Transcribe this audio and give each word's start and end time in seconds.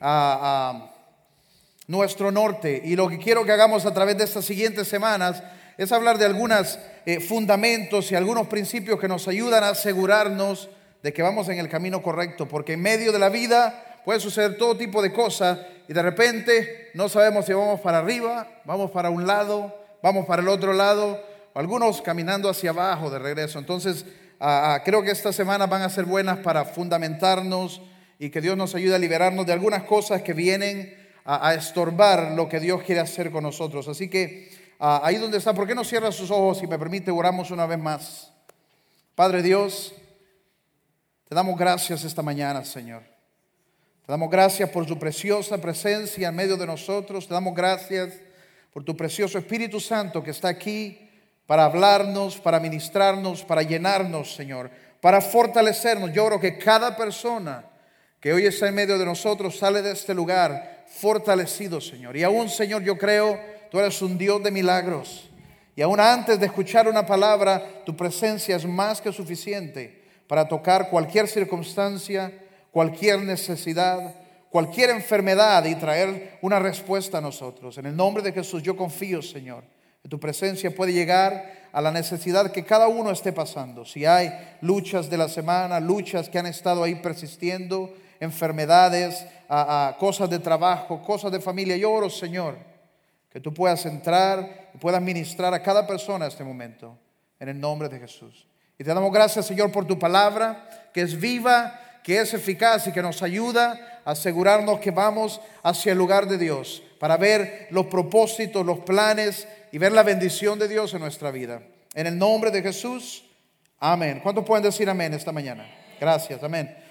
a, 0.00 0.92
nuestro 1.86 2.30
norte. 2.30 2.82
Y 2.84 2.96
lo 2.96 3.08
que 3.08 3.18
quiero 3.18 3.44
que 3.44 3.52
hagamos 3.52 3.86
a 3.86 3.94
través 3.94 4.18
de 4.18 4.24
estas 4.24 4.44
siguientes 4.44 4.86
semanas 4.88 5.42
es 5.78 5.90
hablar 5.90 6.18
de 6.18 6.26
algunos 6.26 6.78
eh, 7.06 7.18
fundamentos 7.18 8.12
y 8.12 8.14
algunos 8.14 8.46
principios 8.46 9.00
que 9.00 9.08
nos 9.08 9.26
ayudan 9.26 9.64
a 9.64 9.70
asegurarnos 9.70 10.68
de 11.02 11.12
que 11.12 11.22
vamos 11.22 11.48
en 11.48 11.58
el 11.58 11.68
camino 11.68 12.02
correcto, 12.02 12.46
porque 12.46 12.74
en 12.74 12.82
medio 12.82 13.10
de 13.10 13.18
la 13.18 13.30
vida 13.30 14.00
puede 14.04 14.20
suceder 14.20 14.58
todo 14.58 14.76
tipo 14.76 15.00
de 15.00 15.12
cosas 15.12 15.60
y 15.88 15.92
de 15.92 16.02
repente 16.02 16.90
no 16.94 17.08
sabemos 17.08 17.46
si 17.46 17.54
vamos 17.54 17.80
para 17.80 17.98
arriba, 17.98 18.46
vamos 18.64 18.90
para 18.90 19.08
un 19.08 19.26
lado, 19.26 19.74
vamos 20.02 20.26
para 20.26 20.42
el 20.42 20.48
otro 20.48 20.72
lado, 20.72 21.22
algunos 21.54 22.02
caminando 22.02 22.50
hacia 22.50 22.70
abajo 22.70 23.10
de 23.10 23.18
regreso. 23.18 23.58
Entonces, 23.58 24.04
creo 24.84 25.02
que 25.02 25.10
estas 25.10 25.34
semanas 25.34 25.68
van 25.68 25.82
a 25.82 25.90
ser 25.90 26.04
buenas 26.04 26.38
para 26.38 26.64
fundamentarnos 26.64 27.80
y 28.18 28.30
que 28.30 28.40
Dios 28.40 28.56
nos 28.56 28.74
ayude 28.74 28.94
a 28.94 28.98
liberarnos 28.98 29.46
de 29.46 29.52
algunas 29.52 29.84
cosas 29.84 30.22
que 30.22 30.32
vienen 30.32 30.96
a, 31.24 31.54
estorbar 31.54 32.32
lo 32.32 32.48
que 32.48 32.58
Dios 32.58 32.82
quiere 32.82 33.00
hacer 33.00 33.30
con 33.30 33.42
nosotros. 33.42 33.86
Así 33.86 34.08
que 34.08 34.50
ah, 34.80 35.00
ahí 35.04 35.16
donde 35.16 35.38
está, 35.38 35.52
¿por 35.52 35.66
qué 35.66 35.74
no 35.74 35.84
cierra 35.84 36.10
sus 36.10 36.30
ojos 36.30 36.62
y 36.62 36.66
me 36.66 36.78
permite 36.78 37.10
oramos 37.10 37.50
una 37.50 37.66
vez 37.66 37.78
más? 37.78 38.32
Padre 39.14 39.42
Dios, 39.42 39.94
te 41.28 41.34
damos 41.34 41.58
gracias 41.58 42.04
esta 42.04 42.22
mañana, 42.22 42.64
Señor. 42.64 43.02
Te 43.02 44.12
damos 44.12 44.30
gracias 44.30 44.70
por 44.70 44.86
tu 44.86 44.98
preciosa 44.98 45.58
presencia 45.58 46.28
en 46.28 46.34
medio 46.34 46.56
de 46.56 46.66
nosotros. 46.66 47.28
Te 47.28 47.34
damos 47.34 47.54
gracias 47.54 48.14
por 48.72 48.82
tu 48.82 48.96
precioso 48.96 49.36
Espíritu 49.36 49.80
Santo 49.80 50.22
que 50.22 50.30
está 50.30 50.48
aquí 50.48 51.10
para 51.46 51.66
hablarnos, 51.66 52.38
para 52.38 52.58
ministrarnos, 52.58 53.44
para 53.44 53.62
llenarnos, 53.62 54.34
Señor, 54.34 54.70
para 55.02 55.20
fortalecernos. 55.20 56.12
Yo 56.12 56.26
creo 56.26 56.40
que 56.40 56.56
cada 56.56 56.96
persona 56.96 57.64
que 58.20 58.32
hoy 58.32 58.46
está 58.46 58.68
en 58.68 58.74
medio 58.74 58.98
de 58.98 59.04
nosotros 59.04 59.56
sale 59.56 59.82
de 59.82 59.92
este 59.92 60.14
lugar 60.14 60.84
fortalecido, 60.88 61.80
Señor. 61.80 62.16
Y 62.16 62.24
aún, 62.24 62.48
Señor, 62.48 62.82
yo 62.82 62.98
creo, 62.98 63.38
tú 63.70 63.78
eres 63.78 64.02
un 64.02 64.18
Dios 64.18 64.42
de 64.42 64.50
milagros. 64.50 65.30
Y 65.76 65.82
aún 65.82 66.00
antes 66.00 66.40
de 66.40 66.46
escuchar 66.46 66.88
una 66.88 67.06
palabra, 67.06 67.84
tu 67.84 67.96
presencia 67.96 68.56
es 68.56 68.66
más 68.66 69.00
que 69.00 69.12
suficiente 69.12 70.02
para 70.26 70.48
tocar 70.48 70.90
cualquier 70.90 71.28
circunstancia, 71.28 72.32
cualquier 72.72 73.20
necesidad, 73.20 74.14
cualquier 74.50 74.90
enfermedad 74.90 75.64
y 75.64 75.76
traer 75.76 76.38
una 76.42 76.58
respuesta 76.58 77.18
a 77.18 77.20
nosotros. 77.20 77.78
En 77.78 77.86
el 77.86 77.96
nombre 77.96 78.22
de 78.22 78.32
Jesús 78.32 78.62
yo 78.62 78.76
confío, 78.76 79.22
Señor, 79.22 79.62
que 80.02 80.08
tu 80.08 80.18
presencia 80.18 80.74
puede 80.74 80.92
llegar 80.92 81.68
a 81.70 81.80
la 81.80 81.92
necesidad 81.92 82.50
que 82.50 82.64
cada 82.64 82.88
uno 82.88 83.12
esté 83.12 83.32
pasando. 83.32 83.84
Si 83.84 84.04
hay 84.04 84.32
luchas 84.60 85.08
de 85.08 85.18
la 85.18 85.28
semana, 85.28 85.78
luchas 85.78 86.28
que 86.28 86.38
han 86.38 86.46
estado 86.46 86.82
ahí 86.82 86.96
persistiendo, 86.96 87.94
enfermedades, 88.20 89.26
a, 89.48 89.96
cosas 89.98 90.28
de 90.30 90.38
trabajo, 90.38 91.02
cosas 91.02 91.32
de 91.32 91.40
familia. 91.40 91.76
Yo 91.76 91.90
oro, 91.90 92.10
Señor, 92.10 92.56
que 93.30 93.40
tú 93.40 93.52
puedas 93.52 93.84
entrar 93.86 94.70
y 94.74 94.78
puedas 94.78 95.00
ministrar 95.00 95.54
a 95.54 95.62
cada 95.62 95.86
persona 95.86 96.26
en 96.26 96.30
este 96.30 96.44
momento, 96.44 96.98
en 97.38 97.48
el 97.48 97.60
nombre 97.60 97.88
de 97.88 97.98
Jesús. 97.98 98.46
Y 98.78 98.84
te 98.84 98.94
damos 98.94 99.12
gracias, 99.12 99.46
Señor, 99.46 99.72
por 99.72 99.86
tu 99.86 99.98
palabra, 99.98 100.68
que 100.92 101.02
es 101.02 101.18
viva, 101.18 101.80
que 102.02 102.20
es 102.20 102.32
eficaz 102.32 102.86
y 102.86 102.92
que 102.92 103.02
nos 103.02 103.22
ayuda 103.22 104.00
a 104.04 104.12
asegurarnos 104.12 104.80
que 104.80 104.90
vamos 104.90 105.40
hacia 105.62 105.92
el 105.92 105.98
lugar 105.98 106.26
de 106.26 106.38
Dios, 106.38 106.82
para 106.98 107.16
ver 107.16 107.68
los 107.70 107.86
propósitos, 107.86 108.64
los 108.64 108.80
planes 108.80 109.46
y 109.72 109.78
ver 109.78 109.92
la 109.92 110.02
bendición 110.02 110.58
de 110.58 110.68
Dios 110.68 110.94
en 110.94 111.00
nuestra 111.00 111.30
vida. 111.30 111.62
En 111.94 112.06
el 112.06 112.16
nombre 112.16 112.50
de 112.50 112.62
Jesús, 112.62 113.24
amén. 113.78 114.20
¿Cuántos 114.22 114.44
pueden 114.44 114.62
decir 114.62 114.88
amén 114.88 115.14
esta 115.14 115.32
mañana? 115.32 115.66
Gracias, 116.00 116.42
amén. 116.42 116.87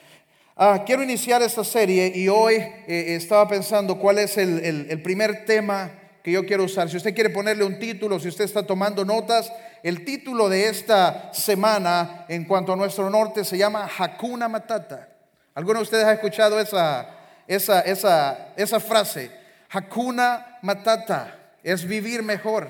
Ah, 0.60 0.82
quiero 0.84 1.04
iniciar 1.04 1.44
esta 1.44 1.64
serie 1.64 2.12
y 2.16 2.28
hoy 2.30 2.56
eh, 2.56 3.14
estaba 3.16 3.48
pensando 3.48 4.00
cuál 4.00 4.18
es 4.18 4.40
el, 4.40 5.00
primer 5.04 5.46
tema 5.46 5.92
que 6.24 6.32
yo 6.32 6.48
quiero 6.48 6.64
usar. 6.64 6.90
Si 6.90 6.98
usted 6.98 7.14
quiere 7.14 7.30
ponerle 7.30 7.64
un 7.64 7.78
título, 7.78 8.20
si 8.20 8.30
usted 8.30 8.46
está 8.46 8.66
tomando 8.66 9.06
notas, 9.06 9.54
el 9.84 10.04
título 10.04 10.50
de 10.50 10.68
esta 10.68 11.32
semana 11.32 12.26
en 12.28 12.46
cuanto 12.46 12.74
a 12.74 12.76
nuestro 12.76 13.08
norte 13.08 13.46
se 13.46 13.56
llama 13.56 13.88
Hakuna 14.00 14.50
Matata. 14.50 15.08
¿Alguno 15.54 15.78
de 15.78 15.84
ustedes 15.84 16.06
ha 16.06 16.14
escuchado 16.14 16.60
esa, 16.60 17.06
esa, 17.46 18.80
frase? 18.80 19.30
Hakuna 19.70 20.58
Matata 20.64 21.36
es 21.62 21.88
vivir 21.88 22.24
mejor. 22.24 22.68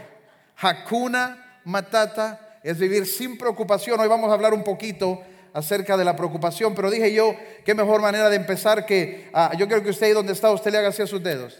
Hakuna 0.57 1.61
Matata 1.63 2.59
es 2.61 2.77
vivir 2.77 3.05
sin 3.05 3.37
preocupación. 3.37 3.97
Hoy 3.97 4.09
vamos 4.09 4.29
a 4.29 4.33
hablar 4.33 4.53
un 4.53 4.65
poquito 4.65 5.23
acerca 5.57 5.97
de 5.97 6.05
la 6.05 6.15
preocupación, 6.15 6.75
pero 6.75 6.91
dije 6.91 7.11
yo, 7.11 7.35
qué 7.65 7.73
mejor 7.73 7.99
manera 7.99 8.29
de 8.29 8.35
empezar 8.35 8.85
que 8.85 9.27
ah, 9.33 9.53
yo 9.57 9.67
creo 9.67 9.81
que 9.81 9.89
usted 9.89 10.05
ahí 10.05 10.13
donde 10.13 10.33
está, 10.33 10.51
usted 10.51 10.71
le 10.71 10.77
haga 10.77 10.89
así 10.89 11.01
a 11.01 11.07
sus 11.07 11.23
dedos. 11.23 11.57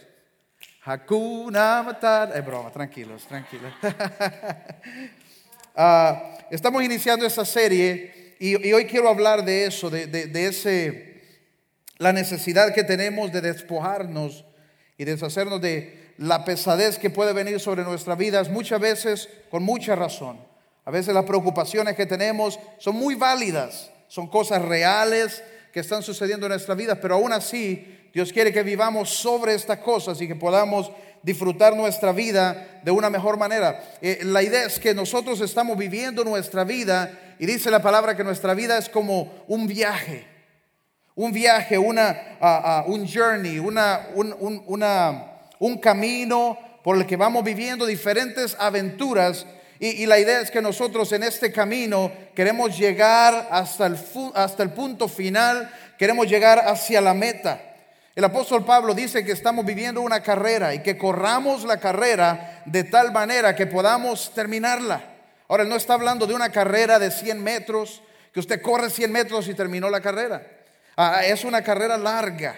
Hakuna 0.84 1.82
Matata. 1.82 2.38
Es 2.38 2.46
broma, 2.46 2.72
tranquilos, 2.72 3.26
tranquilos. 3.26 3.74
Ah, 5.80 6.40
estamos 6.50 6.84
iniciando 6.84 7.24
esta 7.24 7.46
serie 7.46 8.34
y, 8.40 8.56
hoy 8.74 8.86
quiero 8.86 9.10
hablar 9.10 9.46
de 9.46 9.68
eso, 9.68 9.92
de, 9.92 10.08
de 10.08 10.48
ese, 10.48 11.22
la 12.00 12.12
necesidad 12.12 12.74
que 12.74 12.84
tenemos 12.84 13.32
de 13.32 13.42
despojarnos 13.42 14.44
y 14.98 15.06
deshacernos 15.06 15.62
de 15.62 16.14
la 16.18 16.44
pesadez 16.44 16.98
que 16.98 17.12
puede 17.12 17.32
venir 17.32 17.60
sobre 17.60 17.84
nuestras 17.84 18.18
vidas, 18.18 18.50
muchas 18.50 18.80
veces 18.80 19.30
con 19.52 19.62
mucha 19.62 19.96
razón. 19.96 20.47
A 20.88 20.90
veces 20.90 21.14
las 21.14 21.26
preocupaciones 21.26 21.98
que 21.98 22.06
tenemos 22.06 22.58
son 22.78 22.96
muy 22.96 23.16
válidas, 23.16 23.92
son 24.08 24.26
cosas 24.26 24.62
reales 24.62 25.44
que 25.74 25.82
están 25.82 26.02
sucediendo 26.02 26.46
en 26.46 26.52
nuestra 26.52 26.76
vida, 26.76 26.96
pero 26.96 27.16
aún 27.16 27.34
así 27.34 28.08
Dios 28.14 28.32
quiere 28.32 28.54
que 28.54 28.64
vivamos 28.64 29.10
sobre 29.10 29.54
estas 29.54 29.80
cosas 29.80 30.22
y 30.22 30.30
que 30.30 30.36
podamos 30.36 30.90
disfrutar 31.24 31.76
nuestra 31.76 32.14
vida 32.14 32.80
de 32.86 32.92
una 32.92 33.10
mejor 33.10 33.38
manera. 33.38 33.84
Eh, 34.02 34.20
la 34.24 34.42
idea 34.42 34.64
es 34.64 34.80
que 34.80 34.94
nosotros 34.94 35.42
estamos 35.42 35.78
viviendo 35.78 36.24
nuestra 36.24 36.64
vida 36.64 37.36
y 37.38 37.46
dice 37.46 37.70
la 37.70 37.82
palabra 37.82 38.16
que 38.16 38.24
nuestra 38.24 38.54
vida 38.54 38.78
es 38.78 38.88
como 38.88 39.44
un 39.50 39.68
viaje, 39.68 40.26
un 41.16 41.34
viaje, 41.34 41.78
una, 41.78 42.86
un 42.88 43.06
journey, 43.06 43.60
una, 43.60 44.08
un, 44.16 44.64
un 45.60 45.78
camino 45.80 46.58
por 46.82 46.96
el 46.96 47.06
que 47.06 47.18
vamos 47.18 47.44
viviendo 47.44 47.86
diferentes 47.86 48.56
aventuras 48.58 49.46
y, 49.80 50.06
la 50.08 50.18
idea 50.18 50.42
es 50.42 50.50
que 50.50 50.62
nosotros 50.62 51.12
en 51.12 51.22
este 51.24 51.52
camino 51.52 52.12
queremos 52.34 52.78
llegar 52.78 53.48
hasta 53.52 53.86
el, 53.86 53.98
hasta 54.34 54.64
el 54.64 54.72
punto 54.72 55.08
final, 55.08 55.72
queremos 56.00 56.28
llegar 56.28 56.60
hacia 56.68 57.00
la 57.00 57.14
meta. 57.14 57.62
El 58.16 58.24
apóstol 58.24 58.66
Pablo 58.66 58.96
dice 58.96 59.24
que 59.24 59.34
estamos 59.34 59.64
viviendo 59.64 60.02
una 60.02 60.24
carrera 60.24 60.74
y 60.74 60.82
que 60.82 60.98
corramos 60.98 61.64
la 61.64 61.80
carrera 61.80 62.64
de 62.66 62.86
tal 62.86 63.12
manera 63.12 63.56
que 63.56 63.68
podamos 63.68 64.34
terminarla. 64.34 65.04
Ahora, 65.48 65.62
él 65.62 65.70
no 65.70 65.76
está 65.76 65.94
hablando 65.94 66.26
de 66.26 66.34
una 66.34 66.52
carrera 66.52 66.98
de 66.98 67.12
100 67.12 67.44
metros, 67.44 68.02
que 68.34 68.40
usted 68.40 68.62
corre 68.62 68.90
100 68.90 69.12
metros 69.12 69.48
y 69.48 69.54
terminó 69.54 69.92
la 69.92 70.02
carrera. 70.02 70.46
Ah, 70.96 71.24
es 71.24 71.44
una 71.44 71.64
carrera 71.64 71.98
larga, 71.98 72.56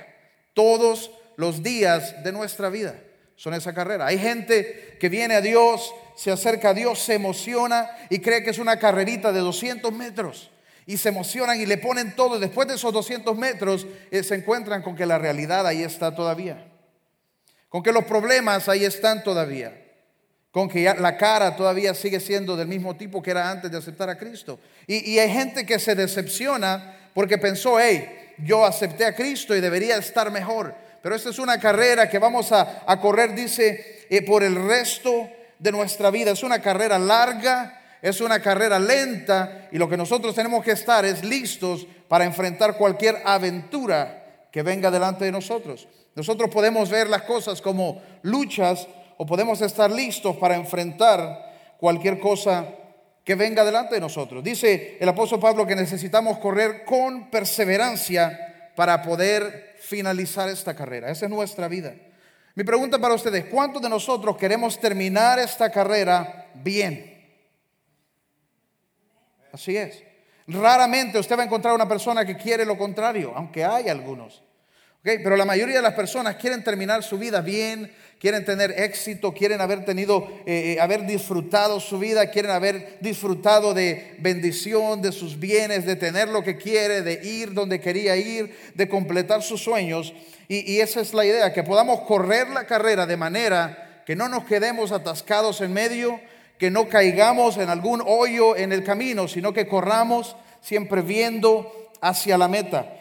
todos 0.54 1.12
los 1.36 1.62
días 1.62 2.24
de 2.24 2.32
nuestra 2.32 2.70
vida 2.70 2.96
son 3.40 3.54
esa 3.54 3.74
carrera. 3.74 4.06
Hay 4.06 4.20
gente 4.20 4.98
que 5.00 5.08
viene 5.08 5.34
a 5.34 5.40
Dios, 5.40 5.96
se 6.14 6.30
acerca 6.30 6.72
a 6.72 6.74
Dios, 6.74 7.00
se 7.00 7.14
emociona 7.14 7.90
y 8.10 8.20
cree 8.20 8.44
que 8.44 8.50
es 8.50 8.60
una 8.60 8.78
carrerita 8.78 9.32
de 9.32 9.40
200 9.40 9.94
metros. 9.94 10.52
Y 10.86 10.98
se 10.98 11.08
emocionan 11.08 11.58
y 11.58 11.66
le 11.66 11.78
ponen 11.78 12.18
todo. 12.18 12.36
Y 12.36 12.42
después 12.42 12.68
de 12.68 12.76
esos 12.76 12.92
200 12.92 13.38
metros 13.38 13.88
eh, 14.12 14.24
se 14.24 14.36
encuentran 14.36 14.82
con 14.82 14.94
que 14.94 15.06
la 15.06 15.18
realidad 15.18 15.66
ahí 15.66 15.84
está 15.84 16.14
todavía. 16.14 16.68
Con 17.70 17.82
que 17.82 17.94
los 17.94 18.04
problemas 18.04 18.68
ahí 18.68 18.84
están 18.84 19.24
todavía. 19.24 19.74
Con 20.52 20.68
que 20.68 20.94
la 21.00 21.16
cara 21.16 21.56
todavía 21.56 21.94
sigue 21.94 22.20
siendo 22.20 22.58
del 22.58 22.68
mismo 22.68 22.98
tipo 22.98 23.24
que 23.24 23.32
era 23.32 23.50
antes 23.50 23.72
de 23.72 23.78
aceptar 23.78 24.10
a 24.10 24.18
Cristo. 24.18 24.60
Y, 24.86 25.18
hay 25.18 25.32
gente 25.32 25.66
que 25.66 25.80
se 25.80 25.96
decepciona 25.96 27.12
porque 27.14 27.38
pensó, 27.38 27.80
hey, 27.80 28.34
yo 28.40 28.66
acepté 28.66 29.06
a 29.06 29.16
Cristo 29.16 29.56
y 29.56 29.62
debería 29.62 29.96
estar 29.96 30.30
mejor. 30.30 30.89
Pero 31.02 31.16
esta 31.16 31.30
es 31.30 31.40
una 31.40 31.60
carrera 31.60 32.10
que 32.10 32.20
vamos 32.20 32.52
a, 32.52 33.00
correr, 33.02 33.34
dice, 33.34 34.06
eh, 34.10 34.22
por 34.22 34.44
el 34.44 34.56
resto 34.56 35.30
de 35.58 35.72
nuestra 35.72 36.10
vida. 36.10 36.32
Es 36.32 36.44
una 36.44 36.62
carrera 36.62 37.00
larga, 37.00 37.98
es 38.02 38.22
una 38.22 38.42
carrera 38.42 38.80
lenta 38.80 39.68
y 39.72 39.78
lo 39.78 39.90
que 39.90 39.98
nosotros 39.98 40.36
tenemos 40.36 40.64
que 40.64 40.72
estar 40.72 41.06
es 41.06 41.24
listos 41.24 41.86
para 42.08 42.26
enfrentar 42.26 42.78
cualquier 42.78 43.22
aventura 43.26 44.48
que 44.52 44.64
venga 44.64 44.90
delante 44.90 45.26
de 45.26 45.32
nosotros. 45.32 45.88
Nosotros 46.16 46.50
podemos 46.50 46.90
ver 46.90 47.08
las 47.08 47.24
cosas 47.24 47.62
como 47.62 48.02
luchas 48.24 48.88
o 49.18 49.26
podemos 49.26 49.62
estar 49.62 49.92
listos 49.92 50.36
para 50.38 50.56
enfrentar 50.56 51.78
cualquier 51.78 52.20
cosa 52.20 52.66
que 53.24 53.36
venga 53.36 53.64
delante 53.64 53.96
de 53.96 54.02
nosotros. 54.02 54.44
Dice 54.44 54.98
el 55.00 55.08
apóstol 55.08 55.40
Pablo 55.40 55.68
que 55.68 55.76
necesitamos 55.76 56.40
correr 56.40 56.84
con 56.84 57.30
perseverancia 57.30 58.72
para 58.76 59.02
poder 59.02 59.69
finalizar 59.82 60.50
esta 60.50 60.76
carrera. 60.76 61.10
Esa 61.10 61.26
es 61.26 61.32
nuestra 61.32 61.68
vida. 61.68 61.96
Mi 62.56 62.64
pregunta 62.64 63.00
para 63.00 63.14
ustedes, 63.14 63.46
¿cuántos 63.46 63.82
de 63.82 63.90
nosotros 63.90 64.38
queremos 64.38 64.80
terminar 64.80 65.40
esta 65.40 65.72
carrera 65.72 66.50
bien? 66.56 67.20
Así 69.52 69.78
es. 69.78 70.04
Raramente 70.48 71.20
usted 71.20 71.38
va 71.38 71.44
a 71.44 71.46
encontrar 71.46 71.74
una 71.74 71.88
persona 71.88 72.26
que 72.26 72.36
quiere 72.36 72.66
lo 72.66 72.78
contrario, 72.78 73.34
aunque 73.36 73.64
hay 73.64 73.88
algunos. 73.88 74.44
Pero 75.02 75.38
la 75.38 75.46
mayoría 75.46 75.78
de 75.78 75.82
las 75.82 75.94
personas 75.94 76.36
quieren 76.36 76.64
terminar 76.64 77.04
su 77.04 77.18
vida 77.18 77.40
bien, 77.40 77.92
quieren 78.20 78.44
tener 78.44 78.72
éxito, 78.72 79.34
quieren 79.34 79.62
haber 79.62 79.86
tenido, 79.86 80.28
eh, 80.46 80.74
eh, 80.76 80.82
haber 80.82 81.06
disfrutado 81.06 81.80
su 81.80 82.00
vida, 82.00 82.30
quieren 82.30 82.52
haber 82.52 82.98
disfrutado 83.00 83.74
de 83.74 84.16
bendición, 84.20 85.02
de 85.02 85.14
sus 85.14 85.40
bienes, 85.40 85.86
de 85.86 85.96
tener 85.96 86.28
lo 86.28 86.44
que 86.44 86.58
quiere, 86.58 87.02
de 87.02 87.26
ir 87.26 87.54
donde 87.54 87.80
quería 87.80 88.18
ir, 88.18 88.54
de 88.76 88.90
completar 88.90 89.42
sus 89.42 89.64
sueños. 89.64 90.14
Y 90.50 90.80
esa 90.80 91.00
es 91.00 91.14
la 91.14 91.26
idea, 91.26 91.54
que 91.54 91.64
podamos 91.64 92.02
correr 92.02 92.50
la 92.50 92.66
carrera 92.66 93.06
de 93.06 93.16
manera 93.16 94.02
que 94.10 94.16
no 94.16 94.28
nos 94.28 94.46
quedemos 94.46 94.92
atascados 94.92 95.62
en 95.62 95.72
medio, 95.72 96.20
que 96.58 96.72
no 96.72 96.90
caigamos 96.90 97.58
en 97.58 97.70
algún 97.70 98.02
hoyo 98.04 98.58
en 98.58 98.72
el 98.72 98.84
camino, 98.84 99.28
sino 99.28 99.54
que 99.54 99.68
corramos 99.68 100.36
siempre 100.62 101.04
viendo 101.04 101.92
hacia 102.02 102.36
la 102.36 102.48
meta. 102.48 102.99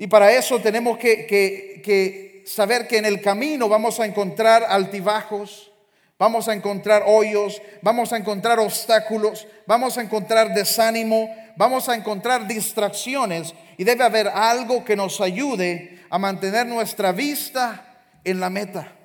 Y 0.00 0.06
para 0.06 0.32
eso 0.32 0.58
tenemos 0.60 0.96
que, 0.96 2.42
saber 2.46 2.88
que 2.88 2.96
en 2.96 3.04
el 3.04 3.20
camino 3.20 3.68
vamos 3.68 4.00
a 4.00 4.06
encontrar 4.06 4.64
altibajos, 4.66 5.70
vamos 6.18 6.48
a 6.48 6.54
encontrar 6.54 7.04
hoyos, 7.06 7.60
vamos 7.82 8.10
a 8.14 8.16
encontrar 8.16 8.58
obstáculos, 8.60 9.46
vamos 9.66 9.98
a 9.98 10.00
encontrar 10.00 10.54
desánimo, 10.54 11.28
vamos 11.54 11.90
a 11.90 11.94
encontrar 11.94 12.48
distracciones 12.48 13.54
y 13.76 13.84
debe 13.84 14.02
haber 14.02 14.28
algo 14.28 14.86
que 14.86 14.96
nos 14.96 15.20
ayude 15.20 16.00
a 16.08 16.16
mantener 16.16 16.64
nuestra 16.64 17.12
vista 17.12 18.00
en 18.24 18.40
la 18.40 18.48
meta. 18.48 18.96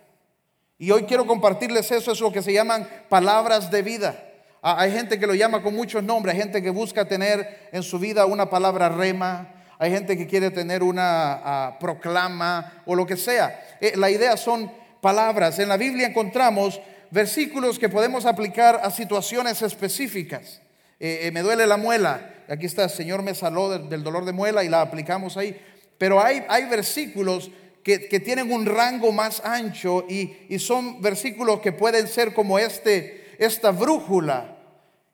Y 0.79 0.91
hoy 0.91 1.03
quiero 1.03 1.27
compartirles 1.27 1.91
eso, 1.91 2.13
es 2.13 2.21
lo 2.21 2.31
que 2.31 2.41
se 2.41 2.53
llaman 2.53 2.87
palabras 3.09 3.69
de 3.69 3.81
vida. 3.81 4.15
Ah, 4.61 4.77
hay 4.79 4.93
gente 4.93 5.19
que 5.19 5.27
lo 5.27 5.33
llama 5.33 5.61
con 5.61 5.75
muchos 5.75 6.01
nombres, 6.01 6.35
hay 6.35 6.41
gente 6.41 6.63
que 6.63 6.69
busca 6.69 7.03
tener 7.03 7.67
en 7.73 7.83
su 7.83 7.99
vida 7.99 8.25
una 8.25 8.49
palabra 8.49 8.87
rema, 8.87 9.54
hay 9.77 9.91
gente 9.91 10.17
que 10.17 10.27
quiere 10.27 10.51
tener 10.51 10.83
una 10.83 11.33
ah, 11.33 11.79
proclama 11.79 12.83
o 12.85 12.95
lo 12.95 13.05
que 13.05 13.17
sea. 13.17 13.77
Eh, 13.81 13.93
la 13.95 14.09
idea 14.09 14.37
son 14.37 14.71
palabras. 15.01 15.59
En 15.59 15.69
la 15.69 15.77
Biblia 15.77 16.07
encontramos 16.07 16.79
versículos 17.11 17.77
que 17.77 17.89
podemos 17.89 18.25
aplicar 18.25 18.79
a 18.83 18.89
situaciones 18.89 19.61
específicas. 19.61 20.61
Eh, 20.99 21.21
eh, 21.23 21.31
me 21.31 21.41
duele 21.41 21.67
la 21.67 21.77
muela. 21.77 22.33
Aquí 22.47 22.65
está, 22.65 22.85
el 22.85 22.89
Señor 22.89 23.21
me 23.21 23.35
saló 23.35 23.69
del, 23.69 24.03
dolor 24.03 24.25
de 24.25 24.31
muela 24.31 24.63
y 24.63 24.69
la 24.69 24.81
aplicamos 24.81 25.35
ahí. 25.35 25.59
Pero 25.97 26.21
hay, 26.21 26.65
versículos 26.69 27.51
que, 27.83 27.97
tienen 28.19 28.51
un 28.51 28.65
rango 28.65 29.11
más 29.11 29.41
ancho 29.43 30.05
y, 30.09 30.35
y, 30.49 30.59
son 30.59 31.01
versículos 31.01 31.59
que 31.59 31.71
pueden 31.71 32.07
ser 32.07 32.33
como 32.33 32.59
este, 32.59 33.35
esta 33.39 33.71
brújula 33.71 34.57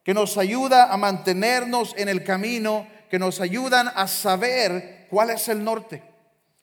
que 0.03 0.13
nos 0.13 0.37
ayuda 0.37 0.91
a 0.91 0.97
mantenernos 0.97 1.93
en 1.97 2.09
el 2.09 2.23
camino 2.23 2.87
que 3.11 3.19
nos 3.19 3.41
ayudan 3.41 3.91
a 3.93 4.07
saber 4.07 5.05
cuál 5.09 5.31
es 5.31 5.49
el 5.49 5.61
norte. 5.61 6.01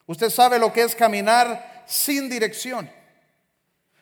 Usted 0.07 0.31
sabe 0.31 0.57
lo 0.57 0.73
que 0.73 0.81
es 0.81 0.95
caminar 0.95 1.83
sin 1.85 2.27
dirección. 2.27 2.89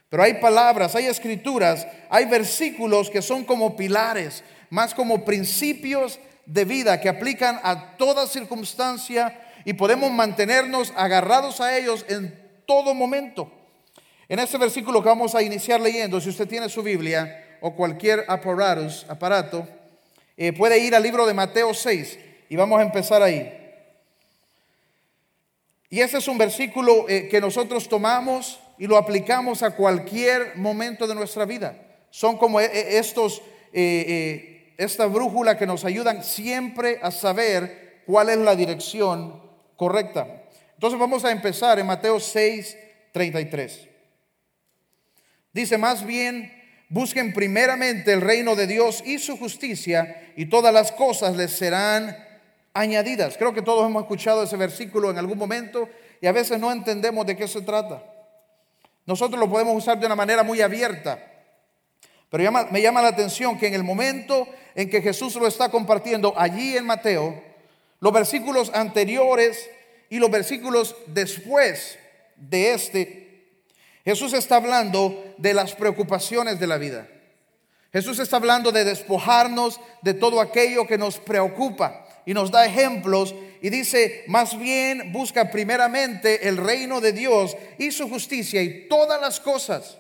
Pero 0.08 0.24
hay 0.24 0.36
palabras, 0.36 0.96
hay 0.96 1.08
escrituras, 1.08 1.86
hay 2.10 2.24
versículos 2.24 3.10
que 3.10 3.22
son 3.22 3.44
como 3.44 3.76
pilares, 3.76 4.46
más 4.70 4.94
como 4.94 5.26
principios 5.26 6.22
de 6.46 6.64
vida 6.64 7.02
que 7.02 7.10
aplican 7.10 7.60
a 7.64 7.98
toda 7.98 8.26
circunstancia 8.26 9.38
y 9.66 9.74
podemos 9.74 10.10
mantenernos 10.10 10.94
agarrados 10.96 11.60
a 11.60 11.78
ellos 11.78 12.06
en 12.08 12.34
todo 12.66 12.94
momento. 12.94 13.52
En 14.30 14.40
este 14.40 14.58
versículo 14.58 15.04
que 15.04 15.10
vamos 15.10 15.36
a 15.36 15.44
iniciar 15.44 15.82
leyendo, 15.82 16.22
si 16.22 16.30
usted 16.30 16.48
tiene 16.48 16.70
su 16.70 16.82
Biblia 16.82 17.58
o 17.60 17.76
cualquier 17.76 18.24
aparato, 18.30 19.68
eh, 20.38 20.54
puede 20.54 20.80
ir 20.80 20.96
al 20.96 21.04
libro 21.04 21.26
de 21.26 21.34
Mateo 21.34 21.74
6. 21.74 22.20
Y 22.50 22.56
vamos 22.56 22.80
a 22.80 22.84
empezar 22.84 23.22
ahí. 23.22 23.68
Y 25.90 26.02
ese 26.02 26.18
es 26.18 26.28
un 26.28 26.38
versículo 26.38 27.08
eh, 27.08 27.28
que 27.30 27.40
nosotros 27.40 27.88
tomamos 27.88 28.60
y 28.78 28.88
lo 28.88 28.98
aplicamos 28.98 29.64
a 29.64 29.72
cualquier 29.72 30.58
momento 30.58 31.08
de 31.08 31.16
nuestra 31.16 31.46
vida. 31.46 31.78
Son 32.10 32.38
como 32.38 32.60
eh, 32.60 32.70
eh, 32.72 32.98
estos, 32.98 33.42
esta 33.74 35.06
brújula 35.06 35.58
que 35.58 35.66
nos 35.66 35.86
ayudan 35.86 36.24
siempre 36.24 37.00
a 37.02 37.12
saber 37.12 38.04
cuál 38.06 38.30
es 38.30 38.38
la 38.38 38.56
dirección 38.56 39.42
correcta. 39.76 40.44
Entonces 40.74 41.00
vamos 41.00 41.24
a 41.26 41.32
empezar 41.32 41.80
en 41.80 41.88
Mateo 41.88 42.20
6, 42.20 42.78
33. 43.14 43.88
Dice, 45.54 45.78
más 45.78 46.06
bien, 46.06 46.54
busquen 46.90 47.34
primeramente 47.34 48.14
el 48.14 48.22
reino 48.22 48.56
de 48.56 48.68
Dios 48.68 49.04
y 49.06 49.20
su 49.20 49.38
justicia 49.38 50.34
y 50.36 50.48
todas 50.48 50.74
las 50.74 50.92
cosas 50.92 51.36
les 51.36 51.52
serán 51.52 52.27
añadidas. 52.78 53.38
Creo 53.38 53.54
que 53.54 53.62
todos 53.62 53.86
hemos 53.86 54.04
escuchado 54.04 54.44
ese 54.44 54.56
versículo 54.56 55.10
en 55.10 55.18
algún 55.18 55.38
momento 55.38 55.90
y 56.22 56.28
a 56.28 56.32
veces 56.32 56.60
no 56.60 56.72
entendemos 56.72 57.26
de 57.26 57.36
qué 57.36 57.48
se 57.48 57.62
trata. 57.62 58.04
Nosotros 59.06 59.40
lo 59.40 59.50
podemos 59.50 59.76
usar 59.76 60.00
de 60.00 60.06
una 60.06 60.16
manera 60.16 60.44
muy 60.44 60.62
abierta, 60.62 61.20
pero 62.30 62.52
me 62.52 62.82
llama 62.82 63.02
la 63.02 63.08
atención 63.08 63.58
que 63.58 63.68
en 63.68 63.74
el 63.74 63.84
momento 63.84 64.48
en 64.76 64.90
que 64.90 65.02
Jesús 65.02 65.36
lo 65.36 65.48
está 65.48 65.70
compartiendo 65.70 66.34
allí 66.38 66.78
en 66.78 66.86
Mateo, 66.86 67.42
los 68.00 68.14
versículos 68.14 68.70
anteriores 68.74 69.70
y 70.10 70.20
los 70.20 70.30
versículos 70.30 70.96
después 71.08 71.98
de 72.36 72.74
este, 72.74 73.50
Jesús 74.06 74.34
está 74.34 74.58
hablando 74.58 75.34
de 75.38 75.54
las 75.54 75.74
preocupaciones 75.74 76.60
de 76.60 76.68
la 76.68 76.78
vida. 76.78 77.08
Jesús 77.92 78.20
está 78.20 78.36
hablando 78.36 78.72
de 78.72 78.84
despojarnos 78.84 79.80
de 80.02 80.14
todo 80.14 80.42
aquello 80.42 80.86
que 80.86 80.98
nos 80.98 81.18
preocupa 81.18 82.07
y 82.28 82.34
nos 82.34 82.52
da 82.52 82.66
ejemplos 82.66 83.34
y 83.62 83.70
dice, 83.70 84.26
más 84.28 84.60
bien 84.60 85.14
busca 85.14 85.50
primeramente 85.50 86.50
el 86.50 86.58
reino 86.58 87.00
de 87.00 87.14
Dios 87.14 87.56
y 87.78 87.90
su 87.92 88.10
justicia 88.10 88.62
y 88.62 88.90
todas 88.90 89.20
las 89.22 89.40
cosas 89.40 89.98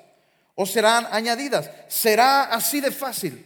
os 0.53 0.69
serán 0.69 1.07
añadidas. 1.09 1.71
¿Será 1.87 2.43
así 2.43 2.81
de 2.81 2.91
fácil? 2.91 3.45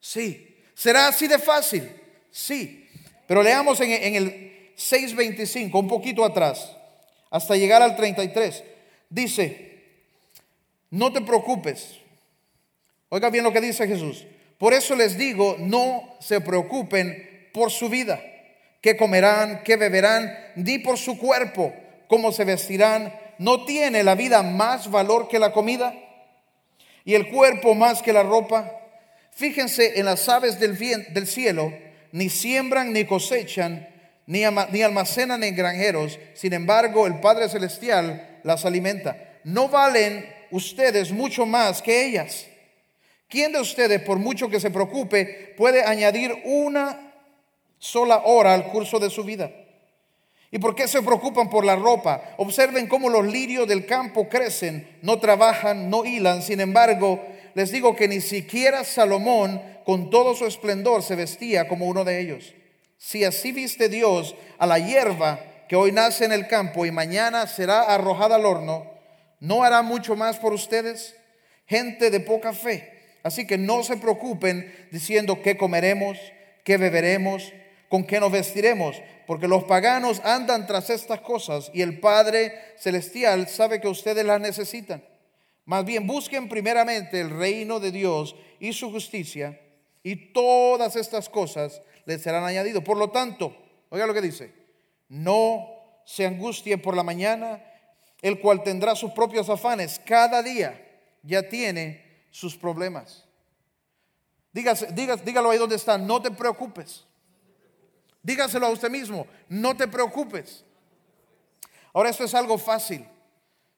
Sí. 0.00 0.62
¿Será 0.74 1.08
así 1.08 1.28
de 1.28 1.38
fácil? 1.38 1.86
Sí. 2.30 2.88
Pero 3.26 3.42
leamos 3.42 3.78
en, 3.82 3.90
en 3.90 4.14
el 4.14 4.72
6.25, 4.78 5.78
un 5.78 5.86
poquito 5.86 6.24
atrás, 6.24 6.74
hasta 7.30 7.54
llegar 7.54 7.82
al 7.82 7.96
33. 7.96 8.64
Dice, 9.10 9.82
no 10.88 11.12
te 11.12 11.20
preocupes. 11.20 11.98
Oiga 13.10 13.28
bien 13.28 13.44
lo 13.44 13.52
que 13.52 13.60
dice 13.60 13.86
Jesús. 13.86 14.24
Por 14.56 14.72
eso 14.72 14.96
les 14.96 15.18
digo, 15.18 15.56
no 15.58 16.16
se 16.18 16.40
preocupen 16.40 17.33
por 17.54 17.70
su 17.70 17.88
vida, 17.88 18.20
qué 18.80 18.96
comerán, 18.96 19.62
qué 19.62 19.76
beberán, 19.76 20.36
ni 20.56 20.80
por 20.80 20.98
su 20.98 21.16
cuerpo, 21.16 21.72
cómo 22.08 22.32
se 22.32 22.44
vestirán. 22.44 23.14
¿No 23.38 23.64
tiene 23.64 24.02
la 24.02 24.16
vida 24.16 24.42
más 24.42 24.90
valor 24.90 25.28
que 25.28 25.38
la 25.38 25.52
comida? 25.52 25.94
¿Y 27.04 27.14
el 27.14 27.30
cuerpo 27.30 27.76
más 27.76 28.02
que 28.02 28.12
la 28.12 28.24
ropa? 28.24 28.72
Fíjense 29.30 30.00
en 30.00 30.06
las 30.06 30.28
aves 30.28 30.58
del, 30.58 30.76
del 31.14 31.26
cielo, 31.28 31.72
ni 32.10 32.28
siembran 32.28 32.92
ni 32.92 33.04
cosechan, 33.04 33.88
ni, 34.26 34.42
ni 34.72 34.82
almacenan 34.82 35.44
en 35.44 35.54
granjeros, 35.54 36.18
sin 36.34 36.54
embargo 36.54 37.06
el 37.06 37.20
Padre 37.20 37.48
Celestial 37.48 38.40
las 38.42 38.64
alimenta. 38.64 39.16
¿No 39.44 39.68
valen 39.68 40.28
ustedes 40.50 41.12
mucho 41.12 41.46
más 41.46 41.80
que 41.80 42.04
ellas? 42.04 42.46
¿Quién 43.28 43.52
de 43.52 43.60
ustedes, 43.60 44.02
por 44.02 44.18
mucho 44.18 44.48
que 44.48 44.58
se 44.58 44.72
preocupe, 44.72 45.54
puede 45.56 45.84
añadir 45.84 46.34
una 46.44 47.13
sola 47.84 48.22
hora 48.24 48.54
al 48.54 48.68
curso 48.68 48.98
de 48.98 49.10
su 49.10 49.24
vida. 49.24 49.50
¿Y 50.50 50.58
por 50.58 50.74
qué 50.74 50.88
se 50.88 51.02
preocupan 51.02 51.50
por 51.50 51.66
la 51.66 51.76
ropa? 51.76 52.34
Observen 52.38 52.86
cómo 52.86 53.10
los 53.10 53.26
lirios 53.26 53.68
del 53.68 53.84
campo 53.84 54.26
crecen, 54.28 54.98
no 55.02 55.18
trabajan, 55.18 55.90
no 55.90 56.04
hilan. 56.04 56.42
Sin 56.42 56.60
embargo, 56.60 57.22
les 57.54 57.70
digo 57.70 57.94
que 57.94 58.08
ni 58.08 58.22
siquiera 58.22 58.84
Salomón, 58.84 59.60
con 59.84 60.08
todo 60.08 60.34
su 60.34 60.46
esplendor, 60.46 61.02
se 61.02 61.14
vestía 61.14 61.68
como 61.68 61.86
uno 61.86 62.04
de 62.04 62.20
ellos. 62.20 62.54
Si 62.96 63.22
así 63.22 63.52
viste 63.52 63.90
Dios 63.90 64.34
a 64.56 64.66
la 64.66 64.78
hierba 64.78 65.40
que 65.68 65.76
hoy 65.76 65.92
nace 65.92 66.24
en 66.24 66.32
el 66.32 66.46
campo 66.46 66.86
y 66.86 66.90
mañana 66.90 67.46
será 67.46 67.82
arrojada 67.82 68.36
al 68.36 68.46
horno, 68.46 68.90
¿no 69.40 69.62
hará 69.62 69.82
mucho 69.82 70.16
más 70.16 70.38
por 70.38 70.54
ustedes? 70.54 71.14
Gente 71.66 72.10
de 72.10 72.20
poca 72.20 72.54
fe. 72.54 73.18
Así 73.22 73.46
que 73.46 73.58
no 73.58 73.82
se 73.82 73.98
preocupen 73.98 74.72
diciendo 74.90 75.42
qué 75.42 75.58
comeremos, 75.58 76.16
qué 76.64 76.78
beberemos 76.78 77.52
¿Con 77.88 78.04
qué 78.04 78.20
nos 78.20 78.32
vestiremos? 78.32 78.96
Porque 79.26 79.48
los 79.48 79.64
paganos 79.64 80.20
andan 80.24 80.66
tras 80.66 80.90
estas 80.90 81.20
cosas 81.20 81.70
y 81.72 81.82
el 81.82 82.00
Padre 82.00 82.54
Celestial 82.78 83.48
sabe 83.48 83.80
que 83.80 83.88
ustedes 83.88 84.24
las 84.24 84.40
necesitan. 84.40 85.04
Más 85.64 85.84
bien 85.84 86.06
busquen 86.06 86.48
primeramente 86.48 87.20
el 87.20 87.30
reino 87.30 87.80
de 87.80 87.90
Dios 87.90 88.36
y 88.60 88.72
su 88.72 88.90
justicia 88.90 89.60
y 90.02 90.32
todas 90.32 90.96
estas 90.96 91.28
cosas 91.28 91.80
les 92.04 92.22
serán 92.22 92.44
añadidas. 92.44 92.82
Por 92.82 92.98
lo 92.98 93.10
tanto, 93.10 93.56
oiga 93.88 94.06
lo 94.06 94.14
que 94.14 94.20
dice, 94.20 94.52
no 95.08 95.66
se 96.04 96.26
angustien 96.26 96.80
por 96.82 96.94
la 96.94 97.02
mañana, 97.02 97.64
el 98.20 98.40
cual 98.40 98.62
tendrá 98.62 98.94
sus 98.94 99.12
propios 99.12 99.48
afanes. 99.48 100.00
Cada 100.04 100.42
día 100.42 100.80
ya 101.22 101.48
tiene 101.48 102.26
sus 102.30 102.56
problemas. 102.56 103.24
Dígase, 104.52 104.88
dígalo 104.92 105.50
ahí 105.50 105.58
donde 105.58 105.76
está, 105.76 105.98
no 105.98 106.20
te 106.20 106.30
preocupes. 106.30 107.04
Dígaselo 108.24 108.66
a 108.66 108.70
usted 108.70 108.90
mismo, 108.90 109.28
no 109.48 109.76
te 109.76 109.86
preocupes. 109.86 110.64
Ahora 111.92 112.10
esto 112.10 112.24
es 112.24 112.34
algo 112.34 112.58
fácil. 112.58 113.06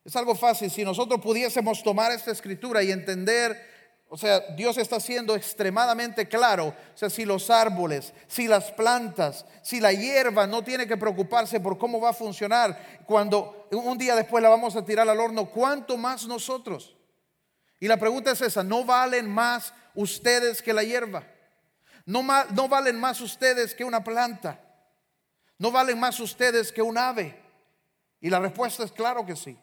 Es 0.03 0.17
algo 0.17 0.35
fácil. 0.35 0.71
Si 0.71 0.85
nosotros 0.85 1.21
pudiésemos 1.21 1.83
tomar 1.83 2.13
esta 2.13 2.31
escritura 2.31 2.83
y 2.83 2.91
entender 2.91 3.61
o 4.09 4.17
sea, 4.17 4.39
Dios 4.57 4.79
está 4.79 5.01
siendo 5.01 5.35
extremadamente 5.35 6.29
claro. 6.29 6.69
O 6.69 6.97
sea, 6.97 7.11
si 7.11 7.25
los 7.25 7.51
árboles, 7.51 8.13
si 8.29 8.47
las 8.47 8.71
plantas, 8.71 9.45
si 9.63 9.81
la 9.81 9.93
hierba 9.93 10.47
no 10.47 10.63
tiene 10.63 10.87
que 10.87 10.97
preocuparse 10.97 11.59
por 11.59 11.77
cómo 11.77 12.01
va 12.01 12.11
a 12.11 12.15
funcionar, 12.15 13.01
cuando 13.05 13.67
un 13.73 13.99
día 13.99 14.15
después 14.15 14.43
la 14.43 14.49
vamos 14.49 14.77
a 14.77 14.85
tirar 14.85 15.09
al 15.09 15.19
horno, 15.19 15.47
¿cuánto 15.51 15.97
más 15.97 16.27
nosotros? 16.27 16.97
Y 17.81 17.89
la 17.89 17.97
pregunta 17.97 18.31
es 18.31 18.41
esa, 18.41 18.63
¿no 18.63 18.85
valen 18.85 19.29
más 19.29 19.75
ustedes 19.95 20.63
que 20.63 20.73
la 20.73 20.85
hierba? 20.85 21.25
¿No, 22.07 22.69
valen 22.69 22.99
más 22.99 23.21
ustedes 23.21 23.75
que 23.75 23.85
una 23.85 24.03
planta? 24.03 24.61
¿No 25.59 25.71
valen 25.71 25.99
más 25.99 26.19
ustedes 26.21 26.73
que 26.73 26.81
un 26.81 26.97
ave? 26.97 27.43
Y 28.21 28.31
la 28.31 28.39
respuesta 28.39 28.85
es 28.85 28.93
claro 28.93 29.27
que 29.27 29.37
sí. 29.37 29.59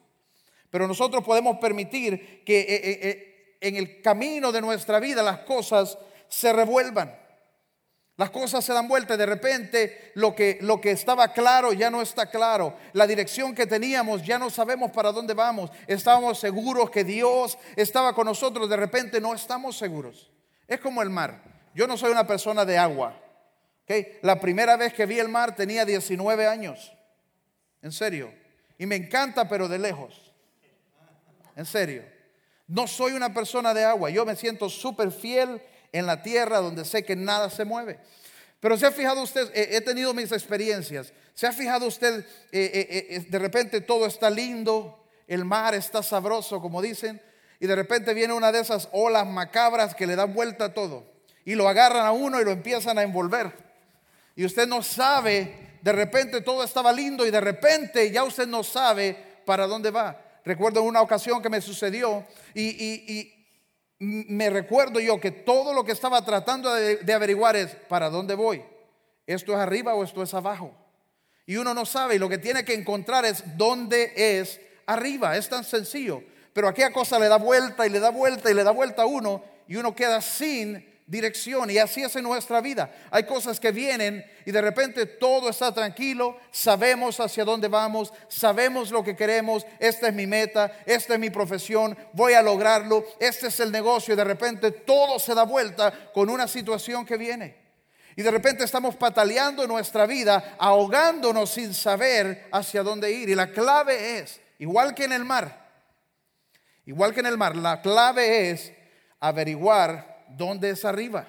Pero 0.70 0.88
nosotros 0.88 1.24
podemos 1.24 1.58
permitir 1.58 2.44
que... 2.44 2.60
Eh, 2.60 2.66
eh, 2.70 3.00
eh, 3.02 3.30
en 3.64 3.78
el 3.78 4.02
camino 4.02 4.52
de 4.52 4.60
nuestra 4.62 5.00
vida 5.00 5.24
las 5.24 5.40
cosas 5.40 5.98
se 6.28 6.52
revuelvan. 6.52 7.18
Las 8.18 8.30
cosas 8.30 8.64
se 8.64 8.74
dan 8.74 8.88
vuelta 8.88 9.16
y 9.16 9.18
de 9.18 9.26
repente 9.26 10.12
lo 10.16 10.36
que, 10.36 10.60
lo 10.62 10.82
que 10.82 10.92
estaba 10.92 11.32
claro 11.32 11.72
ya 11.72 11.90
no 11.90 12.02
está 12.02 12.30
claro. 12.30 12.78
La 12.92 13.08
dirección 13.08 13.56
que 13.56 13.66
teníamos 13.66 14.22
ya 14.24 14.38
no 14.38 14.50
sabemos 14.50 14.92
para 14.92 15.12
dónde 15.12 15.34
vamos. 15.34 15.72
Estábamos 15.88 16.40
seguros 16.40 16.92
que 16.92 17.06
Dios 17.06 17.58
estaba 17.76 18.14
con 18.14 18.26
nosotros, 18.26 18.70
de 18.70 18.78
repente 18.78 19.22
no 19.22 19.34
estamos 19.34 19.78
seguros. 19.78 20.30
Es 20.68 20.80
como 20.82 21.02
el 21.02 21.10
mar. 21.10 21.53
Yo 21.74 21.88
no 21.88 21.98
soy 21.98 22.12
una 22.12 22.27
persona 22.27 22.65
de 22.65 22.77
agua. 22.77 23.20
La 24.22 24.39
primera 24.39 24.77
vez 24.77 24.94
que 24.94 25.06
vi 25.06 25.20
el 25.20 25.30
mar 25.30 25.56
tenía 25.56 25.86
19 25.86 26.48
años. 26.48 26.94
En 27.82 27.92
serio. 27.92 28.34
Y 28.77 28.86
me 28.86 28.96
encanta, 28.96 29.48
pero 29.48 29.68
de 29.68 29.80
lejos. 29.80 30.34
En 31.56 31.65
serio. 31.65 32.03
No 32.68 32.88
soy 32.88 33.13
una 33.13 33.34
persona 33.34 33.74
de 33.74 33.84
agua, 33.84 34.10
yo 34.10 34.25
me 34.25 34.36
siento 34.36 34.70
súper 34.70 35.12
fiel 35.12 35.62
en 35.92 36.06
la 36.06 36.24
tierra 36.24 36.60
donde 36.60 36.86
sé 36.86 37.03
que 37.03 37.15
nada 37.15 37.50
se 37.50 37.65
mueve. 37.65 38.00
Pero 38.60 38.77
se 38.77 38.86
ha 38.86 38.92
fijado 38.92 39.22
usted, 39.22 39.51
he 39.53 39.82
tenido 39.82 40.13
mis 40.13 40.32
experiencias, 40.32 41.12
se 41.34 41.46
ha 41.46 41.51
fijado 41.51 41.86
usted, 41.86 42.25
eh, 42.51 42.72
eh, 42.74 43.08
eh, 43.10 43.25
de 43.30 43.39
repente 43.39 43.82
todo 43.82 44.06
está 44.06 44.30
lindo, 44.30 45.06
el 45.27 45.44
mar 45.44 45.75
está 45.75 46.01
sabroso, 46.01 46.62
como 46.62 46.82
dicen, 46.82 47.22
y 47.60 47.68
de 47.68 47.75
repente 47.75 48.13
viene 48.13 48.34
una 48.34 48.51
de 48.51 48.62
esas 48.62 48.88
olas 48.94 49.27
macabras 49.27 49.94
que 49.94 50.08
le 50.08 50.15
dan 50.15 50.34
vuelta 50.34 50.65
a 50.65 50.74
todo, 50.74 51.06
y 51.46 51.56
lo 51.56 51.68
agarran 51.68 52.06
a 52.06 52.12
uno 52.12 52.40
y 52.40 52.46
lo 52.46 52.52
empiezan 52.52 52.98
a 52.98 53.04
envolver. 53.04 53.52
Y 54.36 54.46
usted 54.46 54.68
no 54.68 54.82
sabe, 54.82 55.78
de 55.82 55.92
repente 55.92 56.42
todo 56.42 56.64
estaba 56.64 56.92
lindo 56.92 57.26
y 57.26 57.32
de 57.32 57.42
repente 57.42 58.12
ya 58.12 58.24
usted 58.24 58.48
no 58.48 58.64
sabe 58.64 59.18
para 59.46 59.68
dónde 59.68 59.92
va. 59.92 60.20
Recuerdo 60.46 60.84
una 60.84 61.02
ocasión 61.02 61.42
que 61.42 61.50
me 61.50 61.62
sucedió 61.62 62.26
y, 62.54 63.32
me 64.00 64.50
recuerdo 64.50 65.00
yo 65.00 65.18
que 65.22 65.32
todo 65.32 65.74
lo 65.74 65.86
que 65.86 65.94
estaba 65.94 66.26
tratando 66.26 66.74
de, 66.74 67.14
averiguar 67.14 67.56
es, 67.56 67.74
¿para 67.88 68.10
dónde 68.10 68.36
voy? 68.36 68.62
¿Esto 69.26 69.54
es 69.54 69.60
arriba 69.60 69.96
o 69.96 70.04
esto 70.04 70.22
es 70.22 70.34
abajo? 70.34 70.74
Y 71.46 71.56
uno 71.56 71.74
no 71.74 71.86
sabe 71.86 72.16
y 72.16 72.20
lo 72.20 72.28
que 72.28 72.38
tiene 72.38 72.66
que 72.66 72.74
encontrar 72.74 73.24
es 73.24 73.58
dónde 73.58 74.12
es 74.16 74.60
arriba. 74.88 75.38
Es 75.38 75.48
tan 75.48 75.64
sencillo. 75.64 76.22
Pero 76.52 76.68
aquella 76.68 76.92
cosa 76.92 77.18
le 77.18 77.30
da 77.30 77.38
vuelta 77.38 77.88
y 77.88 77.90
le 77.90 78.02
da 78.02 78.10
vuelta 78.10 78.52
y 78.52 78.54
le 78.54 78.64
da 78.64 78.72
vuelta 78.72 79.04
a 79.04 79.06
uno 79.06 79.42
y 79.68 79.78
uno 79.78 79.96
queda 79.96 80.22
sin 80.22 80.93
dirección. 81.06 81.70
Y 81.70 81.78
así 81.78 82.04
es 82.04 82.16
en 82.16 82.24
nuestra 82.24 82.62
vida. 82.62 82.94
Hay 83.12 83.24
cosas 83.24 83.60
que 83.60 83.72
vienen 83.72 84.26
y 84.46 84.52
de 84.52 84.62
repente 84.62 85.06
todo 85.06 85.50
está 85.50 85.74
tranquilo, 85.74 86.38
sabemos 86.52 87.20
hacia 87.20 87.46
dónde 87.46 87.68
vamos, 87.68 88.14
sabemos 88.28 88.92
lo 88.92 89.04
que 89.04 89.16
queremos, 89.16 89.66
esta 89.80 90.08
es 90.08 90.14
mi 90.14 90.28
meta, 90.28 90.72
esta 90.86 91.14
es 91.14 91.20
mi 91.20 91.30
profesión, 91.30 91.98
voy 92.14 92.34
a 92.34 92.42
lograrlo, 92.42 93.06
este 93.20 93.48
es 93.48 93.60
el 93.60 93.72
negocio 93.72 94.14
y 94.14 94.18
de 94.18 94.24
repente 94.24 94.72
todo 94.72 95.20
se 95.20 95.34
da 95.34 95.44
vuelta 95.44 96.12
con 96.14 96.30
una 96.30 96.48
situación 96.48 97.06
que 97.06 97.18
viene. 97.18 97.64
Y 98.16 98.22
de 98.22 98.32
repente 98.32 98.64
estamos 98.64 98.96
pataleando 98.96 99.66
nuestra 99.66 100.06
vida, 100.06 100.56
ahogándonos 100.60 101.50
sin 101.50 101.74
saber 101.74 102.48
hacia 102.52 102.84
dónde 102.84 103.12
ir. 103.12 103.30
Y 103.30 103.36
la 103.36 103.52
clave 103.52 104.20
es, 104.20 104.40
igual 104.60 104.94
que 104.94 105.06
en 105.06 105.14
el 105.14 105.26
mar, 105.26 105.72
igual 106.86 107.14
que 107.14 107.22
en 107.22 107.26
el 107.26 107.40
mar, 107.40 107.56
la 107.56 107.82
clave 107.82 108.52
es 108.52 108.72
averiguar 109.20 110.12
¿dónde 110.38 110.70
es 110.70 110.86
arriba? 110.86 111.28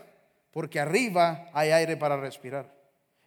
Porque 0.50 0.80
arriba 0.80 1.48
hay 1.52 1.70
aire 1.70 1.96
para 1.96 2.16
respirar. 2.16 2.72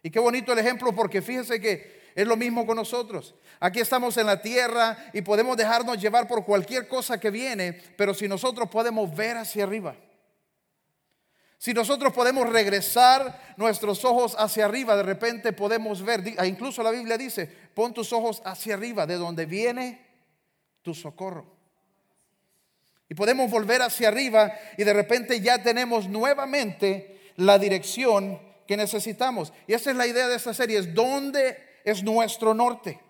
Y 0.02 0.10
qué 0.10 0.18
bonito 0.18 0.52
el 0.52 0.58
ejemplo 0.58 0.92
porque 0.94 1.20
fíjese 1.20 1.60
que 1.60 1.98
es 2.14 2.26
lo 2.26 2.36
mismo 2.36 2.66
con 2.66 2.76
nosotros. 2.76 3.34
Aquí 3.60 3.80
estamos 3.80 4.16
en 4.16 4.26
la 4.26 4.40
tierra 4.40 4.96
y 5.12 5.22
podemos 5.22 5.56
dejarnos 5.56 6.00
llevar 6.00 6.26
por 6.26 6.44
cualquier 6.44 6.88
cosa 6.88 7.18
que 7.18 7.30
viene, 7.30 7.80
pero 7.96 8.14
si 8.14 8.28
nosotros 8.28 8.68
podemos 8.68 9.14
ver 9.14 9.36
hacia 9.36 9.64
arriba, 9.64 9.94
si 11.58 11.74
nosotros 11.74 12.12
podemos 12.12 12.48
regresar 12.48 13.54
nuestros 13.56 14.04
ojos 14.04 14.36
hacia 14.38 14.64
arriba, 14.64 14.96
de 14.96 15.02
repente 15.02 15.52
podemos 15.52 16.02
ver, 16.02 16.22
incluso 16.46 16.84
la 16.84 16.92
Biblia 16.92 17.18
dice, 17.18 17.46
pon 17.74 17.92
tus 17.92 18.12
ojos 18.12 18.40
hacia 18.44 18.74
arriba, 18.74 19.06
de 19.06 19.16
donde 19.16 19.44
viene 19.44 20.06
tu 20.82 20.94
socorro. 20.94 21.57
Y 23.08 23.14
podemos 23.14 23.50
volver 23.50 23.82
hacia 23.82 24.08
arriba 24.08 24.52
y 24.76 24.84
de 24.84 24.92
repente 24.92 25.40
ya 25.40 25.62
tenemos 25.62 26.08
nuevamente 26.08 27.32
la 27.36 27.58
dirección 27.58 28.38
que 28.66 28.76
necesitamos. 28.76 29.52
Y 29.66 29.72
esa 29.72 29.90
es 29.90 29.96
la 29.96 30.06
idea 30.06 30.28
de 30.28 30.36
esta 30.36 30.52
serie, 30.52 30.78
es 30.78 30.94
dónde 30.94 31.56
es 31.84 32.02
nuestro 32.02 32.52
norte. 32.52 33.00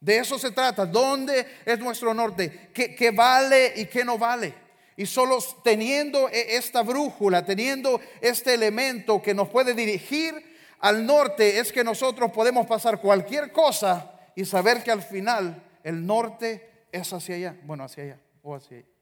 De 0.00 0.18
eso 0.18 0.38
se 0.38 0.50
trata, 0.50 0.86
dónde 0.86 1.46
es 1.64 1.78
nuestro 1.78 2.14
norte, 2.14 2.70
qué, 2.72 3.10
vale 3.10 3.72
y 3.76 3.86
qué 3.86 4.04
no 4.04 4.18
vale. 4.18 4.54
Y 4.96 5.04
solo 5.04 5.38
teniendo 5.62 6.28
e, 6.30 6.56
esta 6.56 6.82
brújula, 6.82 7.44
teniendo 7.44 8.00
este 8.20 8.54
elemento 8.54 9.20
que 9.20 9.34
nos 9.34 9.48
puede 9.48 9.74
dirigir 9.74 10.34
al 10.80 11.04
norte, 11.04 11.58
es 11.58 11.72
que 11.72 11.84
nosotros 11.84 12.30
podemos 12.32 12.66
pasar 12.66 13.00
cualquier 13.00 13.52
cosa 13.52 14.12
y 14.34 14.44
saber 14.44 14.82
que 14.82 14.90
al 14.90 15.02
final 15.02 15.62
el 15.82 16.06
norte 16.06 16.86
es 16.92 17.12
hacia 17.12 17.36
allá, 17.36 17.56
bueno, 17.64 17.84
hacia 17.84 18.04
allá 18.04 18.18
o 18.42 18.54
hacia 18.54 18.78
allá. 18.78 18.95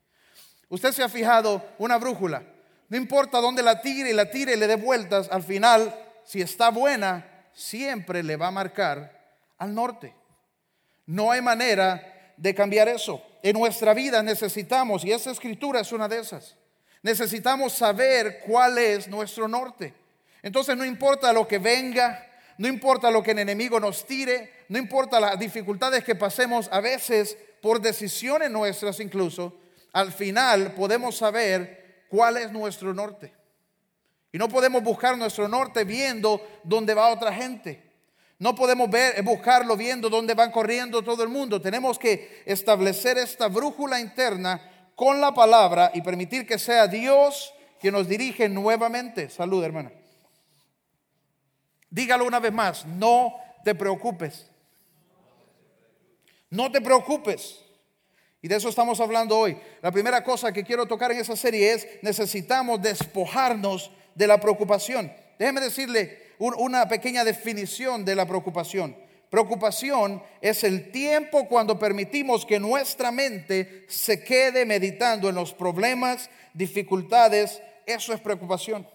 Usted 0.69 0.93
se 0.93 1.03
ha 1.03 1.09
fijado 1.09 1.65
una 1.79 1.99
brújula. 1.99 2.43
No 2.89 2.97
importa 2.97 3.41
dónde 3.41 3.63
la 3.63 3.81
tire 3.81 4.11
y 4.11 4.13
la 4.13 4.31
tire 4.31 4.55
y 4.55 4.57
le 4.57 4.67
dé 4.67 4.77
vueltas, 4.77 5.29
al 5.31 5.43
final, 5.43 5.95
si 6.25 6.41
está 6.41 6.71
buena, 6.71 7.27
siempre 7.53 8.23
le 8.23 8.37
va 8.37 8.49
a 8.49 8.53
marcar 8.53 9.39
al 9.59 9.75
norte. 9.75 10.15
No 11.07 11.31
hay 11.31 11.41
manera 11.41 12.33
de 12.37 12.55
cambiar 12.55 12.89
eso. 12.89 13.23
En 13.43 13.59
nuestra 13.59 13.95
vida 13.95 14.23
necesitamos, 14.23 15.05
y 15.05 15.13
esa 15.13 15.31
escritura 15.31 15.81
es 15.81 15.93
una 15.93 16.09
de 16.09 16.21
esas, 16.21 16.57
necesitamos 17.03 17.75
saber 17.75 18.41
cuál 18.47 18.79
es 18.79 19.07
nuestro 19.09 19.47
norte. 19.47 19.93
Entonces 20.43 20.77
no 20.77 20.85
importa 20.85 21.33
lo 21.33 21.47
que 21.47 21.59
venga, 21.59 22.27
no 22.59 22.69
importa 22.69 23.11
lo 23.11 23.23
que 23.23 23.33
el 23.33 23.41
enemigo 23.41 23.79
nos 23.81 24.07
tire, 24.07 24.65
no 24.69 24.79
importa 24.79 25.21
las 25.21 25.39
dificultades 25.39 26.05
que 26.05 26.15
pasemos 26.15 26.69
a 26.73 26.81
veces 26.81 27.37
por 27.61 27.81
decisiones 27.81 28.51
nuestras 28.51 29.01
incluso, 29.01 29.59
al 29.95 30.13
final 30.13 30.73
podemos 30.75 31.17
saber 31.17 32.05
cuál 32.11 32.37
es 32.37 32.53
nuestro 32.53 32.93
norte. 32.93 33.33
Y 34.33 34.39
no 34.39 34.49
podemos 34.49 34.83
buscar 34.83 35.17
nuestro 35.17 35.47
norte 35.47 35.85
viendo 35.85 36.45
dónde 36.65 36.95
va 36.95 37.13
otra 37.13 37.33
gente. 37.33 37.81
No 38.41 38.57
podemos 38.57 38.91
ver, 38.91 39.23
buscarlo 39.23 39.77
viendo 39.77 40.11
dónde 40.11 40.35
van 40.35 40.51
corriendo 40.51 41.03
todo 41.03 41.23
el 41.23 41.29
mundo. 41.29 41.61
Tenemos 41.61 41.97
que 41.97 42.43
establecer 42.45 43.17
esta 43.19 43.47
brújula 43.47 44.01
interna 44.01 44.91
con 44.97 45.21
la 45.21 45.33
palabra 45.33 45.93
y 45.95 46.03
permitir 46.03 46.45
que 46.45 46.59
sea 46.59 46.89
Dios 46.89 47.55
quien 47.81 47.95
nos 47.95 48.09
dirige 48.09 48.49
nuevamente. 48.49 49.31
Salud, 49.31 49.63
hermana. 49.63 49.93
Dígalo 51.89 52.27
una 52.27 52.41
vez 52.41 52.53
más, 52.53 52.85
no 52.85 53.33
te 53.63 53.77
preocupes. 53.77 54.51
No 56.51 56.73
te 56.73 56.81
preocupes. 56.81 57.64
Y 58.45 58.49
de 58.49 58.57
eso 58.57 58.69
estamos 58.69 59.01
hablando 59.01 59.39
hoy. 59.39 59.57
La 59.81 59.91
primera 59.91 60.23
cosa 60.23 60.53
que 60.53 60.65
quiero 60.65 60.85
tocar 60.85 61.11
en 61.11 61.19
esa 61.19 61.35
serie 61.35 61.73
es 61.73 61.89
necesitamos 62.03 62.83
despojarnos 62.83 63.91
de 64.15 64.27
la 64.27 64.39
preocupación. 64.39 65.11
Déjeme 65.39 65.63
decirle 65.63 66.19
una 66.39 66.87
pequeña 66.87 67.25
definición 67.25 68.05
de 68.05 68.15
la 68.15 68.27
preocupación. 68.27 68.99
Preocupación 69.31 70.23
es 70.43 70.63
el 70.63 70.91
tiempo 70.91 71.49
cuando 71.49 71.79
permitimos 71.79 72.45
que 72.45 72.61
nuestra 72.61 73.11
mente 73.11 73.87
se 73.89 74.23
quede 74.23 74.67
meditando 74.67 75.31
en 75.31 75.37
los 75.37 75.55
problemas, 75.55 76.29
dificultades. 76.53 77.63
Eso 77.87 78.13
es 78.13 78.21
preocupación. 78.21 78.87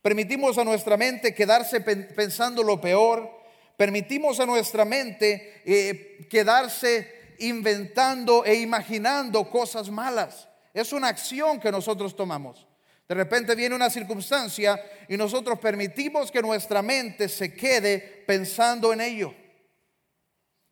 Permitimos 0.00 0.58
a 0.58 0.64
nuestra 0.64 0.96
mente 0.96 1.34
quedarse 1.34 1.80
pensando 1.80 2.62
lo 2.62 2.80
peor. 2.80 3.28
Permitimos 3.76 4.38
a 4.38 4.46
nuestra 4.46 4.84
mente 4.84 5.60
eh, 5.64 6.28
quedarse 6.30 7.16
inventando 7.40 8.44
e 8.44 8.54
imaginando 8.56 9.48
cosas 9.50 9.90
malas. 9.90 10.48
Es 10.74 10.92
una 10.92 11.08
acción 11.08 11.58
que 11.58 11.72
nosotros 11.72 12.14
tomamos. 12.14 12.66
De 13.08 13.14
repente 13.14 13.54
viene 13.54 13.74
una 13.74 13.88
circunstancia 13.88 14.80
y 15.08 15.16
nosotros 15.16 15.58
permitimos 15.58 16.30
que 16.30 16.42
nuestra 16.42 16.82
mente 16.82 17.28
se 17.28 17.54
quede 17.54 18.24
pensando 18.26 18.92
en 18.92 19.00
ello. 19.00 19.34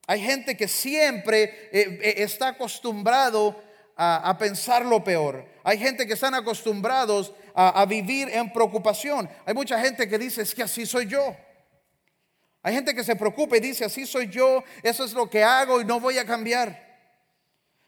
Hay 0.06 0.20
gente 0.20 0.56
que 0.56 0.68
siempre 0.68 1.44
eh, 1.72 1.98
eh, 2.02 2.14
está 2.18 2.48
acostumbrado 2.48 3.62
a, 3.96 4.36
pensar 4.38 4.84
lo 4.84 5.04
peor. 5.04 5.46
Hay 5.62 5.78
gente 5.78 6.06
que 6.06 6.14
están 6.14 6.34
acostumbrados 6.34 7.32
a, 7.54 7.80
a 7.80 7.86
vivir 7.86 8.28
en 8.28 8.52
preocupación. 8.52 9.30
Hay 9.46 9.54
mucha 9.54 9.78
gente 9.80 10.08
que 10.08 10.18
dice, 10.18 10.42
es 10.42 10.54
que 10.54 10.64
así 10.64 10.84
soy 10.84 11.06
yo. 11.06 11.36
Hay 12.64 12.74
gente 12.74 12.94
que 12.94 13.04
se 13.04 13.14
preocupa 13.14 13.58
y 13.58 13.60
dice, 13.60 13.84
así 13.84 14.06
soy 14.06 14.26
yo, 14.28 14.64
eso 14.82 15.04
es 15.04 15.12
lo 15.12 15.28
que 15.28 15.44
hago 15.44 15.82
y 15.82 15.84
no 15.84 16.00
voy 16.00 16.16
a 16.16 16.24
cambiar. 16.24 16.82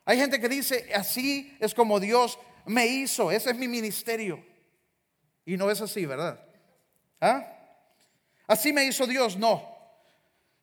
Hay 0.05 0.19
gente 0.19 0.39
que 0.39 0.51
dice, 0.51 0.91
así 0.95 1.57
es 1.61 1.73
como 1.73 1.99
Dios 1.99 2.39
me 2.67 2.87
hizo, 2.87 3.31
ese 3.31 3.53
es 3.53 3.57
mi 3.57 3.69
ministerio. 3.69 4.45
Y 5.47 5.57
no 5.57 5.71
es 5.71 5.81
así, 5.81 6.05
¿verdad? 6.05 6.39
¿Ah? 7.23 7.51
Así 8.47 8.71
me 8.71 8.85
hizo 8.85 9.07
Dios, 9.07 9.39
no. 9.39 9.67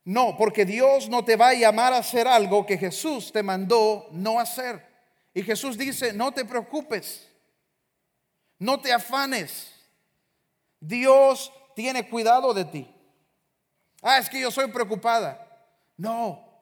No, 0.06 0.38
porque 0.38 0.64
Dios 0.64 1.10
no 1.10 1.26
te 1.26 1.36
va 1.36 1.50
a 1.50 1.54
llamar 1.56 1.94
a 1.94 1.98
hacer 1.98 2.28
algo 2.28 2.68
que 2.68 2.78
Jesús 2.78 3.32
te 3.32 3.42
mandó 3.42 4.10
no 4.12 4.40
hacer. 4.40 4.86
Y 5.34 5.42
Jesús 5.42 5.76
dice, 5.76 6.14
no 6.14 6.32
te 6.32 6.46
preocupes, 6.46 7.28
no 8.60 8.80
te 8.80 8.94
afanes. 8.94 9.74
Dios 10.80 11.52
tiene 11.76 12.08
cuidado 12.08 12.54
de 12.54 12.66
ti. 12.66 12.93
Ah, 14.04 14.20
es 14.20 14.30
que 14.30 14.42
yo 14.42 14.52
soy 14.52 14.68
preocupada. 14.68 15.40
No. 15.98 16.54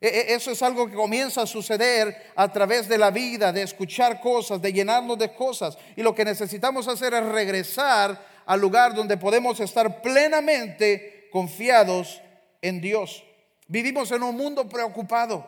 E, 0.00 0.08
e, 0.08 0.34
eso 0.34 0.50
es 0.50 0.60
algo 0.62 0.88
que 0.88 0.96
comienza 0.96 1.42
a 1.42 1.46
suceder 1.46 2.32
a 2.34 2.50
través 2.50 2.88
de 2.88 2.98
la 2.98 3.10
vida, 3.10 3.52
de 3.52 3.62
escuchar 3.62 4.20
cosas, 4.20 4.60
de 4.60 4.72
llenarnos 4.72 5.18
de 5.18 5.32
cosas. 5.32 5.78
Y 5.94 6.02
lo 6.02 6.14
que 6.14 6.24
necesitamos 6.24 6.88
hacer 6.88 7.14
es 7.14 7.24
regresar 7.24 8.18
al 8.46 8.60
lugar 8.60 8.94
donde 8.94 9.16
podemos 9.16 9.60
estar 9.60 10.02
plenamente 10.02 11.28
confiados 11.30 12.20
en 12.60 12.80
Dios. 12.80 13.22
Vivimos 13.68 14.10
en 14.10 14.22
un 14.22 14.36
mundo 14.36 14.68
preocupado. 14.68 15.46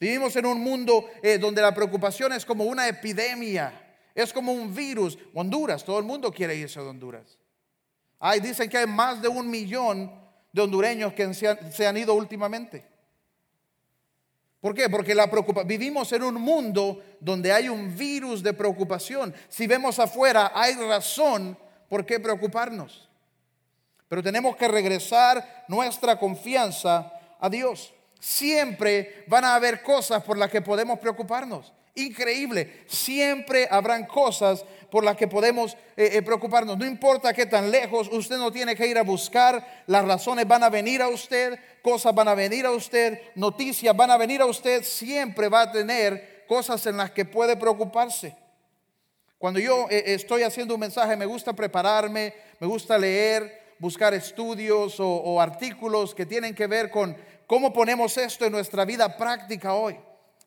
Vivimos 0.00 0.34
en 0.36 0.46
un 0.46 0.60
mundo 0.60 1.08
eh, 1.22 1.38
donde 1.38 1.62
la 1.62 1.74
preocupación 1.74 2.32
es 2.32 2.44
como 2.44 2.64
una 2.64 2.88
epidemia, 2.88 3.96
es 4.14 4.32
como 4.32 4.52
un 4.52 4.74
virus. 4.74 5.18
Honduras, 5.32 5.84
todo 5.84 5.98
el 5.98 6.04
mundo 6.04 6.32
quiere 6.32 6.56
irse 6.56 6.78
a 6.78 6.82
Honduras. 6.82 7.38
Hay, 8.18 8.40
dicen 8.40 8.68
que 8.68 8.78
hay 8.78 8.86
más 8.86 9.20
de 9.20 9.28
un 9.28 9.48
millón 9.48 10.10
de 10.52 10.62
hondureños 10.62 11.12
que 11.12 11.34
se 11.34 11.86
han, 11.86 11.96
ido 11.96 12.14
últimamente. 12.14 12.86
¿Por 14.60 14.74
qué? 14.74 14.88
Porque 14.88 15.14
la 15.14 15.30
vivimos 15.64 16.10
en 16.12 16.22
un 16.22 16.34
mundo 16.34 17.02
donde 17.20 17.52
hay 17.52 17.68
un 17.68 17.94
virus 17.96 18.42
de 18.42 18.54
preocupación. 18.54 19.34
Si 19.48 19.66
vemos 19.66 19.98
afuera, 19.98 20.52
hay 20.54 20.74
razón 20.74 21.56
por 21.88 22.06
qué 22.06 22.18
preocuparnos. 22.18 23.08
Pero 24.08 24.22
tenemos 24.22 24.56
que 24.56 24.68
regresar 24.68 25.64
nuestra 25.68 26.18
confianza 26.18 27.12
a 27.38 27.50
Dios. 27.50 27.92
Siempre 28.18 29.24
van 29.26 29.44
a 29.44 29.54
haber 29.54 29.82
cosas 29.82 30.22
por 30.22 30.38
las 30.38 30.50
que 30.50 30.62
podemos 30.62 30.98
preocuparnos. 30.98 31.72
Increíble. 31.96 32.84
Siempre 32.86 33.66
habrán 33.70 34.06
cosas 34.06 34.64
por 34.90 35.02
las 35.02 35.16
que 35.16 35.26
podemos 35.26 35.74
eh, 35.96 36.10
eh, 36.12 36.22
preocuparnos. 36.22 36.78
No 36.78 36.86
importa 36.86 37.32
qué 37.32 37.46
tan 37.46 37.70
lejos, 37.70 38.08
usted 38.12 38.36
no 38.36 38.52
tiene 38.52 38.76
que 38.76 38.86
ir 38.86 38.98
a 38.98 39.02
buscar. 39.02 39.82
Las 39.86 40.04
razones 40.04 40.46
van 40.46 40.62
a 40.62 40.70
venir 40.70 41.02
a 41.02 41.08
usted, 41.08 41.58
cosas 41.82 42.14
van 42.14 42.28
a 42.28 42.34
venir 42.34 42.66
a 42.66 42.70
usted, 42.70 43.18
noticias 43.34 43.96
van 43.96 44.10
a 44.10 44.16
venir 44.16 44.40
a 44.42 44.46
usted. 44.46 44.84
Siempre 44.84 45.48
va 45.48 45.62
a 45.62 45.72
tener 45.72 46.44
cosas 46.46 46.86
en 46.86 46.98
las 46.98 47.10
que 47.10 47.24
puede 47.24 47.56
preocuparse. 47.56 48.36
Cuando 49.38 49.58
yo 49.58 49.86
eh, 49.90 50.02
estoy 50.06 50.42
haciendo 50.42 50.74
un 50.74 50.80
mensaje, 50.80 51.16
me 51.16 51.26
gusta 51.26 51.52
prepararme, 51.52 52.34
me 52.60 52.66
gusta 52.66 52.96
leer, 52.96 53.74
buscar 53.78 54.14
estudios 54.14 54.96
o, 54.98 55.40
artículos 55.40 56.14
que 56.14 56.26
tienen 56.26 56.54
que 56.54 56.66
ver 56.66 56.90
con 56.90 57.16
cómo 57.46 57.72
ponemos 57.72 58.16
esto 58.16 58.44
en 58.44 58.52
nuestra 58.52 58.84
vida 58.84 59.16
práctica 59.16 59.74
hoy. 59.74 59.98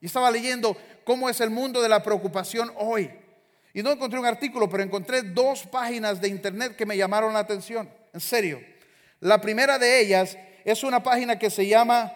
Y 0.02 0.06
estaba 0.06 0.32
leyendo 0.32 0.78
cómo 1.04 1.30
es 1.30 1.42
el 1.42 1.50
mundo 1.50 1.82
de 1.82 1.90
la 1.90 2.02
preocupación 2.02 2.72
hoy. 2.78 3.12
Y 3.74 3.84
no 3.84 3.92
encontré 3.92 4.20
un 4.20 4.26
artículo, 4.26 4.70
pero 4.70 4.84
encontré 4.84 5.22
dos 5.22 5.64
páginas 5.68 6.20
de 6.20 6.28
internet 6.28 6.76
que 6.76 6.86
me 6.86 6.98
llamaron 6.98 7.34
la 7.34 7.40
atención. 7.40 7.90
En 8.14 8.20
serio. 8.20 8.60
La 9.20 9.42
primera 9.42 9.78
de 9.78 10.00
ellas 10.00 10.38
es 10.64 10.84
una 10.84 11.04
página 11.04 11.38
que 11.38 11.50
se 11.50 11.68
llama 11.68 12.14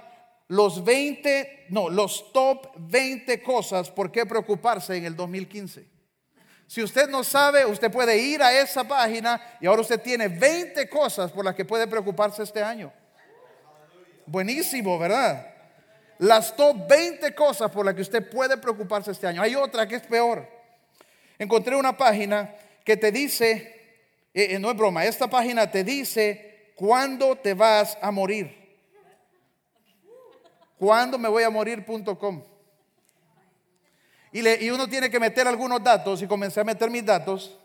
los 0.47 0.84
20, 0.84 1.67
no, 1.69 1.89
los 1.89 2.31
top 2.31 2.67
20 2.77 3.41
cosas 3.41 3.89
por 3.89 4.12
qué 4.12 4.25
preocuparse 4.25 4.95
en 4.95 5.05
el 5.05 5.15
2015. 5.15 5.88
Si 6.67 6.81
usted 6.81 7.10
no 7.10 7.23
sabe, 7.23 7.65
usted 7.65 7.91
puede 7.91 8.17
ir 8.17 8.41
a 8.41 8.60
esa 8.60 8.84
página 8.88 9.41
y 9.60 9.67
ahora 9.67 9.81
usted 9.81 10.01
tiene 10.01 10.27
20 10.27 10.89
cosas 10.89 11.31
por 11.31 11.45
las 11.45 11.55
que 11.55 11.65
puede 11.65 11.88
preocuparse 11.88 12.43
este 12.43 12.63
año. 12.63 12.91
Buenísimo, 14.25 14.97
¿verdad? 14.97 15.52
Las 16.19 16.56
top 16.56 16.88
20 16.88 17.34
cosas 17.36 17.71
por 17.71 17.86
las 17.86 17.95
que 17.95 18.02
usted 18.02 18.30
puede 18.30 18.58
preocuparse 18.58 19.12
este 19.12 19.28
año. 19.28 19.41
Hay 19.41 19.56
otra 19.56 19.88
que 19.88 19.95
es 19.95 20.04
peor. 20.04 20.47
Encontré 21.38 21.76
una 21.76 21.97
página 21.97 22.56
que 22.84 22.97
te 22.97 23.12
dice, 23.12 23.54
eh, 24.34 24.56
eh, 24.56 24.60
no 24.60 24.71
es 24.71 24.78
broma, 24.78 25.06
esta 25.06 25.30
página 25.30 25.69
te 25.69 25.84
dice 25.84 26.73
cuándo 26.76 27.36
te 27.36 27.54
vas 27.54 27.97
a 28.02 28.12
morir. 28.12 28.62
Cuándo 30.78 31.17
me 31.17 31.30
voy 31.30 31.43
a 31.43 31.49
morir.com. 31.49 32.43
Y, 34.32 34.65
y 34.65 34.69
uno 34.69 34.88
tiene 34.88 35.10
que 35.10 35.19
meter 35.19 35.47
algunos 35.47 35.84
datos 35.84 36.21
y 36.21 36.28
comencé 36.28 36.60
a 36.60 36.63
meter 36.63 36.89
mis 36.89 37.06
datos 37.06 37.58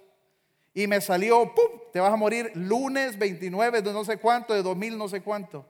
y 0.74 0.86
me 0.86 1.00
salió. 1.00 1.52
Te 1.92 2.00
vas 2.00 2.12
a 2.12 2.16
morir 2.16 2.52
lunes 2.54 3.18
29 3.18 3.82
de 3.82 3.92
no 3.92 4.04
sé 4.04 4.18
cuánto, 4.18 4.54
de 4.54 4.62
2000 4.62 4.98
no 4.98 5.08
sé 5.08 5.20
cuánto. 5.20 5.66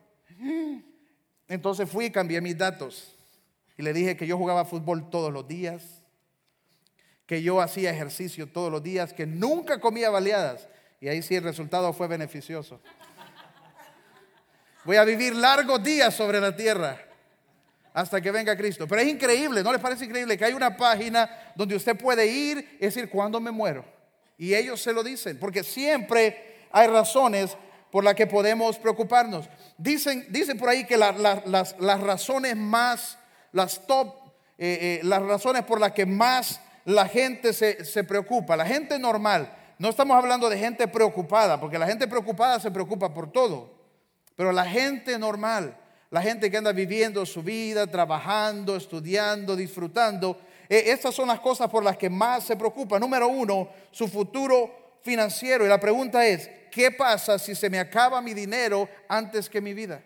Entonces 1.49 1.91
fui 1.91 2.07
y 2.07 2.11
cambié 2.11 2.41
mis 2.41 2.57
datos. 2.57 3.15
Y 3.77 3.83
le 3.83 3.93
dije 3.93 4.17
que 4.17 4.27
yo 4.27 4.37
jugaba 4.37 4.65
fútbol 4.65 5.09
todos 5.11 5.33
los 5.33 5.47
días, 5.47 6.03
que 7.27 7.43
yo 7.43 7.61
hacía 7.61 7.91
ejercicio 7.91 8.49
todos 8.49 8.71
los 8.71 8.83
días, 8.83 9.13
que 9.13 9.27
nunca 9.27 9.81
comía 9.81 10.11
baleadas. 10.11 10.69
Y 11.01 11.09
ahí 11.09 11.23
sí 11.23 11.37
el 11.37 11.45
resultado 11.45 11.93
fue 11.93 12.09
beneficioso. 12.09 12.81
Voy 14.85 14.97
a 14.97 15.05
vivir 15.05 15.35
largos 15.35 15.83
días 15.83 16.15
sobre 16.15 16.41
la 16.41 16.55
tierra 16.57 16.99
hasta 17.93 18.21
que 18.21 18.31
venga 18.31 18.57
Cristo. 18.57 18.87
Pero 18.87 19.03
es 19.03 19.09
increíble, 19.09 19.63
¿no 19.63 19.73
les 19.73 19.81
parece 19.81 20.05
increíble 20.05 20.39
que 20.39 20.45
hay 20.45 20.55
una 20.55 20.77
página 20.77 21.53
donde 21.55 21.77
usted 21.77 21.97
puede 21.97 22.27
ir 22.27 22.77
y 22.81 22.85
decir, 22.85 23.09
¿cuándo 23.11 23.41
me 23.41 23.51
muero? 23.51 23.85
Y 24.37 24.55
ellos 24.55 24.81
se 24.81 24.93
lo 24.93 25.03
dicen, 25.03 25.39
porque 25.39 25.65
siempre 25.65 26.67
hay 26.71 26.87
razones 26.89 27.57
por 27.91 28.05
las 28.05 28.15
que 28.15 28.27
podemos 28.27 28.79
preocuparnos. 28.79 29.49
Dicen, 29.77 30.27
dicen 30.31 30.59
por 30.59 30.69
ahí 30.69 30.85
que 30.85 30.97
las, 30.97 31.17
las, 31.17 32.01
razones 32.01 32.57
más, 32.57 33.19
las 33.53 33.87
top, 33.87 34.15
eh, 34.59 35.01
eh, 35.01 35.01
las 35.05 35.23
razones 35.23 35.65
por 35.65 35.81
las 35.81 35.93
que 35.93 36.07
más 36.07 36.61
la 36.85 37.07
gente 37.07 37.53
se, 37.53 37.85
se 37.85 38.05
preocupa, 38.05 38.57
la 38.57 38.67
gente 38.67 38.99
normal, 38.99 39.55
no 39.79 39.89
estamos 39.89 40.17
hablando 40.17 40.49
de 40.49 40.59
gente 40.59 40.89
preocupada, 40.89 41.61
porque 41.61 41.79
la 41.79 41.87
gente 41.87 42.09
preocupada 42.09 42.59
se 42.59 42.71
preocupa 42.71 43.13
por 43.13 43.31
todo, 43.31 43.71
pero 44.35 44.53
la 44.53 44.65
gente 44.65 45.19
normal, 45.19 45.77
la 46.11 46.23
gente 46.23 46.51
que 46.51 46.57
anda 46.57 46.73
viviendo 46.73 47.25
su 47.27 47.43
vida, 47.43 47.87
trabajando, 47.87 48.77
estudiando, 48.77 49.55
disfrutando, 49.55 50.39
eh, 50.69 50.85
estas 50.87 51.15
son 51.15 51.29
las 51.29 51.41
cosas 51.41 51.69
por 51.69 51.83
las 51.83 51.97
que 51.97 52.11
más 52.11 52.45
se 52.45 52.57
preocupa. 52.57 52.99
Número 52.99 53.29
uno, 53.29 53.69
su 53.91 54.07
futuro 54.07 54.78
financiero. 55.03 55.65
Y 55.65 55.69
la 55.69 55.81
pregunta 55.81 56.27
es, 56.27 56.51
¿qué 56.71 56.91
pasa 56.91 57.39
si 57.39 57.55
se 57.55 57.71
me 57.71 57.79
acaba 57.79 58.21
mi 58.21 58.35
dinero 58.35 58.89
antes 59.09 59.49
que 59.49 59.61
mi 59.61 59.75
vida? 59.75 60.03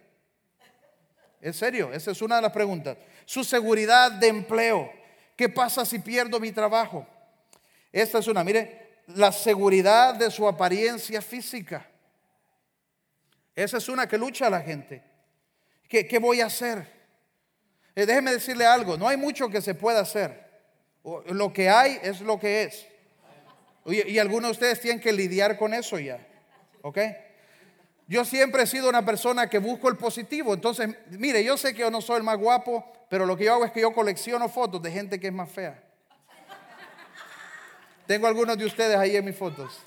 En 1.41 1.53
serio, 1.53 1.93
esa 1.93 2.13
es 2.13 2.23
una 2.23 2.37
de 2.37 2.43
las 2.43 2.53
preguntas. 2.53 2.97
Su 3.25 3.45
seguridad 3.45 4.13
de 4.13 4.29
empleo. 4.29 4.93
¿Qué 5.37 5.49
pasa 5.49 5.85
si 5.85 5.99
pierdo 5.99 6.39
mi 6.39 6.53
trabajo? 6.53 7.07
Esta 7.91 8.19
es 8.19 8.29
una, 8.29 8.45
mire, 8.45 9.03
la 9.09 9.33
seguridad 9.33 10.15
de 10.15 10.31
su 10.31 10.47
apariencia 10.47 11.21
física. 11.21 11.87
Esa 13.55 13.79
es 13.79 13.89
una 13.89 14.07
que 14.07 14.17
lucha 14.17 14.47
a 14.47 14.51
la 14.51 14.61
gente. 14.61 15.03
¿Qué, 15.89 16.07
qué 16.07 16.19
voy 16.19 16.41
a 16.41 16.47
hacer? 16.47 16.87
Eh, 17.95 18.07
déjeme 18.07 18.33
decirle 18.33 18.65
algo, 18.65 18.97
no 18.97 19.09
hay 19.09 19.17
mucho 19.17 19.49
que 19.51 19.61
se 19.61 19.75
pueda 19.75 20.01
hacer. 20.01 20.51
Lo 21.27 21.53
que 21.53 21.69
hay 21.69 21.99
es 22.03 22.21
lo 22.21 22.39
que 22.39 22.63
es. 22.63 22.87
Y, 23.85 24.19
algunos 24.19 24.49
de 24.49 24.53
ustedes 24.53 24.81
tienen 24.81 25.01
que 25.01 25.13
lidiar 25.13 25.59
con 25.59 25.75
eso 25.75 25.99
ya. 25.99 26.25
¿ok? 26.83 26.99
Yo 28.07 28.25
siempre 28.25 28.63
he 28.63 28.67
sido 28.67 28.89
una 28.89 29.05
persona 29.05 29.49
que 29.49 29.59
busco 29.59 29.89
el 29.89 29.97
positivo. 29.97 30.55
Entonces, 30.55 30.91
mire, 31.11 31.43
yo 31.43 31.57
sé 31.57 31.73
que 31.73 31.81
yo 31.81 31.91
no 31.91 32.01
soy 32.01 32.19
el 32.19 32.23
más 32.23 32.39
guapo, 32.39 32.93
pero 33.09 33.27
lo 33.27 33.37
que 33.37 33.45
yo 33.45 33.55
hago 33.55 33.65
es 33.65 33.73
que 33.73 33.81
yo 33.81 33.93
colecciono 33.93 34.49
fotos 34.49 34.83
de 34.83 34.91
gente 34.91 35.19
que 35.19 35.29
es 35.29 35.33
más 35.33 35.51
fea. 35.51 35.83
Tengo 38.07 38.27
algunos 38.27 38.59
de 38.59 38.67
ustedes 38.67 38.97
ahí 38.97 39.17
en 39.17 39.25
mis 39.25 39.37
fotos. 39.37 39.81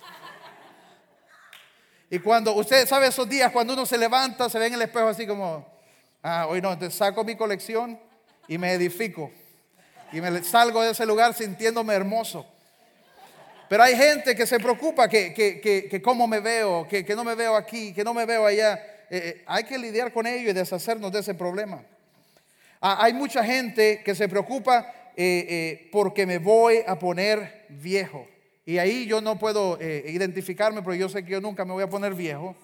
Y 2.10 2.20
cuando, 2.20 2.54
usted 2.54 2.88
sabe 2.88 3.08
esos 3.08 3.28
días, 3.28 3.52
cuando 3.52 3.74
uno 3.74 3.86
se 3.86 3.98
levanta, 3.98 4.50
se 4.50 4.60
ve 4.60 4.68
en 4.68 4.76
el 4.76 4.82
espejo 4.82 5.08
así 5.08 5.28
como, 5.28 5.68
ah, 6.24 6.48
hoy 6.48 6.62
no, 6.62 6.74
entonces 6.74 6.98
saco 6.98 7.24
mi 7.24 7.36
colección 7.36 8.00
y 8.48 8.58
me 8.58 8.74
edifico. 8.74 9.32
Y 10.12 10.22
me 10.22 10.44
salgo 10.44 10.82
de 10.82 10.92
ese 10.92 11.06
lugar 11.06 11.34
sintiéndome 11.34 11.94
hermoso. 11.94 12.46
Pero 13.68 13.84
hay 13.84 13.96
gente 13.96 14.36
que 14.36 14.46
se 14.46 14.60
preocupa 14.60 15.08
que, 15.08 15.34
que, 15.34 15.60
que, 15.90 16.02
cómo 16.02 16.28
me 16.28 16.40
veo, 16.40 16.88
que, 16.88 17.04
no 17.16 17.24
me 17.24 17.36
veo 17.36 17.56
aquí, 17.56 17.94
que 17.94 18.04
no 18.04 18.14
me 18.14 18.26
veo 18.26 18.46
allá. 18.46 18.80
eh, 19.10 19.44
hay 19.46 19.64
que 19.64 19.78
lidiar 19.78 20.12
con 20.12 20.28
ello 20.28 20.50
y 20.50 20.54
deshacernos 20.54 21.12
de 21.12 21.20
ese 21.20 21.34
problema. 21.34 21.84
Ah, 22.82 22.98
hay 23.02 23.14
mucha 23.14 23.44
gente 23.44 24.02
que 24.04 24.14
se 24.16 24.28
preocupa 24.28 24.94
porque 25.92 26.26
me 26.26 26.40
voy 26.40 26.82
a 26.86 27.00
poner 27.00 27.66
viejo. 27.70 28.28
Y 28.66 28.78
ahí 28.78 29.06
yo 29.06 29.22
no 29.22 29.40
puedo 29.40 29.80
identificarme 29.82 30.82
porque 30.82 31.00
yo 31.00 31.08
sé 31.08 31.24
que 31.24 31.32
yo 31.32 31.42
nunca 31.42 31.64
me 31.64 31.72
voy 31.72 31.84
a 31.84 31.90
poner 31.90 32.14
viejo. 32.14 32.56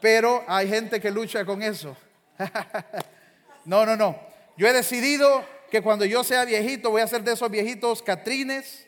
Pero 0.00 0.44
hay 0.46 0.68
gente 0.68 1.00
que 1.00 1.10
lucha 1.10 1.44
con 1.44 1.62
eso. 1.62 1.96
no, 3.64 3.84
no, 3.86 3.96
no. 3.96 4.18
Yo 4.56 4.68
he 4.68 4.72
decidido 4.72 5.44
que 5.70 5.82
cuando 5.82 6.04
yo 6.04 6.24
sea 6.24 6.44
viejito 6.44 6.90
voy 6.90 7.02
a 7.02 7.06
ser 7.06 7.22
de 7.22 7.32
esos 7.32 7.50
viejitos 7.50 8.02
catrines 8.02 8.87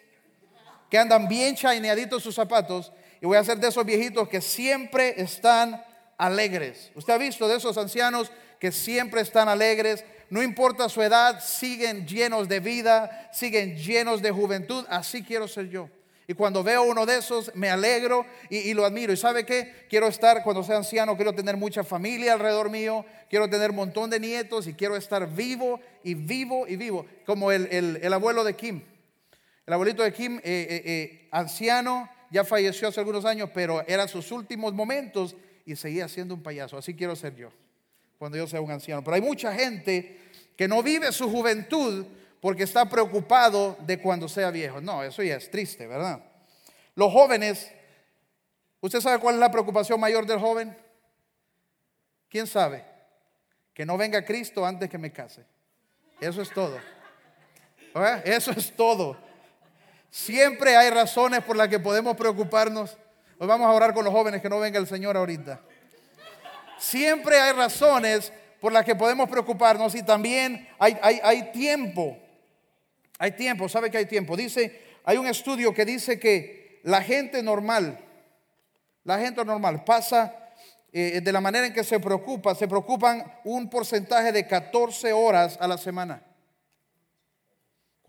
que 0.91 0.99
andan 0.99 1.29
bien 1.29 1.55
chaineaditos 1.55 2.23
sus 2.23 2.35
zapatos 2.35 2.93
y 3.21 3.27
voy 3.27 3.37
a 3.37 3.45
ser 3.45 3.59
de 3.59 3.69
esos 3.69 3.85
viejitos 3.85 4.29
que 4.29 4.41
siempre 4.41 5.15
están 5.21 5.83
alegres. 6.19 6.91
Usted 6.95 7.15
ha 7.15 7.19
visto 7.19 7.49
de 7.49 7.57
esos 7.57 7.79
ancianos 7.79 8.33
que 8.59 8.73
siempre 8.73 9.21
están 9.21 9.49
alegres, 9.49 10.05
no 10.29 10.43
importa 10.43 10.89
su 10.89 11.03
edad, 11.03 11.43
siguen 11.43 12.07
llenos 12.07 12.49
de 12.49 12.61
vida, 12.61 13.31
siguen 13.33 13.77
llenos 13.77 14.21
de 14.23 14.31
juventud, 14.31 14.85
así 14.89 15.23
quiero 15.23 15.49
ser 15.49 15.69
yo. 15.71 15.89
Y 16.31 16.35
cuando 16.35 16.63
veo 16.63 16.85
uno 16.85 17.07
de 17.07 17.19
esos, 17.19 17.51
me 17.57 17.71
alegro 17.71 18.25
y, 18.49 18.73
lo 18.73 18.85
admiro. 18.85 19.13
¿Y 19.13 19.17
sabe 19.17 19.45
qué? 19.45 19.87
Quiero 19.91 20.07
estar, 20.07 20.45
cuando 20.45 20.63
sea 20.63 20.77
anciano, 20.77 21.17
quiero 21.17 21.35
tener 21.35 21.57
mucha 21.57 21.83
familia 21.83 22.35
alrededor 22.35 22.71
mío, 22.71 23.05
quiero 23.29 23.51
tener 23.51 23.71
un 23.71 23.77
montón 23.77 24.11
de 24.11 24.21
nietos 24.21 24.69
y 24.69 24.75
quiero 24.75 24.95
estar 24.95 25.29
vivo 25.29 25.81
y 26.05 26.15
vivo 26.15 26.69
y 26.69 26.77
vivo. 26.77 27.05
Como 27.27 27.51
el, 27.51 28.13
abuelo 28.13 28.45
de 28.45 28.55
Kim. 28.55 28.85
El 29.71 29.75
abuelito 29.75 30.03
de 30.03 30.13
Kim, 30.13 30.39
eh, 30.39 30.41
eh, 30.43 30.83
eh, 30.85 31.29
anciano, 31.31 32.11
ya 32.29 32.43
falleció 32.43 32.89
hace 32.89 32.99
algunos 32.99 33.25
años, 33.25 33.51
pero 33.55 33.87
eran 33.87 34.09
sus 34.09 34.33
últimos 34.33 34.75
momentos 34.75 35.37
y 35.65 35.77
seguía 35.77 36.09
siendo 36.09 36.35
un 36.35 36.43
payaso. 36.43 36.77
Así 36.77 36.93
quiero 36.93 37.15
ser 37.15 37.37
yo, 37.37 37.53
cuando 38.19 38.37
yo 38.37 38.49
sea 38.49 38.61
un 38.61 38.73
anciano. 38.73 39.05
Pero 39.05 39.15
hay 39.15 39.21
mucha 39.21 39.55
gente 39.55 40.19
que 40.57 40.67
no 40.67 40.83
vive 40.83 41.13
su 41.13 41.31
juventud 41.31 42.05
porque 42.41 42.65
está 42.65 42.91
preocupado 42.91 43.77
de 43.87 44.01
cuando 44.01 44.29
sea 44.29 44.51
viejo. 44.51 44.81
No, 44.81 45.05
eso 45.05 45.23
ya 45.23 45.37
es 45.37 45.49
triste, 45.49 45.87
¿verdad? 45.87 46.21
Los 46.97 47.13
jóvenes, 47.13 47.71
¿usted 48.81 49.01
sabe 49.01 49.21
cuál 49.21 49.37
es 49.37 49.41
la 49.41 49.53
preocupación 49.53 50.01
mayor 50.01 50.27
del 50.27 50.41
joven? 50.41 50.77
¿Quién 52.29 52.49
sabe? 52.49 52.85
Que 53.73 53.87
no 53.87 53.97
venga 53.97 54.25
Cristo 54.25 54.67
antes 54.67 54.91
que 54.91 54.99
me 54.99 55.13
case. 55.13 55.45
Eso 56.21 56.43
es 56.43 56.51
todo. 56.51 56.77
Eso 58.25 58.51
es 58.51 58.75
todo. 58.75 59.30
Siempre 60.11 60.77
hay 60.77 60.91
razones 60.91 61.43
por 61.43 61.57
las 61.57 61.69
que 61.69 61.79
podemos 61.79 62.17
preocuparnos. 62.17 62.99
Hoy 63.39 63.47
vamos 63.47 63.67
a 63.67 63.73
orar 63.73 63.95
con 63.95 64.05
los 64.05 64.13
jóvenes 64.13 64.43
que 64.43 64.49
no 64.49 64.59
venga 64.59 64.79
el 64.79 64.87
Señor 64.87 65.17
ahorita. 65.17 65.61
Siempre 66.79 67.41
hay 67.41 67.53
razones 67.53 68.33
por 68.61 68.73
las 68.73 68.85
que 68.85 68.95
podemos 68.95 69.29
preocuparnos 69.29 69.95
y 69.95 70.03
también 70.03 70.69
hay, 70.79 70.99
hay, 71.03 71.21
hay 71.23 71.53
tiempo 71.53 72.19
hay 73.21 73.33
tiempo, 73.33 73.69
¿sabe 73.69 73.91
que 73.91 73.99
hay 73.99 74.07
tiempo? 74.07 74.35
Dice, 74.35 74.81
hay 75.05 75.19
un 75.19 75.27
estudio 75.27 75.75
que 75.75 75.85
dice 75.85 76.19
que 76.19 76.81
la 76.85 77.03
gente 77.03 77.43
normal, 77.43 77.99
la 79.05 79.19
gente 79.19 79.45
normal 79.45 79.85
pasa 79.85 80.35
eh, 80.91 81.21
de 81.23 81.31
la 81.31 81.43
manera 81.43 81.67
en 81.67 81.75
que 81.75 81.85
se 81.85 82.01
preocupa, 82.01 82.55
se 82.55 82.67
preocupan 82.67 83.31
un 83.45 83.69
porcentaje 83.69 84.33
de 84.33 84.47
14 84.47 85.13
horas 85.13 85.59
a 85.61 85.69
la 85.69 85.77
semana. 85.77 86.23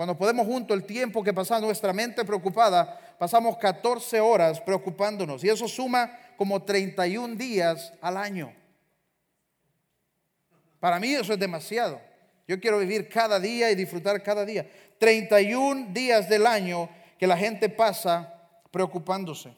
Cuando 0.02 0.18
podemos 0.18 0.48
junto 0.48 0.74
el 0.74 0.84
tiempo 0.84 1.24
que 1.24 1.32
pasa 1.32 1.60
nuestra 1.60 1.94
mente 1.94 2.26
preocupada, 2.26 3.00
pasamos 3.20 3.56
14 3.58 4.20
horas 4.20 4.60
preocupándonos 4.60 5.44
y 5.44 5.50
eso 5.50 5.68
suma 5.68 6.18
como 6.38 6.64
31 6.64 7.36
días 7.36 7.94
al 8.02 8.18
año. 8.18 8.52
Para 10.80 11.00
mí 11.00 11.14
eso 11.14 11.34
es 11.34 11.40
demasiado. 11.40 12.02
Yo 12.48 12.60
quiero 12.60 12.80
vivir 12.80 13.10
cada 13.10 13.40
día 13.40 13.70
y 13.70 13.76
disfrutar 13.76 14.24
cada 14.24 14.44
día. 14.44 14.68
31 14.98 15.94
días 15.94 16.28
del 16.28 16.48
año 16.48 16.90
que 17.20 17.28
la 17.28 17.38
gente 17.38 17.70
pasa 17.70 18.34
preocupándose. 18.72 19.54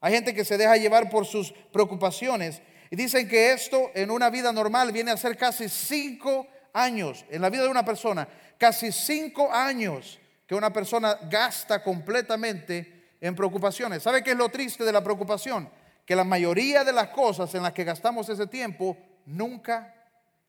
Hay 0.00 0.14
gente 0.14 0.32
que 0.32 0.46
se 0.46 0.56
deja 0.56 0.78
llevar 0.78 1.10
por 1.10 1.26
sus 1.26 1.52
preocupaciones 1.52 2.62
y 2.90 2.96
dicen 2.96 3.28
que 3.28 3.52
esto 3.52 3.90
en 3.94 4.10
una 4.10 4.30
vida 4.30 4.50
normal 4.50 4.92
viene 4.92 5.10
a 5.10 5.18
ser 5.18 5.36
casi 5.36 5.68
cinco 5.68 6.46
años, 6.72 7.24
en 7.30 7.42
la 7.42 7.50
vida 7.50 7.62
de 7.62 7.68
una 7.68 7.84
persona, 7.84 8.26
casi 8.58 8.92
cinco 8.92 9.52
años 9.52 10.18
que 10.46 10.54
una 10.54 10.72
persona 10.72 11.18
gasta 11.30 11.82
completamente 11.82 13.16
en 13.20 13.34
preocupaciones. 13.34 14.02
¿Sabe 14.02 14.22
qué 14.22 14.32
es 14.32 14.36
lo 14.36 14.48
triste 14.48 14.84
de 14.84 14.92
la 14.92 15.02
preocupación? 15.02 15.68
Que 16.04 16.14
la 16.14 16.24
mayoría 16.24 16.84
de 16.84 16.92
las 16.92 17.08
cosas 17.08 17.54
en 17.54 17.62
las 17.62 17.72
que 17.72 17.84
gastamos 17.84 18.28
ese 18.28 18.46
tiempo 18.46 18.96
nunca 19.24 19.94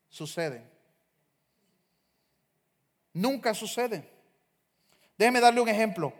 suceden. 0.08 0.68
Nunca 3.12 3.54
suceden. 3.54 4.06
Déjeme 5.16 5.40
darle 5.40 5.60
un 5.60 5.68
ejemplo. 5.68 6.12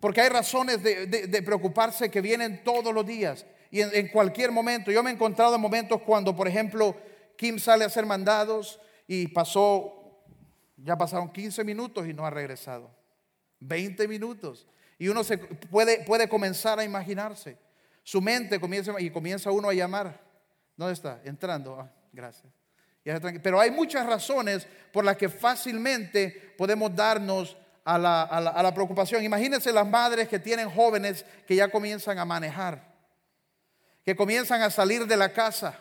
porque 0.00 0.20
hay 0.20 0.28
razones 0.28 0.82
de, 0.82 1.42
preocuparse 1.44 2.10
que 2.10 2.20
vienen 2.20 2.62
todos 2.62 2.92
los 2.92 3.06
días 3.06 3.46
y 3.70 3.80
en, 3.80 4.08
cualquier 4.08 4.52
momento. 4.52 4.90
Yo 4.90 5.02
me 5.02 5.10
he 5.10 5.14
encontrado 5.14 5.54
en 5.54 5.60
momentos 5.60 6.02
cuando, 6.02 6.36
por 6.36 6.46
ejemplo, 6.46 6.94
Kim 7.36 7.58
sale 7.58 7.84
a 7.84 7.86
hacer 7.86 8.04
mandados 8.04 8.78
y 9.08 9.28
pasó, 9.28 9.95
ya 10.76 10.96
pasaron 10.96 11.32
15 11.32 11.64
minutos 11.64 12.06
y 12.06 12.12
no 12.12 12.26
ha 12.26 12.30
regresado. 12.30 12.90
20 13.60 14.06
minutos. 14.08 14.66
Y 14.98 15.08
uno 15.08 15.24
se 15.24 15.38
puede, 15.38 16.04
puede 16.04 16.28
comenzar 16.28 16.78
a 16.78 16.84
imaginarse. 16.84 17.58
Su 18.02 18.20
mente 18.20 18.60
comienza 18.60 18.92
y 19.00 19.10
comienza 19.10 19.50
uno 19.50 19.68
a 19.68 19.74
llamar. 19.74 20.20
¿Dónde 20.76 20.94
está? 20.94 21.20
Entrando. 21.24 21.80
Ah, 21.80 21.90
gracias. 22.12 22.52
Pero 23.42 23.60
hay 23.60 23.70
muchas 23.70 24.04
razones 24.04 24.66
por 24.92 25.04
las 25.04 25.16
que 25.16 25.28
fácilmente 25.28 26.54
podemos 26.58 26.94
darnos 26.94 27.56
a 27.84 27.98
la, 27.98 28.72
preocupación. 28.74 29.22
Imagínense 29.22 29.72
las 29.72 29.86
madres 29.86 30.28
que 30.28 30.40
tienen 30.40 30.68
jóvenes 30.68 31.24
que 31.46 31.54
ya 31.54 31.68
comienzan 31.68 32.18
a 32.18 32.24
manejar, 32.24 32.82
que 34.04 34.16
comienzan 34.16 34.62
a 34.62 34.70
salir 34.70 35.06
de 35.06 35.16
la 35.16 35.32
casa. 35.32 35.78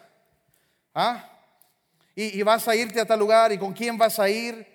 ¿Ah? 0.93 1.31
Y, 2.13 2.39
y, 2.39 2.43
vas 2.43 2.67
a 2.67 2.75
irte 2.75 3.01
a 3.01 3.05
tal 3.05 3.19
lugar 3.19 3.51
y 3.51 3.58
con 3.58 3.73
quién 3.73 3.97
vas 3.97 4.19
a 4.19 4.29
ir, 4.29 4.65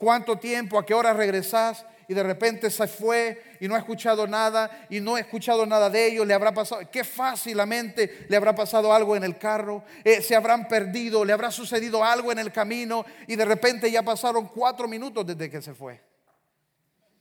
cuánto 0.00 0.38
tiempo, 0.38 0.78
a 0.78 0.86
qué 0.86 0.94
hora 0.94 1.12
regresas 1.12 1.84
y 2.08 2.14
de 2.14 2.22
repente 2.22 2.70
se 2.70 2.88
fue 2.88 3.56
y 3.60 3.68
no 3.68 3.74
ha 3.74 3.78
escuchado 3.78 4.26
nada 4.26 4.86
y 4.88 4.98
no 4.98 5.14
ha 5.14 5.20
escuchado 5.20 5.66
nada 5.66 5.90
de 5.90 6.06
ellos, 6.06 6.26
le 6.26 6.32
habrá 6.32 6.54
pasado, 6.54 6.80
qué 6.90 7.04
fácilmente 7.04 8.26
le 8.28 8.36
habrá 8.36 8.54
pasado 8.54 8.94
algo 8.94 9.14
en 9.14 9.24
el 9.24 9.36
carro, 9.36 9.84
eh, 10.02 10.22
se 10.22 10.34
habrán 10.34 10.66
perdido, 10.66 11.22
le 11.22 11.34
habrá 11.34 11.50
sucedido 11.50 12.02
algo 12.02 12.32
en 12.32 12.38
el 12.38 12.50
camino 12.50 13.04
y 13.26 13.36
de 13.36 13.44
repente 13.44 13.90
ya 13.90 14.02
pasaron 14.02 14.48
cuatro 14.48 14.88
minutos 14.88 15.26
desde 15.26 15.50
que 15.50 15.60
se 15.60 15.74
fue. 15.74 16.02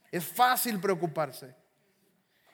Es 0.10 0.24
fácil 0.24 0.80
preocuparse. 0.80 1.54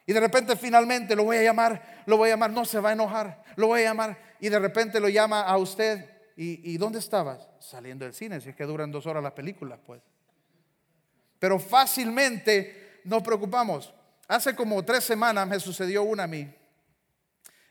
Y 0.08 0.12
de 0.12 0.20
repente 0.20 0.56
finalmente 0.56 1.16
lo 1.16 1.24
voy 1.24 1.38
a 1.38 1.44
llamar, 1.44 2.04
lo 2.08 2.18
voy 2.18 2.30
a 2.30 2.34
llamar, 2.34 2.50
no 2.50 2.66
se 2.66 2.80
va 2.80 2.90
a 2.90 2.94
enojar, 2.94 3.44
lo 3.56 3.68
voy 3.68 3.82
a 3.82 3.84
llamar 3.84 4.18
y 4.40 4.50
de 4.50 4.58
repente 4.58 5.00
lo 5.00 5.08
llama 5.08 5.42
a 5.42 5.56
usted. 5.58 6.10
¿Y, 6.36 6.74
y 6.74 6.78
dónde 6.78 7.00
estabas? 7.00 7.48
Saliendo 7.60 8.04
del 8.04 8.14
cine, 8.14 8.42
si 8.42 8.50
es 8.50 8.56
que 8.56 8.66
duran 8.66 8.92
dos 8.92 9.06
horas 9.06 9.24
las 9.24 9.32
películas, 9.32 9.80
pues 9.86 10.02
pero 11.46 11.60
fácilmente 11.60 13.02
nos 13.04 13.22
preocupamos. 13.22 13.94
Hace 14.28 14.56
como 14.56 14.84
tres 14.84 15.04
semanas 15.04 15.48
me 15.48 15.60
sucedió 15.60 16.02
una 16.02 16.24
a 16.24 16.28
mí. 16.28 16.52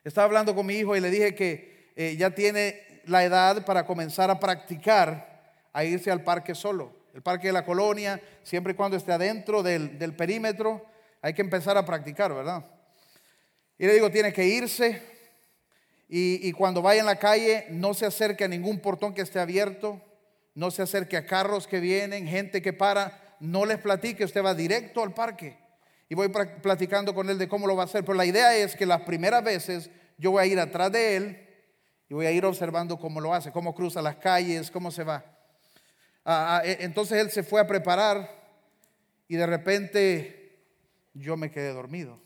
Estaba 0.05 0.27
hablando 0.27 0.55
con 0.55 0.65
mi 0.65 0.75
hijo 0.75 0.95
y 0.95 1.01
le 1.01 1.11
dije 1.11 1.35
que 1.35 1.91
eh, 1.97 2.15
ya 2.17 2.31
tiene 2.31 3.03
la 3.07 3.25
edad 3.25 3.65
para 3.65 3.85
comenzar 3.85 4.31
a 4.31 4.39
practicar 4.39 5.59
a 5.73 5.83
irse 5.83 6.13
al 6.13 6.23
parque 6.23 6.55
solo. 6.55 6.93
El 7.15 7.23
parque 7.23 7.49
de 7.49 7.53
la 7.53 7.65
colonia, 7.65 8.23
siempre 8.45 8.75
y 8.75 8.77
cuando 8.77 8.97
esté 8.97 9.11
adentro 9.11 9.61
del, 9.65 10.15
perímetro, 10.17 10.87
hay 11.21 11.35
que 11.35 11.43
empezar 11.43 11.77
a 11.77 11.85
practicar, 11.85 12.33
¿verdad? 12.33 12.65
Y 13.77 13.89
le 13.89 13.95
digo, 13.95 14.09
tiene 14.09 14.33
que 14.33 14.47
irse 14.47 15.03
y 16.07 16.53
cuando 16.53 16.81
vaya 16.81 17.01
en 17.01 17.07
la 17.07 17.19
calle 17.19 17.67
no 17.71 17.93
se 17.93 18.07
acerque 18.07 18.45
a 18.45 18.49
ningún 18.49 18.79
portón 18.79 19.15
que 19.15 19.23
esté 19.23 19.41
abierto, 19.41 20.01
no 20.55 20.71
se 20.71 20.83
acerque 20.83 21.17
a 21.17 21.27
carros 21.27 21.67
que 21.67 21.81
vienen, 21.81 22.29
gente 22.29 22.63
que 22.63 22.73
para, 22.73 23.24
no 23.45 23.67
les 23.67 23.79
platique, 23.79 24.25
usted 24.25 24.43
va 24.43 24.55
directo 24.55 25.03
al 25.03 25.13
parque. 25.13 25.59
Y 26.09 26.15
voy 26.15 26.29
platicando 26.29 27.15
con 27.15 27.29
él 27.31 27.39
de 27.39 27.49
cómo 27.49 27.67
lo 27.67 27.77
va 27.77 27.83
a 27.83 27.87
hacer. 27.87 28.05
Pero 28.05 28.15
la 28.15 28.27
idea 28.27 28.57
es 28.57 28.75
que 28.75 28.87
las 28.87 29.03
primeras 29.03 29.43
veces 29.45 29.91
yo 30.19 30.33
voy 30.33 30.43
a 30.43 30.47
ir 30.47 30.59
atrás 30.59 30.93
de 30.93 31.17
él 31.17 31.49
y 32.09 32.15
voy 32.15 32.27
a 32.27 32.33
ir 32.33 32.45
observando 32.45 32.99
cómo 32.99 33.21
lo 33.21 33.35
hace, 33.35 33.53
cómo 33.53 33.75
cruza 33.75 34.03
las 34.03 34.17
calles, 34.17 34.71
cómo 34.71 34.91
se 34.91 35.05
va. 35.05 35.25
Ah, 36.25 36.59
ah, 36.59 36.63
e, 36.65 36.79
entonces 36.81 37.19
él 37.19 37.31
se 37.31 37.43
fue 37.43 37.61
a 37.61 37.67
preparar 37.67 38.31
y 39.29 39.37
de 39.37 39.47
repente 39.47 40.59
yo 41.13 41.37
me 41.37 41.51
quedé 41.51 41.73
dormido. 41.73 42.19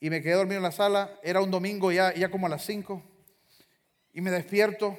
Y 0.00 0.10
me 0.10 0.20
quedé 0.20 0.34
dormido 0.34 0.56
en 0.56 0.64
la 0.64 0.72
sala, 0.72 1.16
era 1.22 1.40
un 1.40 1.50
domingo 1.50 1.92
ya, 1.92 2.12
ya 2.14 2.28
como 2.28 2.46
a 2.46 2.50
las 2.50 2.64
5, 2.64 3.00
y 4.12 4.20
me 4.20 4.32
despierto 4.32 4.98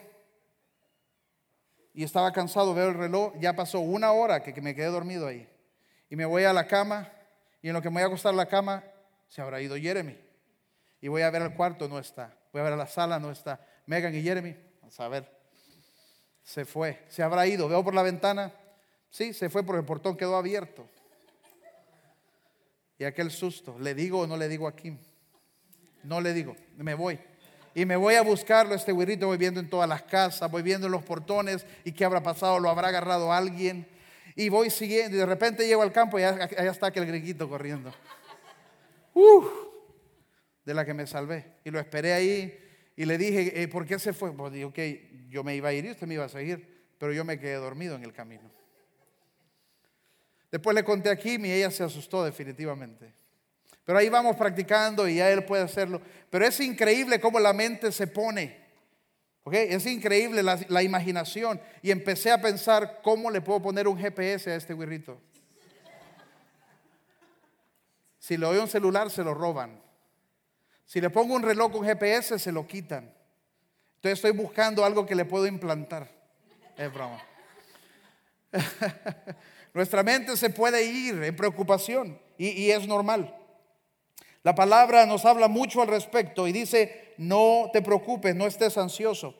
y 1.93 2.03
estaba 2.03 2.31
cansado, 2.31 2.73
veo 2.73 2.89
el 2.89 2.95
reloj, 2.95 3.33
ya 3.39 3.55
pasó 3.55 3.79
una 3.79 4.11
hora 4.11 4.41
que, 4.41 4.59
me 4.61 4.73
quedé 4.73 4.87
dormido 4.87 5.27
ahí. 5.27 5.47
Y 6.09 6.15
me 6.15 6.25
voy 6.25 6.43
a 6.43 6.53
la 6.53 6.67
cama 6.67 7.11
y 7.61 7.67
en 7.67 7.73
lo 7.73 7.81
que 7.81 7.89
me 7.89 7.95
voy 7.95 8.03
a 8.03 8.05
acostar 8.07 8.31
en 8.31 8.37
la 8.37 8.47
cama 8.47 8.83
se 9.27 9.41
habrá 9.41 9.61
ido 9.61 9.75
Jeremy. 9.75 10.19
Y 11.01 11.07
voy 11.07 11.21
a 11.21 11.29
ver 11.29 11.43
al 11.43 11.53
cuarto, 11.53 11.87
no 11.87 11.99
está. 11.99 12.35
Voy 12.51 12.61
a 12.61 12.63
ver 12.63 12.73
a 12.73 12.77
la 12.77 12.87
sala, 12.87 13.19
no 13.19 13.31
está. 13.31 13.59
Megan 13.85 14.15
y 14.15 14.23
Jeremy, 14.23 14.55
vamos 14.81 14.99
a 14.99 15.07
ver. 15.07 15.29
Se 16.43 16.65
fue, 16.65 17.03
se 17.09 17.21
habrá 17.21 17.45
ido. 17.45 17.67
Veo 17.67 17.83
por 17.83 17.93
la 17.93 18.03
ventana. 18.03 18.51
Sí, 19.09 19.33
se 19.33 19.49
fue 19.49 19.63
porque 19.63 19.81
el 19.81 19.85
portón 19.85 20.17
quedó 20.17 20.35
abierto. 20.35 20.87
Y 22.97 23.03
aquel 23.03 23.31
susto, 23.31 23.77
¿le 23.79 23.93
digo 23.93 24.21
o 24.21 24.27
no 24.27 24.37
le 24.37 24.47
digo 24.47 24.67
a 24.67 24.75
Kim? 24.75 24.97
No 26.03 26.21
le 26.21 26.33
digo, 26.33 26.55
me 26.77 26.95
voy. 26.95 27.19
Y 27.75 27.85
me 27.85 27.95
voy 27.95 28.15
a 28.15 28.21
buscarlo, 28.21 28.75
este 28.75 28.91
güirito, 28.91 29.27
voy 29.27 29.37
viendo 29.37 29.59
en 29.59 29.69
todas 29.69 29.89
las 29.89 30.03
casas, 30.03 30.49
voy 30.49 30.61
viendo 30.61 30.85
en 30.85 30.91
los 30.91 31.03
portones 31.03 31.65
y 31.83 31.91
qué 31.91 32.05
habrá 32.05 32.21
pasado, 32.21 32.59
lo 32.59 32.69
habrá 32.69 32.89
agarrado 32.89 33.33
alguien. 33.33 33.87
Y 34.35 34.49
voy 34.49 34.69
siguiendo 34.69 35.15
y 35.15 35.19
de 35.19 35.25
repente 35.25 35.65
llego 35.65 35.81
al 35.81 35.91
campo 35.91 36.19
y 36.19 36.23
allá, 36.23 36.45
está 36.45 36.87
aquel 36.87 37.05
griguito 37.05 37.49
corriendo. 37.49 37.91
Uf, 39.13 39.47
de 40.65 40.73
la 40.73 40.85
que 40.85 40.93
me 40.93 41.07
salvé. 41.07 41.57
Y 41.63 41.71
lo 41.71 41.79
esperé 41.79 42.13
ahí 42.13 42.59
y 42.95 43.05
le 43.05 43.17
dije, 43.17 43.61
eh, 43.61 43.67
¿por 43.67 43.85
qué 43.85 43.97
se 43.97 44.13
fue? 44.13 44.31
Pues 44.35 44.53
digo, 44.53 44.71
que 44.71 45.25
yo 45.29 45.43
me 45.43 45.55
iba 45.55 45.69
a 45.69 45.73
ir 45.73 45.85
y 45.85 45.91
usted 45.91 46.05
me 46.05 46.13
iba 46.13 46.25
a 46.25 46.29
seguir, 46.29 46.93
pero 46.99 47.11
yo 47.11 47.25
me 47.25 47.39
quedé 47.39 47.55
dormido 47.55 47.95
en 47.95 48.03
el 48.03 48.13
camino. 48.13 48.51
Después 50.51 50.75
le 50.75 50.83
conté 50.83 51.09
a 51.09 51.15
Kim 51.15 51.43
y 51.45 51.51
ella 51.51 51.71
se 51.71 51.83
asustó 51.83 52.23
definitivamente. 52.23 53.22
Pero 53.85 53.97
ahí 53.97 54.09
vamos 54.09 54.35
practicando 54.35 55.07
y 55.07 55.15
ya 55.15 55.29
él 55.29 55.43
puede 55.43 55.63
hacerlo. 55.63 56.01
Pero 56.29 56.45
es 56.45 56.59
increíble 56.59 57.19
cómo 57.19 57.39
la 57.39 57.53
mente 57.53 57.91
se 57.91 58.07
pone. 58.07 58.63
Es 59.51 59.85
increíble 59.85 60.41
la, 60.41 60.83
imaginación. 60.83 61.59
Y 61.81 61.91
empecé 61.91 62.31
a 62.31 62.41
pensar 62.41 63.01
cómo 63.03 63.29
le 63.29 63.41
puedo 63.41 63.61
poner 63.61 63.87
un 63.87 63.97
GPS 63.97 64.51
a 64.51 64.55
este 64.55 64.73
guirrito. 64.73 65.19
Si 68.19 68.37
le 68.37 68.45
doy 68.45 68.57
un 68.57 68.69
celular, 68.69 69.09
se 69.09 69.23
lo 69.23 69.33
roban. 69.33 69.81
Si 70.85 71.01
le 71.01 71.09
pongo 71.09 71.35
un 71.35 71.43
reloj 71.43 71.73
con 71.73 71.85
GPS, 71.85 72.39
se 72.39 72.51
lo 72.53 72.65
quitan. 72.65 73.13
Entonces 73.95 74.19
estoy 74.19 74.31
buscando 74.31 74.85
algo 74.85 75.05
que 75.05 75.15
le 75.15 75.25
puedo 75.25 75.45
implantar. 75.45 76.09
Es. 76.77 76.91
Nuestra 79.73 80.03
mente 80.03 80.37
se 80.37 80.49
puede 80.49 80.83
ir 80.83 81.21
en 81.23 81.35
preocupación 81.35 82.19
y, 82.37 82.69
es 82.69 82.87
normal. 82.87 83.35
La 84.43 84.53
palabra 84.53 85.05
nos 85.05 85.23
habla 85.23 85.47
mucho 85.47 85.81
al 85.81 85.87
respecto 85.87 86.47
y 86.47 86.51
dice, 86.51 87.13
no 87.17 87.69
te 87.71 87.81
preocupes, 87.81 88.35
no 88.35 88.45
estés 88.45 88.77
ansioso. 88.77 89.33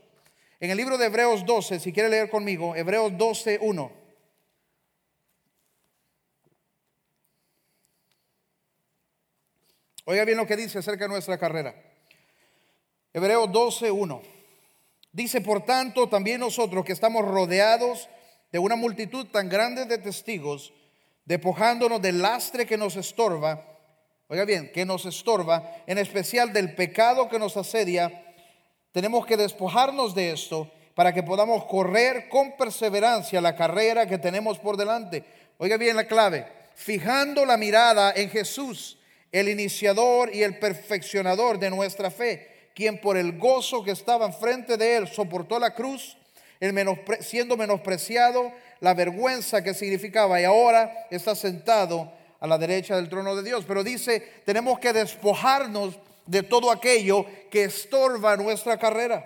En 0.62 0.72
el 0.72 0.78
libro 0.78 0.98
de 0.98 1.08
Hebreos 1.08 1.46
12, 1.46 1.82
si 1.82 1.92
quiere 1.92 2.08
leer 2.08 2.30
conmigo, 2.30 2.74
Hebreos 2.74 3.18
12, 3.18 3.60
1. 3.62 3.92
Oiga 10.06 10.26
bien 10.26 10.38
lo 10.38 10.48
que 10.48 10.56
dice 10.56 10.80
acerca 10.80 11.04
de 11.04 11.10
nuestra 11.10 11.38
carrera. 11.38 11.76
Hebreos 13.12 13.52
12, 13.52 13.92
1. 13.92 14.22
Dice, 15.12 15.42
por 15.42 15.66
tanto, 15.66 16.08
también 16.08 16.40
nosotros 16.40 16.86
que 16.86 16.94
estamos 16.94 17.26
rodeados 17.26 18.10
de 18.54 18.60
una 18.60 18.78
multitud 18.78 19.28
tan 19.28 19.50
grande 19.50 19.86
de 19.86 19.98
testigos, 19.98 20.74
despojándonos 21.26 22.02
del 22.02 22.22
lastre 22.22 22.66
que 22.66 22.78
nos 22.78 22.96
estorba, 22.96 23.73
oiga 24.34 24.46
bien, 24.46 24.72
que 24.72 24.84
nos 24.84 25.06
estorba, 25.06 25.76
en 25.86 26.00
especial 26.00 26.52
del 26.54 26.74
pecado 26.74 27.30
que 27.30 27.38
nos 27.38 27.56
asedia, 27.56 28.34
tenemos 28.92 29.28
que 29.28 29.38
despojarnos 29.38 30.16
de 30.16 30.32
esto 30.32 30.72
para 30.96 31.14
que 31.14 31.22
podamos 31.22 31.66
correr 31.66 32.30
con 32.30 32.58
perseverancia 32.58 33.40
la 33.42 33.56
carrera 33.56 34.08
que 34.08 34.18
tenemos 34.18 34.58
por 34.58 34.76
delante. 34.76 35.24
Oiga 35.60 35.78
bien 35.78 35.96
la 35.96 36.08
clave, 36.08 36.48
fijando 36.74 37.46
la 37.46 37.58
mirada 37.58 38.12
en 38.16 38.32
Jesús, 38.32 38.98
el 39.32 39.50
iniciador 39.50 40.34
y 40.34 40.42
el 40.42 40.58
perfeccionador 40.58 41.60
de 41.60 41.70
nuestra 41.70 42.10
fe, 42.10 42.72
quien 42.74 43.00
por 43.00 43.18
el 43.18 43.38
gozo 43.38 43.84
que 43.84 43.92
estaba 43.92 44.26
enfrente 44.26 44.78
de 44.78 44.98
él 44.98 45.08
soportó 45.10 45.60
la 45.60 45.76
cruz 45.76 46.18
siendo 47.20 47.56
menospreciado 47.56 48.52
la 48.80 48.96
vergüenza 48.96 49.64
que 49.64 49.76
significaba 49.76 50.42
y 50.42 50.46
ahora 50.46 51.06
está 51.12 51.36
sentado 51.36 52.12
a 52.44 52.48
la 52.48 52.58
derecha 52.58 52.98
del 52.98 53.08
trono 53.08 53.38
de 53.38 53.42
Dios. 53.42 53.64
Pero 53.66 53.86
dice, 53.86 54.20
tenemos 54.46 54.78
que 54.78 54.92
despojarnos 54.92 55.98
de 56.26 56.44
todo 56.44 56.72
aquello 56.72 57.26
que 57.50 57.64
estorba 57.64 58.36
nuestra 58.36 58.78
carrera. 58.78 59.26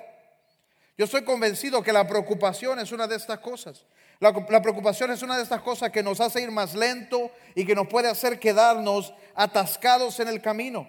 Yo 0.95 1.05
estoy 1.05 1.23
convencido 1.23 1.81
que 1.81 1.91
la 1.91 2.07
preocupación 2.07 2.77
es 2.77 2.91
una 2.91 3.07
de 3.07 3.15
estas 3.15 3.39
cosas. 3.39 3.85
La, 4.19 4.31
la, 4.49 4.61
preocupación 4.61 5.09
es 5.09 5.23
una 5.23 5.35
de 5.35 5.41
estas 5.41 5.61
cosas 5.61 5.89
que 5.89 6.03
nos 6.03 6.21
hace 6.21 6.41
ir 6.41 6.51
más 6.51 6.75
lento 6.75 7.31
y 7.55 7.65
que 7.65 7.73
nos 7.73 7.87
puede 7.87 8.07
hacer 8.07 8.39
quedarnos 8.39 9.11
atascados 9.33 10.19
en 10.19 10.27
el 10.27 10.39
camino. 10.39 10.87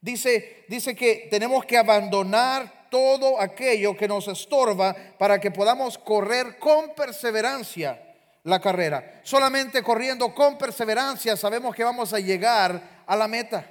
Dice, 0.00 0.64
dice 0.68 0.96
que 0.96 1.28
tenemos 1.30 1.64
que 1.66 1.78
abandonar 1.78 2.88
todo 2.90 3.40
aquello 3.40 3.96
que 3.96 4.08
nos 4.08 4.26
estorba 4.26 4.96
para 5.18 5.40
que 5.40 5.52
podamos 5.52 5.98
correr 5.98 6.58
con 6.58 6.96
perseverancia 6.96 8.09
la 8.44 8.60
carrera. 8.60 9.20
Solamente 9.22 9.82
corriendo 9.82 10.34
con 10.34 10.56
perseverancia 10.58 11.36
sabemos 11.36 11.74
que 11.74 11.84
vamos 11.84 12.12
a 12.12 12.20
llegar 12.20 13.02
a 13.06 13.16
la 13.16 13.28
meta. 13.28 13.64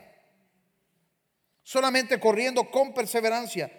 Solamente 1.63 2.19
corriendo 2.19 2.69
con 2.69 2.93
perseverancia. 2.93 3.71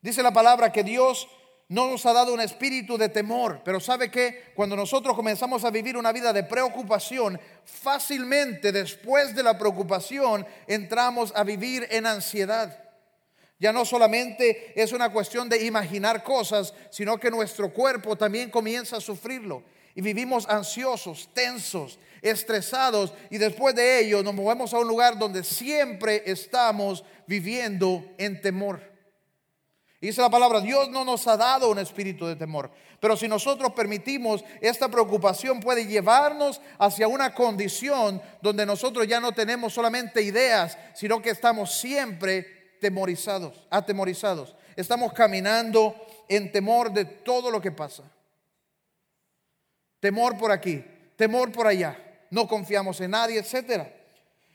Dice 0.00 0.22
la 0.22 0.32
palabra 0.32 0.72
que 0.72 0.84
Dios 0.84 1.28
no 1.68 1.90
nos 1.90 2.06
ha 2.06 2.14
dado 2.14 2.32
un 2.32 2.40
espíritu 2.40 2.96
de 2.96 3.10
temor, 3.10 3.60
pero 3.62 3.78
sabe 3.78 4.10
que 4.10 4.52
cuando 4.54 4.74
nosotros 4.74 5.14
comenzamos 5.14 5.64
a 5.64 5.70
vivir 5.70 5.98
una 5.98 6.12
vida 6.12 6.32
de 6.32 6.44
preocupación, 6.44 7.38
fácilmente 7.64 8.72
después 8.72 9.34
de 9.34 9.42
la 9.42 9.58
preocupación 9.58 10.46
entramos 10.66 11.32
a 11.36 11.44
vivir 11.44 11.86
en 11.90 12.06
ansiedad. 12.06 12.84
Ya 13.58 13.72
no 13.72 13.84
solamente 13.84 14.72
es 14.80 14.92
una 14.92 15.10
cuestión 15.12 15.48
de 15.48 15.64
imaginar 15.66 16.22
cosas, 16.22 16.72
sino 16.90 17.18
que 17.18 17.30
nuestro 17.30 17.72
cuerpo 17.72 18.16
también 18.16 18.50
comienza 18.50 18.96
a 18.96 19.00
sufrirlo. 19.00 19.62
Y 19.98 20.00
vivimos 20.00 20.48
ansiosos, 20.48 21.28
tensos, 21.34 21.98
estresados 22.22 23.12
y 23.30 23.38
después 23.38 23.74
de 23.74 23.98
ello 23.98 24.22
nos 24.22 24.32
movemos 24.32 24.72
a 24.72 24.78
un 24.78 24.86
lugar 24.86 25.18
donde 25.18 25.42
siempre 25.42 26.22
estamos 26.24 27.02
viviendo 27.26 28.04
en 28.16 28.40
temor. 28.40 28.80
Dice 30.00 30.20
la 30.20 30.30
palabra, 30.30 30.60
Dios 30.60 30.88
no 30.88 31.04
nos 31.04 31.26
ha 31.26 31.36
dado 31.36 31.68
un 31.68 31.80
espíritu 31.80 32.28
de 32.28 32.36
temor, 32.36 32.70
pero 33.00 33.16
si 33.16 33.26
nosotros 33.26 33.72
permitimos, 33.72 34.44
esta 34.60 34.88
preocupación 34.88 35.58
puede 35.58 35.84
llevarnos 35.84 36.60
hacia 36.78 37.08
una 37.08 37.34
condición 37.34 38.22
donde 38.40 38.64
nosotros 38.64 39.04
ya 39.08 39.18
no 39.18 39.32
tenemos 39.32 39.74
solamente 39.74 40.22
ideas, 40.22 40.78
sino 40.94 41.20
que 41.20 41.30
estamos 41.30 41.74
siempre 41.74 42.76
temorizados, 42.80 43.66
atemorizados. 43.68 44.54
Estamos 44.76 45.12
caminando 45.12 45.96
en 46.28 46.52
temor 46.52 46.92
de 46.92 47.04
todo 47.04 47.50
lo 47.50 47.60
que 47.60 47.72
pasa. 47.72 48.04
Temor 50.00 50.36
por 50.36 50.50
aquí, 50.52 50.84
temor 51.16 51.50
por 51.52 51.66
allá. 51.66 51.96
No 52.30 52.46
confiamos 52.46 53.00
en 53.00 53.12
nadie, 53.12 53.38
etcétera. 53.38 53.92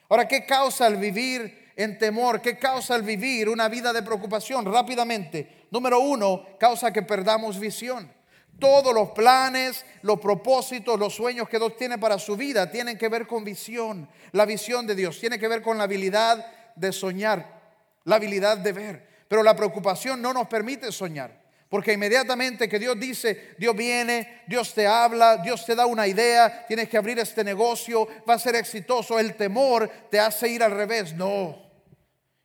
Ahora, 0.09 0.27
¿qué 0.27 0.45
causa 0.45 0.87
el 0.87 0.97
vivir 0.97 1.71
en 1.75 1.97
temor? 1.97 2.41
¿Qué 2.41 2.57
causa 2.57 2.95
el 2.95 3.01
vivir 3.01 3.49
una 3.49 3.67
vida 3.67 3.91
de 3.91 4.03
preocupación? 4.03 4.65
Rápidamente. 4.71 5.65
Número 5.71 5.99
uno, 5.99 6.45
causa 6.59 6.93
que 6.93 7.01
perdamos 7.01 7.59
visión. 7.59 8.11
Todos 8.59 8.93
los 8.93 9.09
planes, 9.09 9.83
los 10.03 10.19
propósitos, 10.19 10.99
los 10.99 11.15
sueños 11.15 11.49
que 11.49 11.57
Dios 11.57 11.75
tiene 11.75 11.97
para 11.97 12.19
su 12.19 12.37
vida 12.37 12.69
tienen 12.69 12.97
que 12.97 13.09
ver 13.09 13.25
con 13.25 13.43
visión. 13.43 14.07
La 14.31 14.45
visión 14.45 14.85
de 14.85 14.93
Dios 14.93 15.19
tiene 15.19 15.39
que 15.39 15.47
ver 15.47 15.63
con 15.63 15.77
la 15.77 15.85
habilidad 15.85 16.45
de 16.75 16.91
soñar 16.91 17.63
la 18.05 18.17
habilidad 18.17 18.57
de 18.57 18.71
ver. 18.71 19.07
Pero 19.27 19.43
la 19.43 19.55
preocupación 19.55 20.21
no 20.21 20.33
nos 20.33 20.47
permite 20.47 20.91
soñar. 20.91 21.42
Porque 21.73 21.93
inmediatamente 21.93 22.69
que 22.69 22.77
Dios 22.77 22.99
dice, 22.99 23.55
Dios 23.57 23.75
viene, 23.75 24.43
Dios 24.45 24.75
te 24.75 24.85
habla, 24.85 25.37
Dios 25.37 25.65
te 25.65 25.73
da 25.73 25.87
una 25.87 26.05
idea, 26.05 26.67
tienes 26.67 26.87
que 26.87 26.99
abrir 26.99 27.17
este 27.17 27.43
negocio, 27.43 28.07
va 28.29 28.35
a 28.35 28.37
ser 28.37 28.55
exitoso, 28.57 29.17
el 29.17 29.33
temor 29.33 29.89
te 30.11 30.19
hace 30.19 30.49
ir 30.49 30.61
al 30.61 30.69
revés. 30.69 31.15
No. 31.15 31.57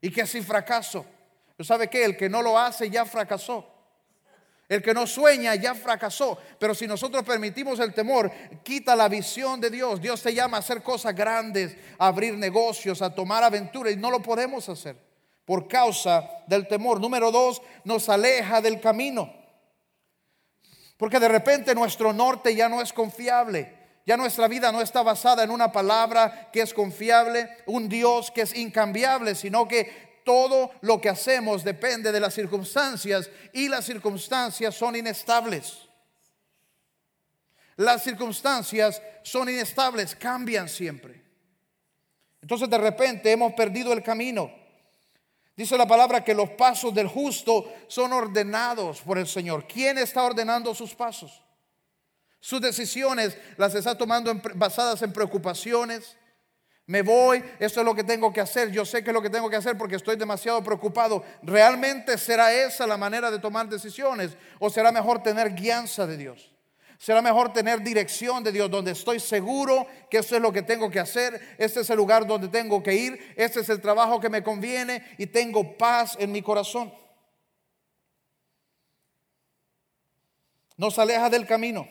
¿Y 0.01 0.11
que 0.11 0.27
si 0.27 0.41
fracaso? 0.41 1.05
¿Sabe 1.61 1.89
qué? 1.89 2.07
El 2.07 2.17
que 2.17 2.31
no 2.31 2.41
lo 2.41 2.59
hace 2.59 2.89
ya 2.89 3.05
fracasó. 3.05 3.71
El 4.67 4.81
que 4.83 4.95
no 4.95 5.07
sueña 5.07 5.55
ya 5.57 5.75
fracasó. 5.75 6.39
Pero 6.59 6.75
si 6.75 6.87
nosotros 6.87 7.23
permitimos 7.23 7.79
el 7.81 7.93
temor, 7.93 8.33
quita 8.63 8.97
la 8.97 9.11
visión 9.11 9.61
de 9.61 9.69
Dios. 9.69 10.01
Dios 10.01 10.23
te 10.23 10.33
llama 10.33 10.57
a 10.57 10.61
hacer 10.61 10.83
cosas 10.83 11.15
grandes, 11.15 11.77
a 11.99 12.07
abrir 12.07 12.33
negocios, 12.39 13.03
a 13.03 13.15
tomar 13.15 13.45
aventuras 13.45 13.93
y 13.93 13.97
no 13.97 14.11
lo 14.11 14.23
podemos 14.23 14.67
hacer 14.71 15.08
por 15.49 15.67
causa 15.67 16.29
del 16.47 16.69
temor. 16.69 17.01
Número 17.01 17.31
dos, 17.33 17.63
nos 17.83 18.11
aleja 18.11 18.61
del 18.61 18.83
camino. 18.83 19.33
Porque 20.99 21.19
de 21.19 21.27
repente 21.27 21.75
nuestro 21.75 22.13
norte 22.13 22.55
ya 22.55 22.69
no 22.69 22.83
es 22.83 22.93
confiable. 22.93 23.75
Ya 24.05 24.19
nuestra 24.19 24.47
vida 24.47 24.71
no 24.71 24.83
está 24.83 25.03
basada 25.03 25.43
en 25.43 25.51
una 25.51 25.73
palabra 25.73 26.51
que 26.53 26.61
es 26.61 26.75
confiable, 26.75 27.49
un 27.65 27.89
Dios 27.89 28.31
que 28.31 28.43
es 28.43 28.55
incambiable, 28.55 29.35
sino 29.35 29.67
que 29.67 30.21
todo 30.23 30.71
lo 30.83 31.01
que 31.01 31.09
hacemos 31.09 31.65
depende 31.65 32.13
de 32.13 32.21
las 32.21 32.35
circunstancias 32.35 33.31
y 33.55 33.71
las 33.71 33.87
circunstancias 33.87 34.75
son 34.75 34.97
inestables. 34.97 35.79
Las 37.77 38.05
circunstancias 38.05 39.01
son 39.23 39.49
inestables, 39.49 40.15
cambian 40.15 40.69
siempre. 40.69 41.23
Entonces 42.43 42.69
de 42.69 42.77
repente 42.77 43.33
hemos 43.33 43.55
perdido 43.55 43.95
el 43.95 44.03
camino. 44.03 44.68
Dice 45.59 45.77
la 45.77 45.89
palabra 45.89 46.23
que 46.23 46.35
los 46.35 46.51
pasos 46.51 46.95
del 46.95 47.09
justo 47.09 47.69
son 47.89 48.13
ordenados 48.13 49.01
por 49.01 49.19
el 49.19 49.27
Señor. 49.27 49.67
¿Quién 49.67 49.99
está 49.99 50.23
ordenando 50.23 50.73
sus 50.73 50.95
pasos? 50.95 51.43
Sus 52.39 52.61
decisiones 52.61 53.37
las 53.57 53.75
está 53.75 53.99
tomando 53.99 54.33
basadas 54.55 55.03
en 55.03 55.13
preocupaciones. 55.13 56.17
Me 56.87 57.03
voy, 57.03 57.43
esto 57.59 57.81
es 57.81 57.87
lo 57.87 57.93
que 57.93 58.05
tengo 58.05 58.33
que 58.33 58.41
hacer, 58.41 58.71
yo 58.71 58.85
sé 58.85 59.03
que 59.03 59.11
es 59.11 59.15
lo 59.15 59.21
que 59.21 59.31
tengo 59.31 59.51
que 59.51 59.57
hacer 59.57 59.77
porque 59.77 59.97
estoy 59.97 60.15
demasiado 60.15 60.63
preocupado. 60.63 61.25
¿Realmente 61.43 62.17
será 62.19 62.53
esa 62.53 62.87
la 62.87 62.97
manera 62.97 63.29
de 63.29 63.41
tomar 63.41 63.69
decisiones 63.69 64.37
o 64.61 64.71
será 64.71 64.93
mejor 64.93 65.25
tener 65.25 65.57
guianza 65.57 66.07
de 66.07 66.19
Dios? 66.19 66.53
Será 66.99 67.23
mejor 67.23 67.53
tener 67.53 67.81
dirección 67.81 68.43
de 68.43 68.51
Dios, 68.51 68.69
donde 68.69 68.91
estoy 68.91 69.21
seguro 69.21 69.87
que 70.11 70.19
eso 70.19 70.35
es 70.35 70.43
lo 70.43 70.53
que 70.53 70.63
tengo 70.63 70.91
que 70.91 70.99
hacer, 70.99 71.41
este 71.57 71.81
es 71.81 71.91
el 71.91 71.97
lugar 71.97 72.27
donde 72.27 72.49
tengo 72.49 72.83
que 72.83 72.93
ir, 72.93 73.35
este 73.37 73.61
es 73.61 73.69
el 73.69 73.81
trabajo 73.81 74.21
que 74.21 74.29
me 74.29 74.43
conviene 74.43 75.05
y 75.17 75.27
tengo 75.27 75.79
paz 75.79 76.17
en 76.19 76.33
mi 76.33 76.43
corazón. 76.43 76.93
Nos 80.77 80.99
aleja 80.99 81.31
del 81.31 81.47
camino. 81.47 81.89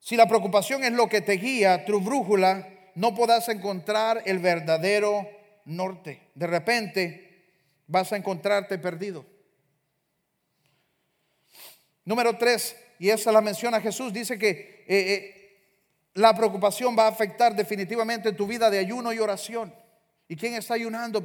Si 0.00 0.16
la 0.16 0.26
preocupación 0.26 0.82
es 0.82 0.92
lo 0.92 1.08
que 1.08 1.20
te 1.20 1.34
guía, 1.34 1.84
tu 1.84 2.00
brújula, 2.00 2.68
no 2.96 3.14
podrás 3.14 3.48
encontrar 3.48 4.22
el 4.26 4.40
verdadero 4.40 5.28
norte. 5.64 6.28
De 6.34 6.48
repente 6.48 7.44
vas 7.86 8.12
a 8.12 8.16
encontrarte 8.16 8.78
perdido. 8.78 9.24
Número 12.04 12.36
tres, 12.36 12.74
y 13.02 13.10
esa 13.10 13.32
la 13.32 13.40
menciona 13.40 13.80
Jesús, 13.80 14.12
dice 14.12 14.38
que 14.38 14.84
eh, 14.86 14.86
eh, 14.86 15.58
la 16.14 16.36
preocupación 16.36 16.96
va 16.96 17.06
a 17.06 17.08
afectar 17.08 17.52
definitivamente 17.52 18.30
tu 18.30 18.46
vida 18.46 18.70
de 18.70 18.78
ayuno 18.78 19.12
y 19.12 19.18
oración. 19.18 19.74
¿Y 20.28 20.36
quién 20.36 20.54
está 20.54 20.74
ayunando? 20.74 21.20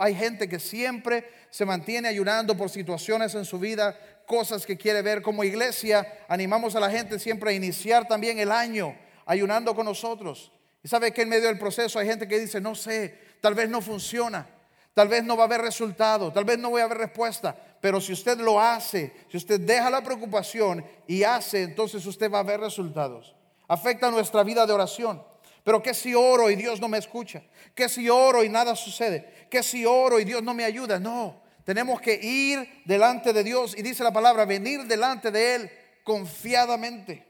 Hay 0.00 0.16
gente 0.16 0.48
que 0.48 0.58
siempre 0.58 1.30
se 1.50 1.64
mantiene 1.64 2.08
ayunando 2.08 2.56
por 2.56 2.68
situaciones 2.68 3.32
en 3.36 3.44
su 3.44 3.60
vida, 3.60 3.96
cosas 4.26 4.66
que 4.66 4.76
quiere 4.76 5.00
ver. 5.02 5.22
Como 5.22 5.44
iglesia, 5.44 6.24
animamos 6.26 6.74
a 6.74 6.80
la 6.80 6.90
gente 6.90 7.20
siempre 7.20 7.50
a 7.50 7.54
iniciar 7.54 8.08
también 8.08 8.40
el 8.40 8.50
año 8.50 8.98
ayunando 9.24 9.76
con 9.76 9.84
nosotros. 9.84 10.50
Y 10.82 10.88
sabe 10.88 11.12
que 11.12 11.22
en 11.22 11.28
medio 11.28 11.46
del 11.46 11.60
proceso 11.60 12.00
hay 12.00 12.08
gente 12.08 12.26
que 12.26 12.40
dice, 12.40 12.60
no 12.60 12.74
sé, 12.74 13.16
tal 13.40 13.54
vez 13.54 13.68
no 13.68 13.80
funciona, 13.82 14.48
tal 14.94 15.06
vez 15.06 15.22
no 15.22 15.36
va 15.36 15.44
a 15.44 15.46
haber 15.46 15.60
resultado, 15.60 16.32
tal 16.32 16.44
vez 16.44 16.58
no 16.58 16.70
voy 16.70 16.82
a 16.82 16.88
ver 16.88 16.98
respuesta. 16.98 17.56
Pero 17.80 18.00
si 18.00 18.12
usted 18.12 18.38
lo 18.38 18.60
hace, 18.60 19.12
si 19.30 19.36
usted 19.36 19.60
deja 19.60 19.90
la 19.90 20.02
preocupación 20.02 20.84
y 21.06 21.22
hace, 21.22 21.62
entonces 21.62 22.04
usted 22.06 22.30
va 22.30 22.40
a 22.40 22.44
ver 22.44 22.60
resultados. 22.60 23.34
Afecta 23.68 24.10
nuestra 24.10 24.42
vida 24.42 24.66
de 24.66 24.72
oración. 24.72 25.22
Pero 25.62 25.82
¿qué 25.82 25.92
si 25.92 26.14
oro 26.14 26.50
y 26.50 26.56
Dios 26.56 26.80
no 26.80 26.88
me 26.88 26.98
escucha? 26.98 27.42
¿Qué 27.74 27.88
si 27.88 28.08
oro 28.08 28.42
y 28.42 28.48
nada 28.48 28.74
sucede? 28.74 29.46
¿Qué 29.50 29.62
si 29.62 29.84
oro 29.84 30.18
y 30.18 30.24
Dios 30.24 30.42
no 30.42 30.54
me 30.54 30.64
ayuda? 30.64 30.98
No, 30.98 31.42
tenemos 31.64 32.00
que 32.00 32.14
ir 32.14 32.82
delante 32.86 33.32
de 33.32 33.44
Dios 33.44 33.76
y 33.76 33.82
dice 33.82 34.02
la 34.02 34.12
palabra, 34.12 34.46
venir 34.46 34.84
delante 34.84 35.30
de 35.30 35.54
Él 35.54 35.70
confiadamente. 36.02 37.26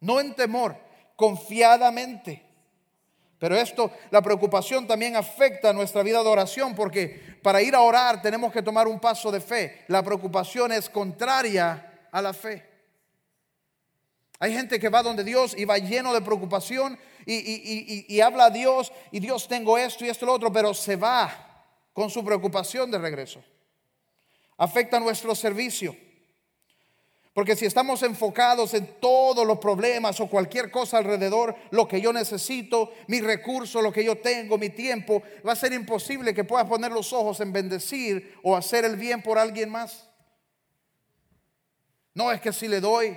No 0.00 0.18
en 0.18 0.34
temor, 0.34 0.76
confiadamente. 1.14 2.42
Pero 3.42 3.56
esto, 3.56 3.90
la 4.12 4.22
preocupación 4.22 4.86
también 4.86 5.16
afecta 5.16 5.72
nuestra 5.72 6.04
vida 6.04 6.22
de 6.22 6.28
oración 6.28 6.76
porque 6.76 7.38
para 7.42 7.60
ir 7.60 7.74
a 7.74 7.80
orar 7.80 8.22
tenemos 8.22 8.52
que 8.52 8.62
tomar 8.62 8.86
un 8.86 9.00
paso 9.00 9.32
de 9.32 9.40
fe. 9.40 9.82
La 9.88 10.00
preocupación 10.00 10.70
es 10.70 10.88
contraria 10.88 12.06
a 12.12 12.22
la 12.22 12.32
fe. 12.32 12.64
Hay 14.38 14.52
gente 14.52 14.78
que 14.78 14.88
va 14.88 15.02
donde 15.02 15.24
Dios 15.24 15.56
y 15.58 15.64
va 15.64 15.78
lleno 15.78 16.14
de 16.14 16.20
preocupación 16.20 16.96
y, 17.26 18.20
habla 18.20 18.44
a 18.44 18.50
Dios 18.50 18.92
y 19.10 19.18
Dios 19.18 19.48
tengo 19.48 19.76
esto 19.76 20.04
y 20.04 20.08
esto 20.08 20.24
y 20.24 20.26
lo 20.26 20.34
otro, 20.34 20.52
pero 20.52 20.72
se 20.72 20.94
va 20.94 21.64
con 21.92 22.10
su 22.10 22.24
preocupación 22.24 22.92
de 22.92 22.98
regreso. 22.98 23.42
Afecta 24.56 25.00
nuestro 25.00 25.34
servicio. 25.34 25.96
Porque 27.34 27.56
si 27.56 27.64
estamos 27.64 28.02
enfocados 28.02 28.74
en 28.74 29.00
todos 29.00 29.46
los 29.46 29.58
problemas 29.58 30.20
o 30.20 30.28
cualquier 30.28 30.70
cosa 30.70 30.98
alrededor, 30.98 31.56
lo 31.70 31.88
que 31.88 32.00
yo 32.00 32.12
necesito, 32.12 32.92
mi 33.06 33.20
recurso, 33.20 33.80
lo 33.80 33.90
que 33.90 34.04
yo 34.04 34.18
tengo, 34.18 34.58
mi 34.58 34.68
tiempo, 34.68 35.22
va 35.46 35.52
a 35.52 35.56
ser 35.56 35.72
imposible 35.72 36.34
que 36.34 36.44
puedas 36.44 36.66
poner 36.66 36.92
los 36.92 37.12
ojos 37.14 37.40
en 37.40 37.52
bendecir 37.52 38.38
o 38.42 38.54
hacer 38.54 38.84
el 38.84 38.96
bien 38.96 39.22
por 39.22 39.38
alguien 39.38 39.70
más. 39.70 40.10
No 42.12 42.30
es 42.30 42.40
que 42.42 42.52
si 42.52 42.68
le 42.68 42.80
doy. 42.80 43.16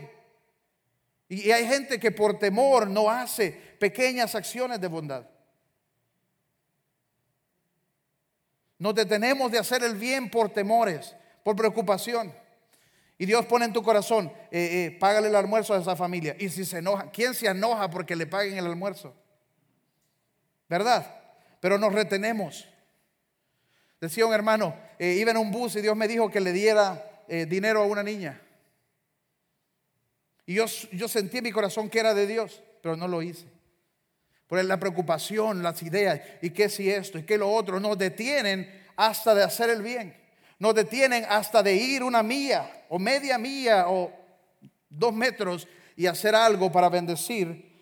Y 1.28 1.52
hay 1.52 1.68
gente 1.68 2.00
que 2.00 2.12
por 2.12 2.40
temor 2.40 2.88
no 2.88 3.10
hace 3.10 3.52
pequeñas 3.52 4.34
acciones 4.34 4.80
de 4.80 4.88
bondad. 4.88 5.28
Nos 8.78 8.96
detenemos 8.96 9.52
de 9.52 9.60
hacer 9.60 9.84
el 9.84 9.96
bien 9.96 10.30
por 10.32 10.50
temores, 10.52 11.14
por 11.44 11.58
preocupación. 11.58 12.34
Y 13.18 13.26
Dios 13.26 13.46
pone 13.46 13.66
en 13.66 13.74
tu 13.74 13.82
corazón, 13.82 14.32
eh, 14.52 14.88
eh, 14.88 14.98
págale 15.00 15.30
el 15.30 15.36
almuerzo 15.36 15.74
a 15.74 15.80
esa 15.80 15.96
familia. 15.96 16.36
Y 16.38 16.50
si 16.50 16.66
se 16.66 16.80
enoja, 16.80 17.10
¿quién 17.12 17.34
se 17.34 17.48
enoja 17.48 17.90
porque 17.90 18.16
le 18.16 18.28
paguen 18.28 18.58
el 18.58 18.66
almuerzo? 18.66 19.14
¿Verdad? 20.68 21.06
Pero 21.62 21.78
nos 21.78 21.94
retenemos. 21.94 22.68
Decía 24.02 24.26
un 24.26 24.34
hermano, 24.34 24.76
eh, 25.00 25.14
iba 25.14 25.32
en 25.32 25.38
un 25.38 25.50
bus 25.50 25.78
y 25.78 25.82
Dios 25.82 25.96
me 25.96 26.08
dijo 26.08 26.30
que 26.30 26.42
le 26.42 26.52
diera 26.52 27.12
dinero 27.28 27.82
a 27.82 27.86
una 27.88 28.04
niña. 28.04 28.40
Y 30.46 30.54
yo, 30.54 30.66
yo 30.92 31.08
sentí 31.08 31.40
en 31.40 31.46
mi 31.46 31.52
corazón 31.52 31.90
que 31.90 32.00
era 32.00 32.14
de 32.14 32.28
Dios, 32.28 32.62
pero 32.84 32.96
no 32.96 33.08
lo 33.08 33.24
hice. 33.24 33.48
Por 34.46 34.64
la 34.64 34.80
preocupación, 34.80 35.64
las 35.64 35.82
ideas, 35.82 36.22
y 36.44 36.52
qué 36.52 36.70
si 36.70 36.88
esto, 36.92 37.18
y 37.18 37.24
qué 37.24 37.36
lo 37.36 37.52
otro, 37.52 37.80
nos 37.80 37.98
detienen 37.98 38.86
hasta 38.96 39.34
de 39.34 39.42
hacer 39.42 39.72
el 39.72 39.82
bien. 39.82 40.16
Nos 40.60 40.76
detienen 40.76 41.26
hasta 41.28 41.64
de 41.64 41.74
ir 41.74 42.04
una 42.04 42.22
milla 42.22 42.70
o 42.90 43.00
media 43.00 43.38
milla 43.38 43.90
o 43.90 44.12
dos 44.90 45.14
metros 45.14 45.68
y 45.96 46.08
hacer 46.08 46.36
algo 46.36 46.72
para 46.72 46.90
bendecir 46.90 47.74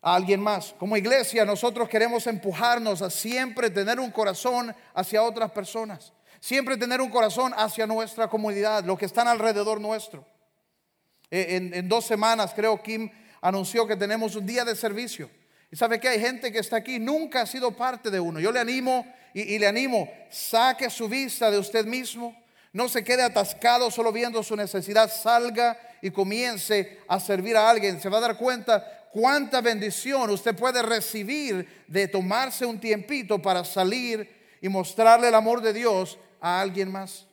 a 0.00 0.14
alguien 0.14 0.40
más. 0.40 0.74
Como 0.78 0.96
iglesia 0.96 1.44
nosotros 1.44 1.88
queremos 1.88 2.26
empujarnos 2.26 3.02
a 3.02 3.10
siempre 3.10 3.70
tener 3.70 3.98
un 4.00 4.10
corazón 4.10 4.74
hacia 4.94 5.22
otras 5.22 5.50
personas. 5.50 6.12
Siempre 6.40 6.76
tener 6.76 7.00
un 7.00 7.10
corazón 7.10 7.52
hacia 7.56 7.86
nuestra 7.86 8.28
comunidad, 8.28 8.84
los 8.84 8.98
que 8.98 9.06
están 9.06 9.26
alrededor 9.26 9.80
nuestro. 9.80 10.24
Eh, 11.30 11.70
en, 11.74 11.88
dos 11.88 12.06
semanas 12.06 12.52
creo 12.54 12.82
Kim 12.82 13.10
anunció 13.40 13.86
que 13.86 13.96
tenemos 13.96 14.36
un 14.36 14.46
día 14.46 14.64
de 14.64 14.76
servicio. 14.76 15.30
Y 15.70 15.76
sabe 15.76 16.00
que 16.00 16.08
hay 16.08 16.20
gente 16.20 16.50
que 16.50 16.60
está 16.60 16.76
aquí, 16.76 16.98
nunca 16.98 17.42
ha 17.42 17.46
sido 17.46 17.72
parte 17.72 18.10
de 18.10 18.20
uno. 18.20 18.40
Yo 18.40 18.52
le 18.52 18.60
animo 18.60 19.04
y, 19.34 19.58
le 19.58 19.66
animo, 19.66 20.08
saque 20.30 20.88
su 20.88 21.08
vista 21.08 21.50
de 21.50 21.58
usted 21.58 21.84
mismo, 21.84 22.34
no 22.72 22.88
se 22.88 23.02
quede 23.02 23.22
atascado 23.22 23.90
solo 23.90 24.12
viendo 24.12 24.42
su 24.42 24.54
necesidad, 24.54 25.10
salga 25.10 25.78
y 26.02 26.10
comience 26.10 27.00
a 27.08 27.18
servir 27.18 27.56
a 27.56 27.68
alguien. 27.68 28.00
Se 28.00 28.08
va 28.08 28.18
a 28.18 28.22
dar 28.22 28.36
cuenta 28.36 29.08
cuánta 29.12 29.60
bendición 29.60 30.30
usted 30.30 30.54
puede 30.54 30.82
recibir 30.82 31.84
de 31.86 32.08
tomarse 32.08 32.66
un 32.66 32.78
tiempito 32.78 33.40
para 33.40 33.64
salir 33.64 34.58
y 34.60 34.68
mostrarle 34.68 35.28
el 35.28 35.34
amor 35.34 35.60
de 35.62 35.72
Dios 35.72 36.18
a 36.40 36.60
alguien 36.60 36.90
más. 36.90 37.26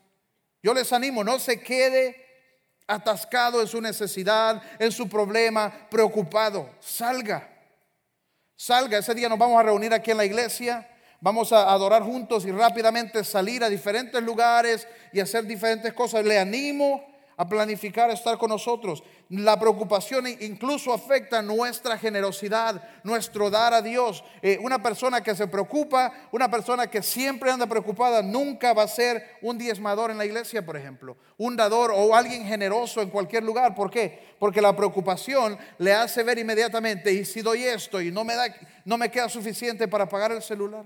Yo 0.63 0.73
les 0.73 0.91
animo, 0.93 1.23
no 1.23 1.37
se 1.37 1.59
quede 1.59 2.23
atascado 2.87 3.61
en 3.61 3.67
su 3.67 3.81
necesidad, 3.81 4.61
en 4.79 4.91
su 4.91 5.09
problema, 5.09 5.87
preocupado. 5.89 6.69
Salga, 6.79 7.47
salga. 8.55 8.99
Ese 8.99 9.13
día 9.13 9.29
nos 9.29 9.37
vamos 9.37 9.59
a 9.59 9.63
reunir 9.63 9.93
aquí 9.93 10.11
en 10.11 10.17
la 10.17 10.25
iglesia 10.25 10.87
Vamos 11.25 11.51
a 11.51 11.71
adorar 11.71 12.03
juntos 12.03 12.45
y 12.45 12.51
rápidamente 12.51 13.23
salir 13.23 13.63
a 13.63 13.67
diferentes 13.67 14.21
lugares 14.21 14.87
y 15.11 15.19
hacer 15.19 15.43
diferentes 15.47 15.91
cosas. 15.91 16.23
Le 16.23 16.37
animo 16.37 17.03
a 17.35 17.49
planificar 17.49 18.11
estar 18.11 18.37
con 18.37 18.51
nosotros. 18.51 19.01
La 19.29 19.59
preocupación 19.59 20.27
incluso 20.27 20.93
afecta 20.93 21.41
nuestra 21.41 21.97
generosidad, 21.97 22.79
nuestro 23.03 23.49
dar 23.49 23.73
a 23.73 23.81
Dios. 23.81 24.23
Eh, 24.43 24.59
una 24.61 24.83
persona 24.83 25.21
que 25.21 25.33
se 25.33 25.47
preocupa, 25.47 26.13
una 26.31 26.47
persona 26.51 26.85
que 26.91 27.01
siempre 27.01 27.49
anda 27.49 27.65
preocupada, 27.65 28.21
nunca 28.21 28.73
va 28.73 28.83
a 28.83 28.87
ser 28.87 29.37
un 29.41 29.57
diezmador 29.57 30.11
en 30.11 30.19
la 30.19 30.27
iglesia, 30.27 30.63
por 30.63 30.77
ejemplo, 30.77 31.17
un 31.37 31.55
dador 31.55 31.91
o 31.91 32.15
alguien 32.15 32.45
generoso 32.45 33.01
en 33.01 33.09
cualquier 33.09 33.41
lugar. 33.41 33.73
¿Por 33.73 33.89
qué? 33.89 34.35
Porque 34.37 34.61
la 34.61 34.75
preocupación 34.75 35.57
le 35.79 35.91
hace 35.91 36.21
ver 36.21 36.37
inmediatamente, 36.37 37.11
y 37.11 37.25
si 37.25 37.41
doy 37.41 37.63
esto 37.63 37.99
y 37.99 38.11
no 38.11 38.23
me, 38.23 38.35
da, 38.35 38.45
no 38.85 38.99
me 38.99 39.09
queda 39.09 39.27
suficiente 39.27 39.87
para 39.87 40.07
pagar 40.07 40.31
el 40.31 40.43
celular. 40.43 40.85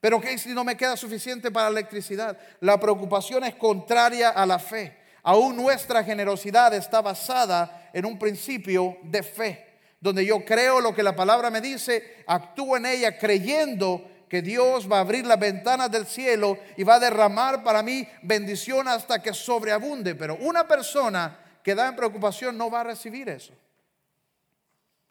Pero 0.00 0.20
¿qué 0.20 0.38
si 0.38 0.50
no 0.50 0.64
me 0.64 0.76
queda 0.76 0.96
suficiente 0.96 1.50
para 1.50 1.70
la 1.70 1.80
electricidad? 1.80 2.38
La 2.60 2.78
preocupación 2.78 3.44
es 3.44 3.54
contraria 3.56 4.30
a 4.30 4.46
la 4.46 4.58
fe. 4.58 4.96
Aún 5.22 5.56
nuestra 5.56 6.04
generosidad 6.04 6.72
está 6.74 7.00
basada 7.00 7.90
en 7.92 8.06
un 8.06 8.18
principio 8.18 8.96
de 9.02 9.22
fe, 9.22 9.66
donde 10.00 10.24
yo 10.24 10.44
creo 10.44 10.80
lo 10.80 10.94
que 10.94 11.02
la 11.02 11.16
palabra 11.16 11.50
me 11.50 11.60
dice, 11.60 12.22
actúo 12.26 12.76
en 12.76 12.86
ella 12.86 13.18
creyendo 13.18 14.08
que 14.28 14.42
Dios 14.42 14.90
va 14.90 14.98
a 14.98 15.00
abrir 15.00 15.26
las 15.26 15.38
ventanas 15.38 15.90
del 15.90 16.06
cielo 16.06 16.58
y 16.76 16.84
va 16.84 16.96
a 16.96 17.00
derramar 17.00 17.64
para 17.64 17.82
mí 17.82 18.06
bendición 18.22 18.86
hasta 18.86 19.20
que 19.20 19.34
sobreabunde. 19.34 20.14
Pero 20.14 20.36
una 20.36 20.68
persona 20.68 21.38
que 21.64 21.74
da 21.74 21.88
en 21.88 21.96
preocupación 21.96 22.56
no 22.56 22.70
va 22.70 22.82
a 22.82 22.84
recibir 22.84 23.28
eso. 23.28 23.52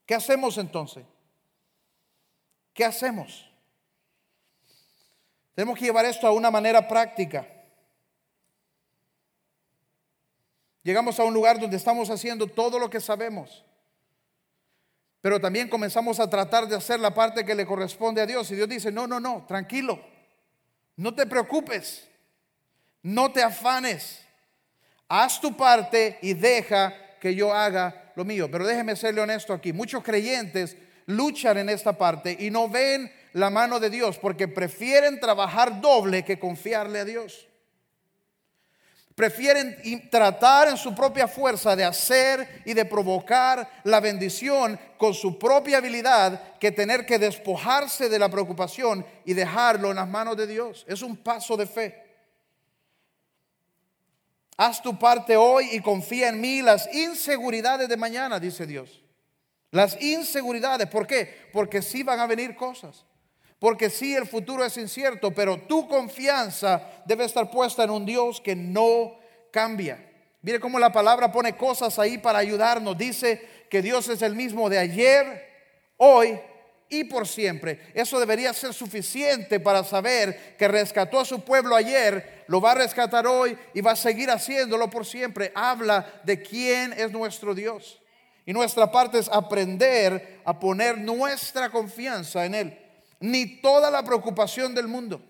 ¿Qué 0.05 0.15
hacemos 0.15 0.57
entonces? 0.57 1.03
¿Qué 2.73 2.85
hacemos? 2.85 3.46
Tenemos 5.57 5.79
que 5.79 5.85
llevar 5.85 6.05
esto 6.05 6.27
a 6.27 6.31
una 6.31 6.51
manera 6.51 6.87
práctica. 6.87 7.47
Llegamos 10.83 11.19
a 11.19 11.23
un 11.23 11.33
lugar 11.33 11.59
donde 11.59 11.77
estamos 11.77 12.11
haciendo 12.11 12.45
todo 12.45 12.77
lo 12.77 12.91
que 12.91 13.01
sabemos. 13.01 13.65
Pero 15.19 15.41
también 15.41 15.67
comenzamos 15.67 16.19
a 16.19 16.29
tratar 16.29 16.67
de 16.67 16.75
hacer 16.75 16.99
la 16.99 17.11
parte 17.11 17.43
que 17.43 17.55
le 17.55 17.65
corresponde 17.65 18.21
a 18.21 18.27
Dios. 18.27 18.51
Y 18.51 18.55
Dios 18.55 18.69
dice, 18.69 18.91
no, 18.91 19.07
no, 19.07 19.19
no, 19.19 19.47
tranquilo. 19.47 19.99
No 20.95 21.15
te 21.15 21.25
preocupes. 21.25 22.07
No 23.01 23.31
te 23.31 23.41
afanes. 23.41 24.21
Haz 25.07 25.41
tu 25.41 25.57
parte 25.57 26.19
y 26.21 26.35
deja 26.35 26.93
que 27.19 27.33
yo 27.33 27.51
haga 27.51 28.13
lo 28.15 28.23
mío. 28.23 28.47
Pero 28.51 28.67
déjeme 28.67 28.95
serle 28.95 29.21
honesto 29.21 29.53
aquí. 29.53 29.73
Muchos 29.73 30.03
creyentes 30.03 30.77
luchan 31.07 31.57
en 31.57 31.69
esta 31.69 31.97
parte 31.97 32.37
y 32.39 32.51
no 32.51 32.69
ven 32.69 33.11
la 33.37 33.51
mano 33.51 33.79
de 33.79 33.91
Dios 33.91 34.17
porque 34.17 34.47
prefieren 34.47 35.19
trabajar 35.19 35.79
doble 35.79 36.25
que 36.25 36.39
confiarle 36.39 36.99
a 36.99 37.05
Dios. 37.05 37.47
Prefieren 39.13 40.09
tratar 40.09 40.67
en 40.67 40.77
su 40.77 40.93
propia 40.93 41.27
fuerza 41.27 41.75
de 41.75 41.83
hacer 41.83 42.63
y 42.65 42.73
de 42.73 42.85
provocar 42.85 43.81
la 43.83 43.99
bendición 43.99 44.79
con 44.97 45.13
su 45.13 45.37
propia 45.37 45.77
habilidad 45.77 46.57
que 46.59 46.71
tener 46.71 47.05
que 47.05 47.19
despojarse 47.19 48.09
de 48.09 48.19
la 48.19 48.29
preocupación 48.29 49.05
y 49.23 49.33
dejarlo 49.33 49.91
en 49.91 49.97
las 49.97 50.07
manos 50.07 50.35
de 50.35 50.47
Dios. 50.47 50.83
Es 50.87 51.03
un 51.03 51.17
paso 51.17 51.55
de 51.57 51.67
fe. 51.67 52.03
Haz 54.57 54.81
tu 54.81 54.97
parte 54.97 55.37
hoy 55.37 55.69
y 55.73 55.79
confía 55.81 56.29
en 56.29 56.41
mí 56.41 56.63
las 56.63 56.91
inseguridades 56.91 57.87
de 57.87 57.97
mañana, 57.97 58.39
dice 58.39 58.65
Dios. 58.65 59.03
Las 59.69 60.01
inseguridades, 60.01 60.87
¿por 60.87 61.05
qué? 61.05 61.49
Porque 61.53 61.83
sí 61.83 62.01
van 62.01 62.19
a 62.19 62.25
venir 62.25 62.55
cosas. 62.55 63.05
Porque 63.59 63.89
sí, 63.89 64.15
el 64.15 64.27
futuro 64.27 64.63
es 64.63 64.77
incierto, 64.77 65.31
pero 65.31 65.57
tu 65.61 65.87
confianza 65.87 66.81
debe 67.05 67.25
estar 67.25 67.49
puesta 67.49 67.83
en 67.83 67.89
un 67.89 68.05
Dios 68.05 68.39
que 68.39 68.55
no 68.55 69.19
cambia. 69.51 70.03
Mire 70.43 70.59
cómo 70.59 70.77
la 70.77 70.91
palabra 70.91 71.31
pone 71.31 71.57
cosas 71.57 71.97
ahí 71.97 72.19
para 72.19 72.37
ayudarnos. 72.37 72.97
Dice 72.97 73.65
que 73.69 73.81
Dios 73.81 74.07
es 74.09 74.21
el 74.21 74.35
mismo 74.35 74.69
de 74.69 74.77
ayer, 74.77 75.43
hoy 75.97 76.39
y 76.87 77.05
por 77.05 77.27
siempre. 77.27 77.79
Eso 77.95 78.19
debería 78.19 78.53
ser 78.53 78.75
suficiente 78.75 79.59
para 79.59 79.83
saber 79.83 80.55
que 80.55 80.67
rescató 80.67 81.19
a 81.19 81.25
su 81.25 81.41
pueblo 81.41 81.75
ayer, 81.75 82.43
lo 82.47 82.61
va 82.61 82.71
a 82.73 82.75
rescatar 82.75 83.25
hoy 83.25 83.57
y 83.73 83.81
va 83.81 83.91
a 83.91 83.95
seguir 83.95 84.29
haciéndolo 84.29 84.87
por 84.87 85.03
siempre. 85.03 85.51
Habla 85.55 86.21
de 86.23 86.43
quién 86.43 86.93
es 86.93 87.11
nuestro 87.11 87.55
Dios. 87.55 87.99
Y 88.45 88.53
nuestra 88.53 88.89
parte 88.91 89.17
es 89.17 89.27
aprender 89.29 90.41
a 90.45 90.57
poner 90.57 90.99
nuestra 90.99 91.69
confianza 91.71 92.45
en 92.45 92.53
Él 92.53 92.86
ni 93.19 93.61
toda 93.61 93.89
la 93.89 94.03
preocupación 94.03 94.75
del 94.75 94.87
mundo, 94.87 95.21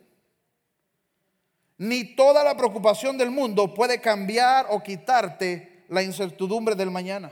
ni 1.77 2.15
toda 2.15 2.43
la 2.43 2.57
preocupación 2.57 3.17
del 3.17 3.31
mundo 3.31 3.73
puede 3.73 4.01
cambiar 4.01 4.67
o 4.69 4.81
quitarte 4.81 5.85
la 5.89 6.01
incertidumbre 6.01 6.75
del 6.75 6.91
mañana. 6.91 7.31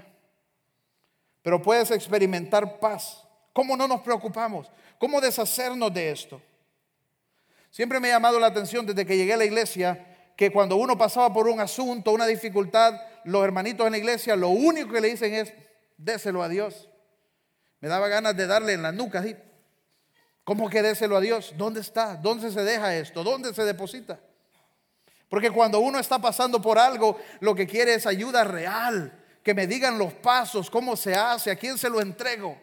Pero 1.41 1.61
puedes 1.61 1.91
experimentar 1.91 2.79
paz. 2.79 3.21
¿Cómo 3.53 3.77
no 3.77 3.87
nos 3.87 4.01
preocupamos? 4.01 4.71
¿Cómo 4.97 5.21
deshacernos 5.21 5.93
de 5.93 6.11
esto? 6.11 6.41
Siempre 7.69 7.99
me 7.99 8.09
ha 8.09 8.15
llamado 8.15 8.39
la 8.39 8.47
atención 8.47 8.85
desde 8.85 9.05
que 9.05 9.17
llegué 9.17 9.33
a 9.33 9.37
la 9.37 9.45
iglesia 9.45 10.15
que 10.35 10.51
cuando 10.51 10.75
uno 10.75 10.97
pasaba 10.97 11.31
por 11.33 11.47
un 11.47 11.59
asunto, 11.59 12.11
una 12.11 12.25
dificultad, 12.25 12.99
los 13.23 13.43
hermanitos 13.43 13.85
en 13.85 13.93
la 13.93 13.97
iglesia 13.97 14.35
lo 14.35 14.49
único 14.49 14.91
que 14.91 15.01
le 15.01 15.09
dicen 15.09 15.33
es, 15.33 15.53
déselo 15.97 16.43
a 16.43 16.49
Dios. 16.49 16.89
Me 17.79 17.87
daba 17.87 18.07
ganas 18.07 18.35
de 18.35 18.47
darle 18.47 18.73
en 18.73 18.81
la 18.81 18.91
nuca 18.91 19.19
así, 19.19 19.35
¿Cómo 20.45 20.69
que 20.69 20.83
déselo 20.83 21.17
a 21.17 21.21
Dios? 21.21 21.53
¿Dónde 21.57 21.81
está? 21.81 22.15
¿Dónde 22.15 22.51
se 22.51 22.63
deja 22.63 22.95
esto? 22.95 23.23
¿Dónde 23.23 23.51
se 23.51 23.63
deposita? 23.63 24.19
Porque 25.27 25.49
cuando 25.49 25.79
uno 25.79 25.97
está 25.97 26.19
pasando 26.19 26.61
por 26.61 26.77
algo, 26.77 27.19
lo 27.39 27.55
que 27.55 27.65
quiere 27.65 27.95
es 27.95 28.05
ayuda 28.05 28.43
real. 28.43 29.11
Que 29.43 29.55
me 29.55 29.65
digan 29.65 29.97
los 29.97 30.13
pasos, 30.13 30.69
cómo 30.69 30.95
se 30.95 31.15
hace, 31.15 31.49
a 31.49 31.55
quién 31.55 31.79
se 31.79 31.89
lo 31.89 31.99
entrego. 31.99 32.57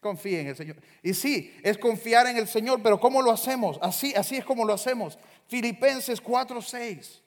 Confíe 0.00 0.40
en 0.40 0.46
el 0.46 0.56
Señor. 0.56 0.76
Y 1.02 1.12
sí, 1.12 1.58
es 1.64 1.76
confiar 1.76 2.28
en 2.28 2.36
el 2.36 2.46
Señor, 2.46 2.80
pero 2.80 3.00
¿cómo 3.00 3.20
lo 3.20 3.32
hacemos? 3.32 3.80
Así, 3.82 4.14
así 4.14 4.36
es 4.36 4.44
como 4.44 4.64
lo 4.64 4.72
hacemos. 4.72 5.18
Filipenses 5.48 6.22
4:6. 6.22 7.20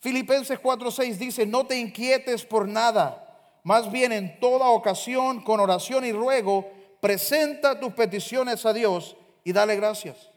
Filipenses 0.00 0.58
4:6 0.58 1.18
dice, 1.18 1.44
"No 1.44 1.66
te 1.66 1.76
inquietes 1.76 2.44
por 2.46 2.66
nada." 2.66 3.25
Más 3.66 3.90
bien 3.90 4.12
en 4.12 4.38
toda 4.38 4.68
ocasión, 4.68 5.42
con 5.42 5.58
oración 5.58 6.04
y 6.04 6.12
ruego, 6.12 6.70
presenta 7.00 7.80
tus 7.80 7.92
peticiones 7.94 8.64
a 8.64 8.72
Dios 8.72 9.16
y 9.42 9.52
dale 9.52 9.74
gracias. 9.74 10.30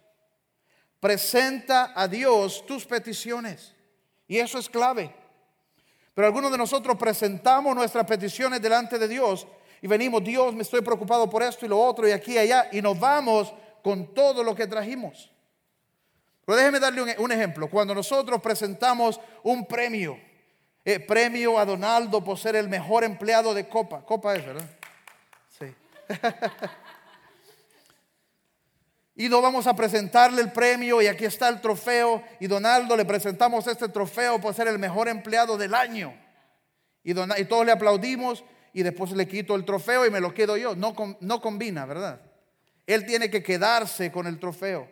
Presenta 1.00 1.94
a 1.96 2.08
Dios 2.08 2.66
tus 2.66 2.88
peticiones. 2.88 3.76
Y 4.28 4.40
eso 4.40 4.58
es 4.58 4.68
clave. 4.68 5.14
Pero 6.16 6.26
algunos 6.26 6.52
de 6.52 6.58
nosotros 6.58 6.98
presentamos 6.98 7.76
nuestras 7.76 8.08
peticiones 8.08 8.64
delante 8.64 8.98
de 8.98 9.08
Dios 9.08 9.46
y 9.80 9.86
venimos, 9.86 10.24
Dios, 10.24 10.56
me 10.56 10.64
estoy 10.64 10.82
preocupado 10.82 11.30
por 11.30 11.44
esto 11.44 11.68
y 11.68 11.70
lo 11.70 11.80
otro 11.80 12.08
y 12.08 12.12
aquí 12.12 12.34
y 12.34 12.40
allá, 12.40 12.70
y 12.72 12.82
nos 12.82 13.00
vamos 13.00 13.54
con 13.84 14.12
todo 14.16 14.44
lo 14.44 14.56
que 14.56 14.66
trajimos. 14.66 15.30
Pero 16.48 16.58
déjeme 16.58 16.80
darle 16.80 17.04
un, 17.04 17.12
un 17.20 17.32
ejemplo. 17.32 17.70
Cuando 17.70 17.94
nosotros 17.94 18.42
presentamos 18.42 19.22
un 19.44 19.68
premio, 19.68 20.20
eh, 20.86 21.00
premio 21.00 21.60
a 21.60 21.66
Donaldo 21.66 22.24
por 22.24 22.38
ser 22.38 22.56
el 22.56 22.70
mejor 22.70 23.04
empleado 23.04 23.54
de 23.54 23.68
Copa. 23.68 24.02
Copa 24.06 24.36
es, 24.36 24.46
¿verdad? 24.46 24.70
Sí. 25.58 25.66
y 29.16 29.30
no 29.30 29.42
vamos 29.42 29.68
a 29.68 29.76
presentarle 29.76 30.42
el 30.42 30.52
premio 30.52 31.02
y 31.02 31.08
aquí 31.08 31.26
está 31.26 31.50
el 31.50 31.62
trofeo. 31.62 32.24
Y 32.40 32.48
Donaldo 32.48 32.96
le 32.96 33.06
presentamos 33.06 33.68
este 33.68 33.90
trofeo 33.90 34.40
por 34.40 34.54
ser 34.54 34.68
el 34.68 34.80
mejor 34.80 35.10
empleado 35.10 35.58
del 35.58 35.74
año. 35.74 36.14
Y, 37.04 37.12
y 37.12 37.46
todos 37.46 37.66
le 37.66 37.72
aplaudimos 37.72 38.44
y 38.74 38.84
después 38.84 39.12
le 39.12 39.28
quito 39.28 39.56
el 39.56 39.66
trofeo 39.66 40.06
y 40.06 40.12
me 40.12 40.20
lo 40.20 40.34
quedo 40.34 40.58
yo. 40.58 40.76
No, 40.76 40.96
no 41.20 41.42
combina, 41.42 41.86
¿verdad? 41.86 42.22
Él 42.88 43.06
tiene 43.06 43.30
que 43.30 43.44
quedarse 43.44 44.12
con 44.12 44.26
el 44.26 44.40
trofeo. 44.40 44.88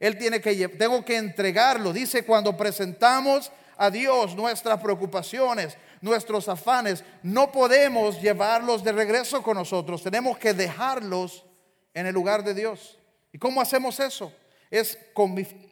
Él 0.00 0.18
tiene 0.18 0.40
que, 0.40 0.68
tengo 0.68 1.04
que 1.04 1.16
entregarlo. 1.16 1.92
Dice 1.92 2.24
cuando 2.24 2.56
presentamos 2.56 3.52
a 3.82 3.90
Dios 3.90 4.36
nuestras 4.36 4.80
preocupaciones, 4.80 5.76
nuestros 6.00 6.48
afanes, 6.48 7.02
no 7.24 7.50
podemos 7.50 8.22
llevarlos 8.22 8.84
de 8.84 8.92
regreso 8.92 9.42
con 9.42 9.56
nosotros. 9.56 10.04
Tenemos 10.04 10.38
que 10.38 10.54
dejarlos 10.54 11.44
en 11.92 12.06
el 12.06 12.14
lugar 12.14 12.44
de 12.44 12.54
Dios. 12.54 12.96
¿Y 13.32 13.38
cómo 13.38 13.60
hacemos 13.60 13.98
eso? 13.98 14.32
Es 14.70 14.96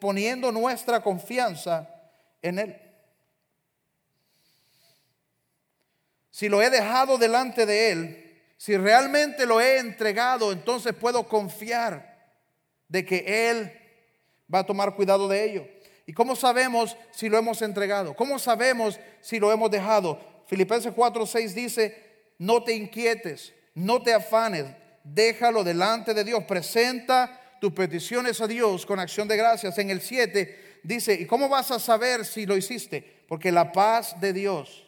poniendo 0.01 0.51
nuestra 0.51 1.01
confianza 1.01 1.89
en 2.41 2.59
Él. 2.59 2.81
Si 6.31 6.49
lo 6.49 6.61
he 6.61 6.69
dejado 6.69 7.17
delante 7.17 7.65
de 7.65 7.91
Él, 7.93 8.41
si 8.57 8.75
realmente 8.75 9.45
lo 9.45 9.61
he 9.61 9.77
entregado, 9.77 10.51
entonces 10.51 10.93
puedo 10.93 11.29
confiar 11.29 12.29
de 12.89 13.05
que 13.05 13.49
Él 13.49 13.71
va 14.53 14.59
a 14.59 14.65
tomar 14.65 14.95
cuidado 14.97 15.29
de 15.29 15.45
ello. 15.45 15.80
¿Y 16.11 16.13
cómo 16.13 16.35
sabemos 16.35 16.97
si 17.11 17.29
lo 17.29 17.37
hemos 17.37 17.61
entregado? 17.61 18.13
¿Cómo 18.17 18.37
sabemos 18.37 18.99
si 19.21 19.39
lo 19.39 19.49
hemos 19.49 19.71
dejado? 19.71 20.19
Filipenses 20.45 20.93
4:6 20.93 21.53
dice, 21.53 22.33
no 22.37 22.65
te 22.65 22.75
inquietes, 22.75 23.53
no 23.75 24.01
te 24.01 24.13
afanes, 24.13 24.65
déjalo 25.05 25.63
delante 25.63 26.13
de 26.13 26.25
Dios, 26.25 26.43
presenta 26.43 27.57
tus 27.61 27.71
peticiones 27.71 28.41
a 28.41 28.47
Dios 28.47 28.85
con 28.85 28.99
acción 28.99 29.25
de 29.29 29.37
gracias. 29.37 29.77
En 29.77 29.89
el 29.89 30.01
7 30.01 30.81
dice, 30.83 31.13
¿y 31.13 31.25
cómo 31.25 31.47
vas 31.47 31.71
a 31.71 31.79
saber 31.79 32.25
si 32.25 32.45
lo 32.45 32.57
hiciste? 32.57 33.23
Porque 33.29 33.49
la 33.49 33.71
paz 33.71 34.19
de 34.19 34.33
Dios, 34.33 34.85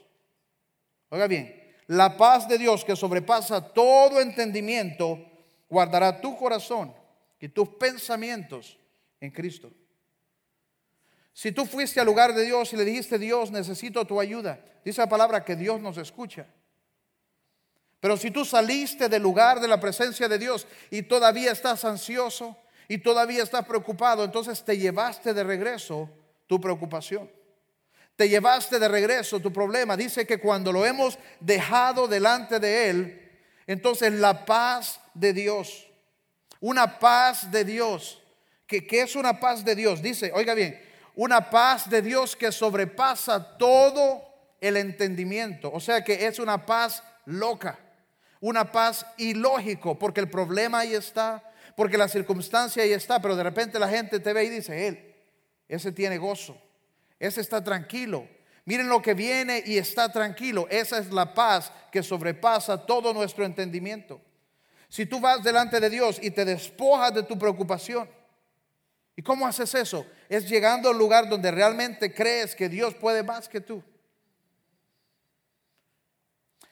oiga 1.08 1.28
bien, 1.28 1.74
la 1.88 2.18
paz 2.18 2.50
de 2.50 2.58
Dios 2.58 2.84
que 2.84 2.98
sobrepasa 2.98 3.62
todo 3.62 4.20
entendimiento, 4.20 5.26
guardará 5.70 6.20
tu 6.20 6.36
corazón 6.36 6.94
y 7.40 7.48
tus 7.48 7.70
pensamientos 7.70 8.78
en 9.22 9.32
Cristo. 9.32 9.72
Si 11.34 11.52
tú 11.52 11.66
fuiste 11.66 12.00
al 12.00 12.06
lugar 12.06 12.34
de 12.34 12.46
Dios 12.46 12.72
y 12.74 12.78
le 12.78 12.86
dijiste, 12.86 13.18
Dios, 13.18 13.52
necesito 13.52 14.06
tu 14.06 14.20
ayuda, 14.20 14.60
dice 14.86 15.02
la 15.02 15.10
palabra 15.10 15.44
que 15.44 15.56
Dios 15.56 15.82
nos 15.82 15.98
escucha. 15.98 16.46
Pero 18.00 18.18
si 18.18 18.32
tú 18.32 18.46
saliste 18.46 19.10
del 19.10 19.24
lugar 19.24 19.60
de 19.60 19.68
la 19.68 19.80
presencia 19.80 20.28
de 20.28 20.38
Dios 20.38 20.68
y 20.92 21.04
todavía 21.04 21.52
estás 21.52 21.86
ansioso 21.86 22.58
y 22.88 22.98
todavía 22.98 23.42
estás 23.42 23.66
preocupado, 23.66 24.24
entonces 24.24 24.64
te 24.64 24.78
llevaste 24.78 25.34
de 25.34 25.44
regreso 25.44 26.10
tu 26.46 26.60
preocupación. 26.60 27.32
Te 28.16 28.30
llevaste 28.30 28.78
de 28.78 28.88
regreso 28.88 29.40
tu 29.40 29.52
problema. 29.52 29.98
Dice 29.98 30.28
que 30.28 30.38
cuando 30.38 30.72
lo 30.72 30.86
hemos 30.86 31.18
dejado 31.40 32.08
delante 32.08 32.60
de 32.60 32.90
Él, 32.90 33.32
entonces 33.66 34.12
la 34.12 34.46
paz 34.46 35.00
de 35.14 35.34
Dios, 35.34 35.88
una 36.60 37.00
paz 37.00 37.50
de 37.50 37.64
Dios, 37.64 38.22
que, 38.68 38.86
que 38.86 39.02
es 39.02 39.16
una 39.16 39.40
paz 39.40 39.64
de 39.64 39.76
Dios, 39.76 40.02
dice, 40.02 40.32
oiga 40.36 40.54
bien, 40.54 40.78
una 41.16 41.50
paz 41.50 41.90
de 41.90 42.02
Dios 42.02 42.36
que 42.36 42.52
sobrepasa 42.52 43.58
todo 43.58 44.24
el 44.60 44.78
entendimiento. 44.78 45.72
O 45.72 45.80
sea 45.80 46.04
que 46.04 46.26
es 46.26 46.40
una 46.40 46.66
paz 46.66 47.04
loca, 47.26 47.80
una 48.40 48.72
paz 48.72 49.06
ilógico, 49.18 49.98
porque 49.98 50.20
el 50.20 50.30
problema 50.30 50.80
ahí 50.80 50.94
está, 50.94 51.44
porque 51.76 51.98
la 51.98 52.08
circunstancia 52.08 52.84
ahí 52.84 52.94
está, 52.94 53.22
pero 53.22 53.36
de 53.36 53.44
repente 53.44 53.80
la 53.80 53.90
gente 53.90 54.20
te 54.20 54.34
ve 54.34 54.46
y 54.46 54.50
dice, 54.50 54.88
él, 54.88 55.16
ese 55.68 55.92
tiene 55.92 56.18
gozo, 56.18 56.58
ese 57.20 57.42
está 57.42 57.64
tranquilo. 57.64 58.28
Miren 58.66 58.88
lo 58.88 59.02
que 59.02 59.14
viene 59.14 59.62
y 59.66 59.78
está 59.78 60.10
tranquilo. 60.12 60.68
Esa 60.70 60.98
es 60.98 61.12
la 61.12 61.34
paz 61.34 61.72
que 61.92 62.02
sobrepasa 62.02 62.86
todo 62.86 63.14
nuestro 63.14 63.44
entendimiento. 63.44 64.22
Si 64.88 65.06
tú 65.06 65.20
vas 65.20 65.44
delante 65.44 65.80
de 65.80 65.90
Dios 65.90 66.20
y 66.22 66.32
te 66.32 66.46
despojas 66.46 67.14
de 67.14 67.24
tu 67.24 67.38
preocupación, 67.38 68.08
¿y 69.16 69.22
cómo 69.22 69.48
haces 69.48 69.74
eso? 69.76 70.06
Es 70.30 70.48
llegando 70.50 70.90
al 70.90 70.98
lugar 70.98 71.30
donde 71.30 71.52
realmente 71.52 72.14
crees 72.14 72.56
que 72.56 72.70
Dios 72.70 72.96
puede 72.96 73.24
más 73.24 73.48
que 73.48 73.62
tú. 73.62 73.84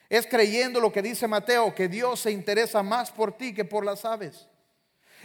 Es 0.08 0.26
creyendo 0.26 0.78
lo 0.78 0.92
que 0.92 1.00
dice 1.00 1.26
Mateo, 1.26 1.74
que 1.74 1.88
Dios 1.88 2.20
se 2.20 2.30
interesa 2.30 2.82
más 2.82 3.10
por 3.10 3.36
ti 3.36 3.54
que 3.54 3.64
por 3.64 3.84
las 3.84 4.04
aves. 4.04 4.46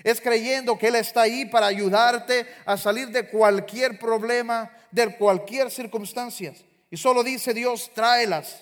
Es 0.03 0.22
creyendo 0.22 0.78
que 0.78 0.88
Él 0.88 0.95
está 0.95 1.24
ahí 1.24 1.45
para 1.45 1.65
ayudarte 1.65 2.47
a 2.65 2.78
salir 2.78 3.09
de 3.09 3.28
cualquier 3.28 3.99
problema, 3.99 4.72
de 4.91 5.15
cualquier 5.18 5.72
circunstancia. 5.72 6.53
Y 6.89 6.97
solo 6.97 7.24
dice 7.24 7.53
Dios, 7.53 7.91
tráelas. 7.93 8.59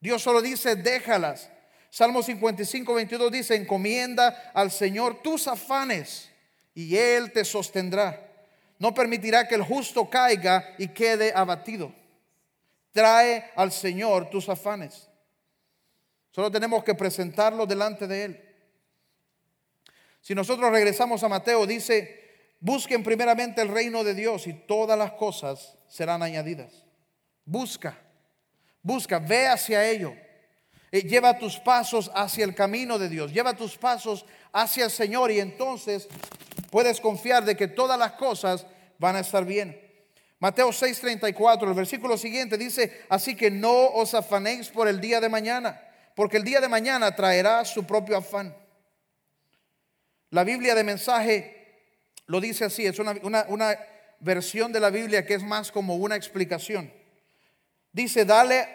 Dios 0.00 0.22
solo 0.22 0.40
dice, 0.40 0.76
déjalas. 0.76 1.50
Salmo 1.90 2.22
55, 2.22 2.94
22 2.94 3.32
dice, 3.32 3.54
encomienda 3.56 4.52
al 4.54 4.70
Señor 4.70 5.20
tus 5.22 5.48
afanes 5.48 6.30
y 6.76 6.94
Él 6.94 7.32
te 7.32 7.42
sostendrá. 7.42 8.22
No 8.78 8.92
permitirá 8.92 9.48
que 9.48 9.54
el 9.54 9.62
justo 9.62 10.08
caiga 10.10 10.74
y 10.76 10.88
quede 10.88 11.32
abatido. 11.34 11.90
Trae 12.92 13.50
al 13.56 13.72
Señor 13.72 14.28
tus 14.28 14.48
afanes. 14.50 15.08
Solo 16.30 16.50
tenemos 16.52 16.84
que 16.84 16.94
presentarlo 16.94 17.64
delante 17.64 18.06
de 18.06 18.24
Él. 18.24 18.54
Si 20.20 20.34
nosotros 20.34 20.70
regresamos 20.70 21.22
a 21.22 21.28
Mateo, 21.30 21.66
dice, 21.66 22.52
busquen 22.60 23.02
primeramente 23.02 23.62
el 23.62 23.68
reino 23.68 24.04
de 24.04 24.14
Dios 24.14 24.46
y 24.46 24.52
todas 24.52 24.98
las 24.98 25.12
cosas 25.12 25.78
serán 25.88 26.22
añadidas. 26.22 26.84
Busca, 27.46 27.96
busca, 28.82 29.18
ve 29.18 29.46
hacia 29.46 29.88
ello. 29.88 30.14
Eh, 30.92 31.00
lleva 31.00 31.38
tus 31.38 31.58
pasos 31.58 32.10
hacia 32.14 32.44
el 32.44 32.54
camino 32.54 32.98
de 32.98 33.08
Dios, 33.08 33.32
lleva 33.32 33.56
tus 33.56 33.78
pasos 33.78 34.26
hacia 34.52 34.84
el 34.84 34.90
Señor 34.90 35.30
y 35.30 35.40
entonces 35.40 36.06
puedes 36.76 37.00
confiar 37.00 37.42
de 37.42 37.56
que 37.56 37.68
todas 37.68 37.98
las 37.98 38.12
cosas 38.12 38.66
van 38.98 39.16
a 39.16 39.20
estar 39.20 39.46
bien. 39.46 39.80
Mateo 40.38 40.68
6:34, 40.68 41.66
el 41.66 41.72
versículo 41.72 42.18
siguiente 42.18 42.58
dice, 42.58 43.06
así 43.08 43.34
que 43.34 43.50
no 43.50 43.86
os 43.94 44.12
afanéis 44.12 44.68
por 44.68 44.86
el 44.86 45.00
día 45.00 45.18
de 45.18 45.30
mañana, 45.30 45.80
porque 46.14 46.36
el 46.36 46.44
día 46.44 46.60
de 46.60 46.68
mañana 46.68 47.16
traerá 47.16 47.64
su 47.64 47.86
propio 47.86 48.18
afán. 48.18 48.54
La 50.28 50.44
Biblia 50.44 50.74
de 50.74 50.84
mensaje 50.84 51.94
lo 52.26 52.42
dice 52.42 52.66
así, 52.66 52.84
es 52.84 52.98
una, 52.98 53.78
versión 54.20 54.70
de 54.70 54.80
la 54.80 54.90
Biblia 54.90 55.24
que 55.24 55.32
es 55.32 55.42
más 55.42 55.72
como 55.72 55.96
una 55.96 56.14
explicación. 56.16 56.92
Dice, 57.90 58.26
dale 58.26 58.68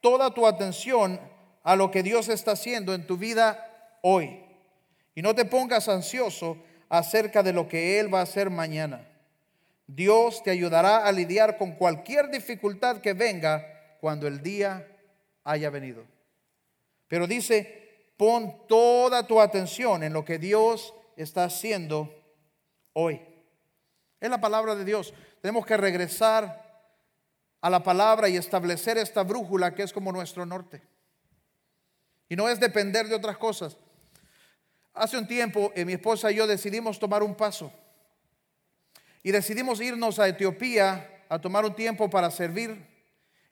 toda 0.00 0.32
tu 0.32 0.46
atención 0.46 1.20
a 1.62 1.76
lo 1.76 1.90
que 1.90 2.02
Dios 2.02 2.30
está 2.30 2.52
haciendo 2.52 2.94
en 2.94 3.06
tu 3.06 3.18
vida 3.18 3.98
hoy. 4.00 4.40
Y 5.14 5.20
no 5.20 5.34
te 5.34 5.44
pongas 5.44 5.90
ansioso 5.90 6.56
acerca 6.98 7.42
de 7.42 7.52
lo 7.52 7.68
que 7.68 7.98
Él 8.00 8.12
va 8.12 8.20
a 8.20 8.24
hacer 8.24 8.50
mañana. 8.50 9.06
Dios 9.86 10.42
te 10.42 10.50
ayudará 10.50 11.06
a 11.06 11.12
lidiar 11.12 11.58
con 11.58 11.72
cualquier 11.72 12.30
dificultad 12.30 12.98
que 12.98 13.12
venga 13.12 13.66
cuando 14.00 14.26
el 14.26 14.42
día 14.42 14.86
haya 15.44 15.70
venido. 15.70 16.04
Pero 17.08 17.26
dice, 17.26 17.84
Pon 18.16 18.66
toda 18.68 19.26
tu 19.26 19.40
atención 19.40 20.02
en 20.02 20.12
lo 20.12 20.24
que 20.24 20.38
Dios 20.38 20.94
está 21.16 21.44
haciendo 21.44 22.14
hoy. 22.92 23.20
Es 24.20 24.30
la 24.30 24.40
palabra 24.40 24.74
de 24.76 24.84
Dios. 24.84 25.12
Tenemos 25.40 25.66
que 25.66 25.76
regresar 25.76 26.62
a 27.60 27.70
la 27.70 27.82
palabra 27.82 28.28
y 28.28 28.36
establecer 28.36 28.98
esta 28.98 29.22
brújula 29.24 29.74
que 29.74 29.82
es 29.82 29.92
como 29.92 30.12
nuestro 30.12 30.46
norte. 30.46 30.82
Y 32.28 32.36
no 32.36 32.48
es 32.48 32.60
depender 32.60 33.08
de 33.08 33.16
otras 33.16 33.36
cosas. 33.36 33.76
Hace 34.94 35.18
un 35.18 35.26
tiempo 35.26 35.72
eh, 35.74 35.84
mi 35.84 35.94
esposa 35.94 36.30
y 36.30 36.36
yo 36.36 36.46
decidimos 36.46 36.98
tomar 36.98 37.22
un 37.22 37.34
paso. 37.34 37.72
Y 39.22 39.32
decidimos 39.32 39.80
irnos 39.80 40.18
a 40.18 40.28
Etiopía 40.28 41.24
a 41.28 41.38
tomar 41.38 41.64
un 41.64 41.74
tiempo 41.74 42.08
para 42.08 42.30
servir. 42.30 42.86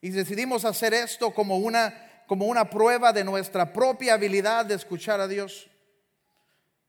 Y 0.01 0.11
decidimos 0.11 0.65
hacer 0.65 0.95
esto 0.95 1.33
como 1.33 1.59
una 1.59 2.09
como 2.33 2.47
una 2.47 2.71
prueba 2.71 3.13
de 3.13 3.25
nuestra 3.25 3.75
propia 3.75 4.15
habilidad 4.15 4.65
de 4.65 4.75
escuchar 4.75 5.21
a 5.21 5.29
Dios. 5.29 5.69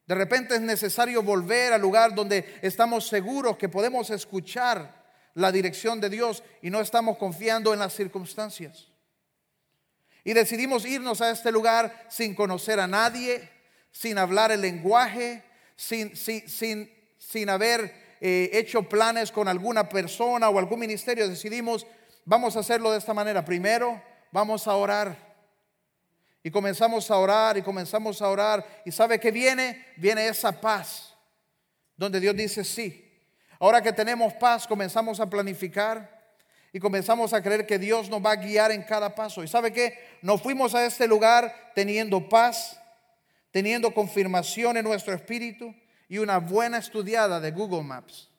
De 0.06 0.16
repente 0.16 0.56
es 0.56 0.62
necesario 0.62 1.22
volver 1.22 1.74
al 1.74 1.82
lugar 1.82 2.16
donde 2.16 2.60
estamos 2.62 3.08
seguros 3.08 3.58
que 3.58 3.68
podemos 3.68 4.10
escuchar 4.10 5.04
la 5.34 5.52
dirección 5.52 6.00
de 6.00 6.10
Dios 6.10 6.44
y 6.62 6.70
no 6.70 6.80
estamos 6.80 7.18
confiando 7.18 7.74
en 7.74 7.80
las 7.80 7.94
circunstancias. 7.94 8.88
Y 10.24 10.32
decidimos 10.32 10.86
irnos 10.86 11.20
a 11.20 11.32
este 11.32 11.52
lugar 11.52 12.06
sin 12.10 12.36
conocer 12.36 12.80
a 12.80 12.88
nadie, 12.88 13.50
sin 13.94 14.18
hablar 14.18 14.52
el 14.52 14.60
lenguaje, 14.60 15.44
sin, 15.78 16.18
sin, 16.18 16.92
sin, 17.18 17.50
haber 17.50 18.18
eh, 18.20 18.50
hecho 18.52 18.84
planes 18.84 19.32
con 19.32 19.48
alguna 19.48 19.88
persona 19.88 20.50
o 20.50 20.60
algún 20.60 20.80
ministerio. 20.80 21.30
Decidimos, 21.30 21.88
vamos 22.26 22.58
a 22.58 22.60
hacerlo 22.60 22.92
de 22.92 22.98
esta 22.98 23.14
manera. 23.14 23.46
Primero, 23.46 24.02
vamos 24.32 24.68
a 24.68 24.76
orar. 24.76 25.16
Y 26.44 26.52
comenzamos 26.52 27.10
a 27.10 27.18
orar 27.18 27.58
y 27.58 27.62
comenzamos 27.62 28.22
a 28.22 28.28
orar. 28.28 28.82
¿Y 28.84 28.92
sabe 28.92 29.20
que 29.20 29.32
viene? 29.32 29.86
Viene 29.96 30.28
esa 30.28 30.52
paz. 30.60 31.14
Donde 31.96 32.20
Dios 32.20 32.36
dice 32.36 32.66
sí. 32.66 33.00
Ahora 33.60 33.82
que 33.82 33.94
tenemos 33.94 34.34
paz, 34.34 34.68
comenzamos 34.68 35.22
a 35.22 35.30
planificar 35.30 36.22
y 36.74 36.80
comenzamos 36.80 37.32
a 37.34 37.42
creer 37.42 37.68
que 37.68 37.78
Dios 37.78 38.10
nos 38.10 38.26
va 38.26 38.32
a 38.32 38.36
guiar 38.36 38.72
en 38.72 38.82
cada 38.82 39.14
paso. 39.14 39.44
¿Y 39.44 39.48
sabe 39.48 39.72
qué? 39.72 40.18
Nos 40.22 40.42
fuimos 40.42 40.74
a 40.74 40.86
este 40.86 41.08
lugar 41.08 41.72
teniendo 41.76 42.28
paz, 42.28 42.78
teniendo 43.54 43.94
confirmación 43.94 44.78
en 44.78 44.84
nuestro 44.84 45.14
espíritu 45.14 45.76
y 46.10 46.18
una 46.18 46.40
buena 46.40 46.80
estudiada 46.80 47.40
de 47.40 47.52
Google 47.52 47.84
Maps. 47.84 48.32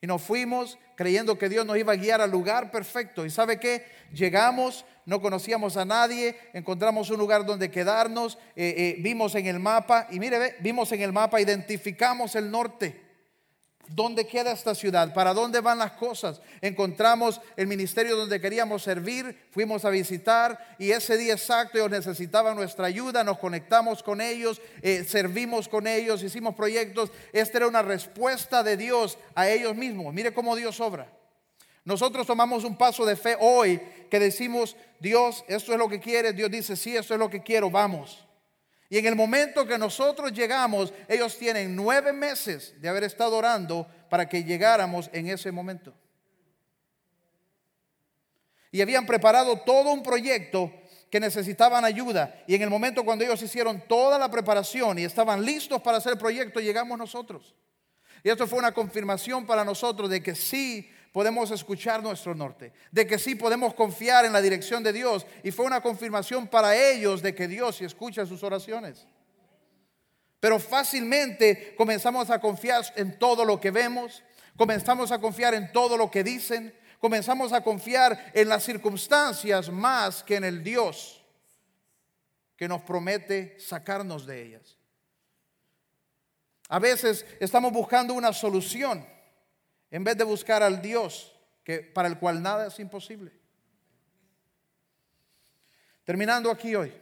Y 0.00 0.08
nos 0.08 0.20
fuimos 0.22 0.76
creyendo 0.96 1.38
que 1.38 1.48
Dios 1.48 1.64
nos 1.64 1.76
iba 1.78 1.92
a 1.92 1.96
guiar 1.96 2.20
al 2.20 2.32
lugar 2.32 2.72
perfecto. 2.72 3.24
¿Y 3.24 3.30
sabe 3.30 3.60
qué? 3.60 3.86
Llegamos, 4.12 4.84
no 5.04 5.22
conocíamos 5.22 5.76
a 5.76 5.84
nadie, 5.84 6.36
encontramos 6.52 7.10
un 7.10 7.18
lugar 7.18 7.46
donde 7.46 7.70
quedarnos, 7.70 8.38
eh, 8.56 8.74
eh, 8.76 8.96
vimos 9.00 9.36
en 9.36 9.46
el 9.46 9.60
mapa, 9.60 10.08
y 10.10 10.18
mire, 10.18 10.56
vimos 10.58 10.90
en 10.90 11.02
el 11.02 11.12
mapa, 11.12 11.40
identificamos 11.40 12.34
el 12.34 12.50
norte. 12.50 13.05
¿Dónde 13.88 14.26
queda 14.26 14.52
esta 14.52 14.74
ciudad? 14.74 15.14
¿Para 15.14 15.32
dónde 15.32 15.60
van 15.60 15.78
las 15.78 15.92
cosas? 15.92 16.40
Encontramos 16.60 17.40
el 17.56 17.66
ministerio 17.66 18.16
donde 18.16 18.40
queríamos 18.40 18.82
servir, 18.82 19.46
fuimos 19.50 19.84
a 19.84 19.90
visitar 19.90 20.76
y 20.78 20.90
ese 20.90 21.16
día 21.16 21.34
exacto 21.34 21.78
ellos 21.78 21.90
necesitaban 21.90 22.56
nuestra 22.56 22.86
ayuda, 22.86 23.22
nos 23.22 23.38
conectamos 23.38 24.02
con 24.02 24.20
ellos, 24.20 24.60
eh, 24.82 25.04
servimos 25.04 25.68
con 25.68 25.86
ellos, 25.86 26.22
hicimos 26.22 26.54
proyectos. 26.54 27.10
Esta 27.32 27.58
era 27.58 27.68
una 27.68 27.82
respuesta 27.82 28.62
de 28.62 28.76
Dios 28.76 29.18
a 29.34 29.48
ellos 29.48 29.76
mismos. 29.76 30.12
Mire 30.12 30.34
cómo 30.34 30.56
Dios 30.56 30.80
obra. 30.80 31.08
Nosotros 31.84 32.26
tomamos 32.26 32.64
un 32.64 32.76
paso 32.76 33.06
de 33.06 33.14
fe 33.14 33.36
hoy 33.38 33.80
que 34.10 34.18
decimos, 34.18 34.76
Dios, 34.98 35.44
esto 35.46 35.72
es 35.72 35.78
lo 35.78 35.88
que 35.88 36.00
quieres. 36.00 36.34
Dios 36.34 36.50
dice, 36.50 36.74
sí, 36.74 36.96
esto 36.96 37.14
es 37.14 37.20
lo 37.20 37.30
que 37.30 37.42
quiero, 37.42 37.70
vamos. 37.70 38.25
Y 38.88 38.98
en 38.98 39.06
el 39.06 39.16
momento 39.16 39.66
que 39.66 39.78
nosotros 39.78 40.32
llegamos, 40.32 40.92
ellos 41.08 41.36
tienen 41.38 41.74
nueve 41.74 42.12
meses 42.12 42.74
de 42.80 42.88
haber 42.88 43.04
estado 43.04 43.36
orando 43.36 43.86
para 44.08 44.28
que 44.28 44.44
llegáramos 44.44 45.10
en 45.12 45.28
ese 45.28 45.50
momento. 45.50 45.92
Y 48.70 48.80
habían 48.80 49.06
preparado 49.06 49.60
todo 49.60 49.92
un 49.92 50.02
proyecto 50.02 50.72
que 51.10 51.20
necesitaban 51.20 51.84
ayuda. 51.84 52.42
Y 52.46 52.54
en 52.54 52.62
el 52.62 52.70
momento 52.70 53.04
cuando 53.04 53.24
ellos 53.24 53.42
hicieron 53.42 53.82
toda 53.88 54.18
la 54.18 54.30
preparación 54.30 54.98
y 54.98 55.04
estaban 55.04 55.44
listos 55.44 55.80
para 55.82 55.98
hacer 55.98 56.12
el 56.12 56.18
proyecto, 56.18 56.60
llegamos 56.60 56.98
nosotros. 56.98 57.54
Y 58.22 58.30
esto 58.30 58.46
fue 58.46 58.58
una 58.58 58.72
confirmación 58.72 59.46
para 59.46 59.64
nosotros 59.64 60.10
de 60.10 60.22
que 60.22 60.34
sí 60.34 60.90
podemos 61.16 61.50
escuchar 61.50 62.02
nuestro 62.02 62.34
norte, 62.34 62.74
de 62.92 63.06
que 63.06 63.18
sí 63.18 63.36
podemos 63.36 63.72
confiar 63.72 64.26
en 64.26 64.34
la 64.34 64.42
dirección 64.42 64.82
de 64.82 64.92
Dios. 64.92 65.26
Y 65.42 65.50
fue 65.50 65.64
una 65.64 65.80
confirmación 65.80 66.46
para 66.46 66.76
ellos 66.76 67.22
de 67.22 67.34
que 67.34 67.48
Dios 67.48 67.80
escucha 67.80 68.26
sus 68.26 68.42
oraciones. 68.42 69.06
Pero 70.40 70.58
fácilmente 70.58 71.74
comenzamos 71.74 72.28
a 72.28 72.38
confiar 72.38 72.84
en 72.96 73.18
todo 73.18 73.46
lo 73.46 73.58
que 73.58 73.70
vemos, 73.70 74.22
comenzamos 74.58 75.10
a 75.10 75.18
confiar 75.18 75.54
en 75.54 75.72
todo 75.72 75.96
lo 75.96 76.10
que 76.10 76.22
dicen, 76.22 76.78
comenzamos 77.00 77.54
a 77.54 77.62
confiar 77.62 78.32
en 78.34 78.50
las 78.50 78.64
circunstancias 78.64 79.70
más 79.70 80.22
que 80.22 80.36
en 80.36 80.44
el 80.44 80.62
Dios 80.62 81.24
que 82.58 82.68
nos 82.68 82.82
promete 82.82 83.58
sacarnos 83.58 84.26
de 84.26 84.42
ellas. 84.42 84.76
A 86.68 86.78
veces 86.78 87.24
estamos 87.40 87.72
buscando 87.72 88.12
una 88.12 88.34
solución 88.34 89.15
en 89.90 90.04
vez 90.04 90.16
de 90.16 90.24
buscar 90.24 90.62
al 90.62 90.82
Dios 90.82 91.34
que, 91.64 91.80
para 91.80 92.08
el 92.08 92.18
cual 92.18 92.42
nada 92.42 92.66
es 92.66 92.78
imposible. 92.78 93.32
Terminando 96.04 96.50
aquí 96.50 96.74
hoy, 96.74 96.92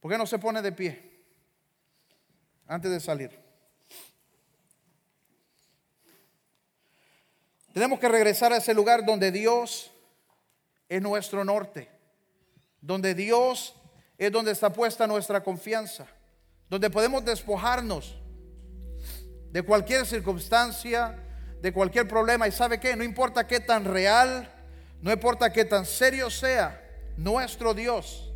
¿por 0.00 0.10
qué 0.10 0.18
no 0.18 0.26
se 0.26 0.38
pone 0.38 0.60
de 0.60 0.72
pie 0.72 1.24
antes 2.66 2.90
de 2.90 3.00
salir? 3.00 3.42
Tenemos 7.72 7.98
que 7.98 8.08
regresar 8.08 8.52
a 8.52 8.58
ese 8.58 8.74
lugar 8.74 9.04
donde 9.04 9.32
Dios 9.32 9.90
es 10.88 11.00
nuestro 11.00 11.42
norte, 11.42 11.88
donde 12.82 13.14
Dios 13.14 13.74
es 14.18 14.30
donde 14.30 14.50
está 14.52 14.70
puesta 14.70 15.06
nuestra 15.06 15.42
confianza, 15.42 16.06
donde 16.68 16.90
podemos 16.90 17.24
despojarnos 17.24 18.18
de 19.50 19.62
cualquier 19.62 20.04
circunstancia, 20.04 21.18
de 21.62 21.72
cualquier 21.72 22.08
problema. 22.08 22.48
¿Y 22.48 22.52
sabe 22.52 22.80
qué? 22.80 22.96
No 22.96 23.04
importa 23.04 23.46
qué 23.46 23.60
tan 23.60 23.84
real, 23.84 24.52
no 25.00 25.12
importa 25.12 25.52
qué 25.52 25.64
tan 25.64 25.86
serio 25.86 26.28
sea, 26.28 26.82
nuestro 27.16 27.72
Dios, 27.72 28.34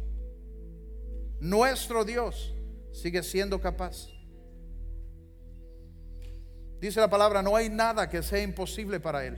nuestro 1.41 2.05
Dios 2.05 2.55
sigue 2.93 3.23
siendo 3.25 3.61
capaz. 3.61 4.09
Dice 6.81 7.01
la 7.01 7.11
palabra, 7.11 7.43
no 7.43 7.57
hay 7.57 7.69
nada 7.69 8.09
que 8.09 8.23
sea 8.23 8.43
imposible 8.43 9.01
para 9.01 9.27
Él. 9.27 9.37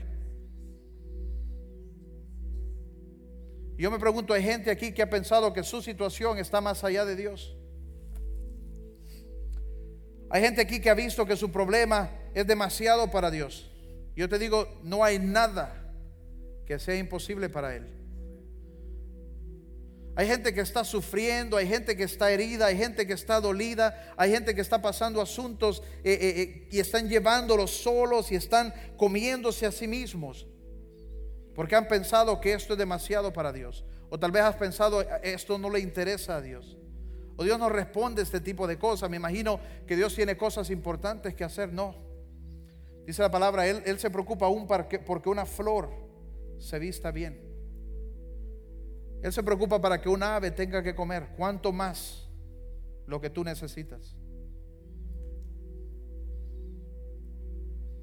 Yo 3.78 3.90
me 3.90 3.98
pregunto, 3.98 4.34
hay 4.34 4.42
gente 4.42 4.70
aquí 4.70 4.92
que 4.92 5.02
ha 5.02 5.08
pensado 5.08 5.52
que 5.52 5.62
su 5.62 5.80
situación 5.80 6.36
está 6.38 6.60
más 6.60 6.84
allá 6.84 7.06
de 7.06 7.16
Dios. 7.16 7.56
Hay 10.30 10.42
gente 10.42 10.60
aquí 10.60 10.80
que 10.80 10.90
ha 10.90 10.94
visto 10.94 11.24
que 11.24 11.36
su 11.36 11.50
problema 11.50 12.10
es 12.34 12.46
demasiado 12.46 13.10
para 13.10 13.30
Dios. 13.30 13.70
Yo 14.18 14.28
te 14.28 14.36
digo, 14.36 14.80
no 14.82 15.04
hay 15.04 15.20
nada 15.20 15.92
que 16.66 16.80
sea 16.80 16.96
imposible 16.96 17.48
para 17.48 17.76
Él. 17.76 17.86
Hay 20.16 20.26
gente 20.26 20.52
que 20.52 20.60
está 20.60 20.82
sufriendo, 20.82 21.56
hay 21.56 21.68
gente 21.68 21.96
que 21.96 22.02
está 22.02 22.28
herida, 22.32 22.66
hay 22.66 22.76
gente 22.76 23.06
que 23.06 23.12
está 23.12 23.40
dolida, 23.40 24.12
hay 24.16 24.32
gente 24.32 24.56
que 24.56 24.60
está 24.60 24.82
pasando 24.82 25.20
asuntos 25.20 25.84
eh, 26.02 26.18
eh, 26.20 26.40
eh, 26.40 26.68
y 26.72 26.80
están 26.80 27.08
llevándolos 27.08 27.70
solos 27.70 28.32
y 28.32 28.34
están 28.34 28.74
comiéndose 28.96 29.66
a 29.66 29.70
sí 29.70 29.86
mismos. 29.86 30.48
Porque 31.54 31.76
han 31.76 31.86
pensado 31.86 32.40
que 32.40 32.54
esto 32.54 32.72
es 32.72 32.78
demasiado 32.80 33.32
para 33.32 33.52
Dios. 33.52 33.84
O 34.10 34.18
tal 34.18 34.32
vez 34.32 34.42
has 34.42 34.56
pensado, 34.56 35.00
esto 35.22 35.58
no 35.58 35.70
le 35.70 35.78
interesa 35.78 36.38
a 36.38 36.40
Dios. 36.40 36.76
O 37.36 37.44
Dios 37.44 37.56
no 37.56 37.68
responde 37.68 38.22
a 38.22 38.24
este 38.24 38.40
tipo 38.40 38.66
de 38.66 38.80
cosas. 38.80 39.08
Me 39.08 39.16
imagino 39.16 39.60
que 39.86 39.94
Dios 39.94 40.12
tiene 40.12 40.36
cosas 40.36 40.70
importantes 40.70 41.36
que 41.36 41.44
hacer. 41.44 41.72
No. 41.72 42.07
Dice 43.08 43.22
la 43.22 43.30
palabra, 43.30 43.66
Él, 43.66 43.98
se 43.98 44.10
preocupa 44.10 44.44
aún 44.44 44.66
porque 44.66 45.28
una 45.30 45.46
flor 45.46 45.88
se 46.58 46.78
vista 46.78 47.10
bien. 47.10 47.40
Él 49.22 49.32
se 49.32 49.42
preocupa 49.42 49.80
para 49.80 49.98
que 49.98 50.10
un 50.10 50.22
ave 50.22 50.50
tenga 50.50 50.82
que 50.82 50.94
comer. 50.94 51.30
¿Cuánto 51.34 51.72
más 51.72 52.28
lo 53.06 53.18
que 53.18 53.30
tú 53.30 53.42
necesitas? 53.42 54.14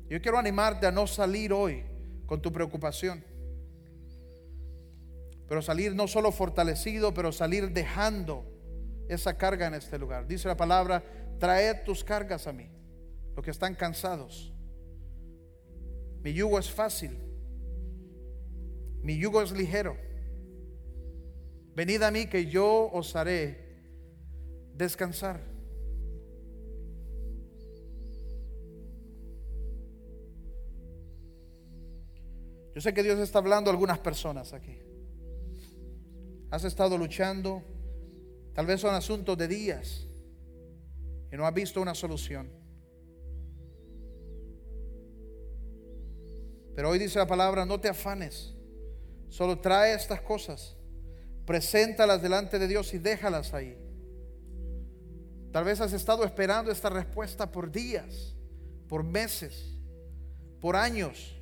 Yo 0.09 0.19
quiero 0.23 0.39
animarte 0.39 0.87
a 0.87 0.91
no 0.91 1.05
salir 1.05 1.53
hoy 1.53 1.83
con 2.25 2.41
tu 2.41 2.51
preocupación. 2.51 3.23
Pero 5.47 5.61
salir 5.61 5.93
no 5.93 6.07
solo 6.07 6.31
fortalecido, 6.31 7.13
pero 7.13 7.31
salir 7.31 7.69
dejando 7.69 8.43
esa 9.07 9.37
carga 9.37 9.67
en 9.67 9.75
este 9.75 9.99
lugar. 9.99 10.25
Dice 10.25 10.47
la 10.47 10.57
palabra, 10.57 11.03
traed 11.37 11.83
tus 11.83 12.03
cargas 12.03 12.47
a 12.47 12.53
mí, 12.53 12.71
los 13.35 13.45
que 13.45 13.51
están 13.51 13.75
cansados. 13.75 14.54
Mi 16.26 16.34
yugo 16.34 16.57
es 16.57 16.71
fácil, 16.71 17.11
mi 19.03 19.15
yugo 19.19 19.43
es 19.43 19.51
ligero. 19.51 19.95
Venid 21.76 22.01
a 22.01 22.09
mí 22.09 22.26
que 22.26 22.47
yo 22.47 22.89
os 22.91 23.15
haré 23.15 23.59
descansar. 24.73 25.39
Yo 32.73 32.82
sé 32.82 32.91
que 32.91 33.03
Dios 33.03 33.19
está 33.19 33.38
hablando 33.38 33.69
a 33.69 33.73
algunas 33.73 33.99
personas 33.99 34.51
aquí. 34.51 34.80
Has 36.49 36.63
estado 36.63 36.97
luchando, 36.97 37.61
tal 38.55 38.65
vez 38.65 38.82
son 38.82 38.95
asuntos 38.95 39.38
de 39.38 39.47
días 39.47 40.07
y 41.32 41.38
no 41.38 41.45
has 41.45 41.53
visto 41.53 41.80
una 41.84 41.93
solución. 41.93 42.64
Pero 46.76 46.89
hoy 46.89 46.99
dice 46.99 47.19
la 47.19 47.28
palabra, 47.28 47.65
no 47.65 47.80
te 47.80 47.88
afanes, 47.88 48.53
solo 49.30 49.59
trae 49.59 49.93
estas 49.93 50.21
cosas 50.21 50.76
Preséntalas 51.45 52.21
delante 52.21 52.57
de 52.57 52.67
Dios 52.67 52.93
y 52.93 52.97
déjalas 52.97 53.53
ahí. 53.53 53.78
Tal 55.51 55.63
vez 55.63 55.80
has 55.80 55.93
estado 55.93 56.23
esperando 56.26 56.71
esta 56.71 56.89
respuesta 56.89 57.51
por 57.51 57.71
días, 57.71 58.36
por 58.89 59.03
meses, 59.03 59.80
por 60.59 60.76
años. 60.76 61.39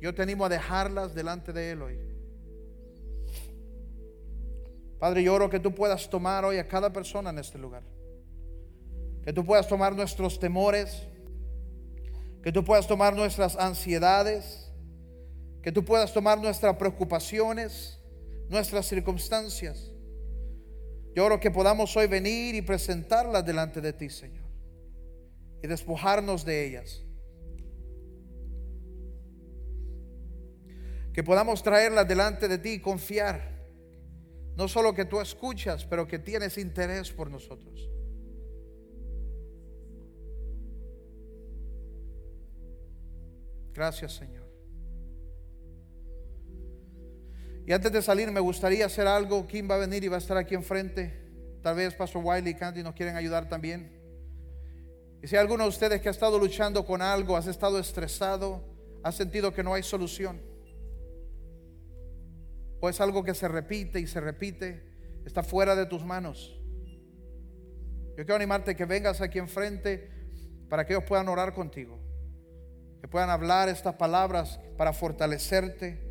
Yo 0.00 0.14
te 0.14 0.22
animo 0.22 0.46
a 0.46 0.48
dejarlas 0.48 1.14
delante 1.14 1.52
de 1.52 1.70
Él 1.72 1.82
hoy. 1.82 1.98
Padre, 4.98 5.22
yo 5.22 5.34
oro 5.34 5.50
que 5.50 5.60
tú 5.60 5.74
puedas 5.74 6.08
tomar 6.08 6.44
hoy 6.46 6.56
a 6.56 6.66
cada 6.66 6.90
persona 6.90 7.30
en 7.30 7.38
este 7.38 7.58
lugar. 7.58 7.82
Que 9.22 9.32
tú 9.32 9.44
puedas 9.44 9.68
tomar 9.68 9.94
nuestros 9.94 10.40
temores. 10.40 11.06
Que 12.46 12.52
tú 12.52 12.62
puedas 12.62 12.86
tomar 12.86 13.16
nuestras 13.16 13.56
ansiedades. 13.56 14.70
Que 15.64 15.72
tú 15.72 15.84
puedas 15.84 16.12
tomar 16.12 16.38
nuestras 16.38 16.76
preocupaciones 16.76 17.98
nuestras 18.48 18.86
circunstancias. 18.86 19.90
Yo 21.12 21.24
oro 21.24 21.40
que 21.40 21.50
podamos 21.50 21.96
hoy 21.96 22.06
venir 22.06 22.54
y 22.54 22.62
presentarlas 22.62 23.44
delante 23.44 23.80
de 23.80 23.92
ti, 23.92 24.08
Señor, 24.08 24.44
y 25.60 25.66
despojarnos 25.66 26.44
de 26.44 26.66
ellas. 26.68 27.02
Que 31.12 31.24
podamos 31.24 31.64
traerlas 31.64 32.06
delante 32.06 32.46
de 32.46 32.58
ti 32.58 32.74
y 32.74 32.80
confiar, 32.80 33.66
no 34.54 34.68
solo 34.68 34.94
que 34.94 35.04
tú 35.04 35.20
escuchas, 35.20 35.84
pero 35.84 36.06
que 36.06 36.20
tienes 36.20 36.58
interés 36.58 37.10
por 37.10 37.28
nosotros. 37.28 37.90
Gracias, 43.76 44.14
Señor. 44.14 44.46
Y 47.66 47.72
antes 47.72 47.92
de 47.92 48.00
salir 48.00 48.30
me 48.32 48.40
gustaría 48.40 48.86
hacer 48.86 49.06
algo. 49.06 49.46
¿Quién 49.46 49.68
va 49.70 49.74
a 49.74 49.78
venir 49.78 50.02
y 50.02 50.08
va 50.08 50.16
a 50.16 50.18
estar 50.18 50.38
aquí 50.38 50.54
enfrente? 50.54 51.26
Tal 51.62 51.76
vez 51.76 51.94
Pastor 51.94 52.22
Wiley 52.24 52.52
y 52.52 52.54
Candy 52.54 52.82
nos 52.82 52.94
quieren 52.94 53.16
ayudar 53.16 53.48
también. 53.48 53.92
Y 55.22 55.26
si 55.26 55.36
hay 55.36 55.40
alguno 55.40 55.64
de 55.64 55.68
ustedes 55.68 56.00
que 56.00 56.08
ha 56.08 56.12
estado 56.12 56.38
luchando 56.38 56.86
con 56.86 57.02
algo, 57.02 57.36
has 57.36 57.48
estado 57.48 57.78
estresado, 57.78 58.64
has 59.02 59.14
sentido 59.14 59.52
que 59.52 59.62
no 59.62 59.74
hay 59.74 59.82
solución, 59.82 60.40
o 62.80 62.88
es 62.88 63.00
algo 63.00 63.24
que 63.24 63.34
se 63.34 63.48
repite 63.48 63.98
y 63.98 64.06
se 64.06 64.20
repite, 64.20 65.20
está 65.24 65.42
fuera 65.42 65.74
de 65.74 65.86
tus 65.86 66.04
manos. 66.04 66.60
Yo 68.10 68.24
quiero 68.24 68.36
animarte 68.36 68.76
que 68.76 68.84
vengas 68.84 69.20
aquí 69.20 69.38
enfrente 69.38 70.08
para 70.68 70.86
que 70.86 70.92
ellos 70.92 71.04
puedan 71.04 71.28
orar 71.28 71.52
contigo, 71.52 71.98
que 73.00 73.08
puedan 73.08 73.30
hablar 73.30 73.68
estas 73.68 73.94
palabras 73.94 74.60
para 74.76 74.92
fortalecerte 74.92 76.06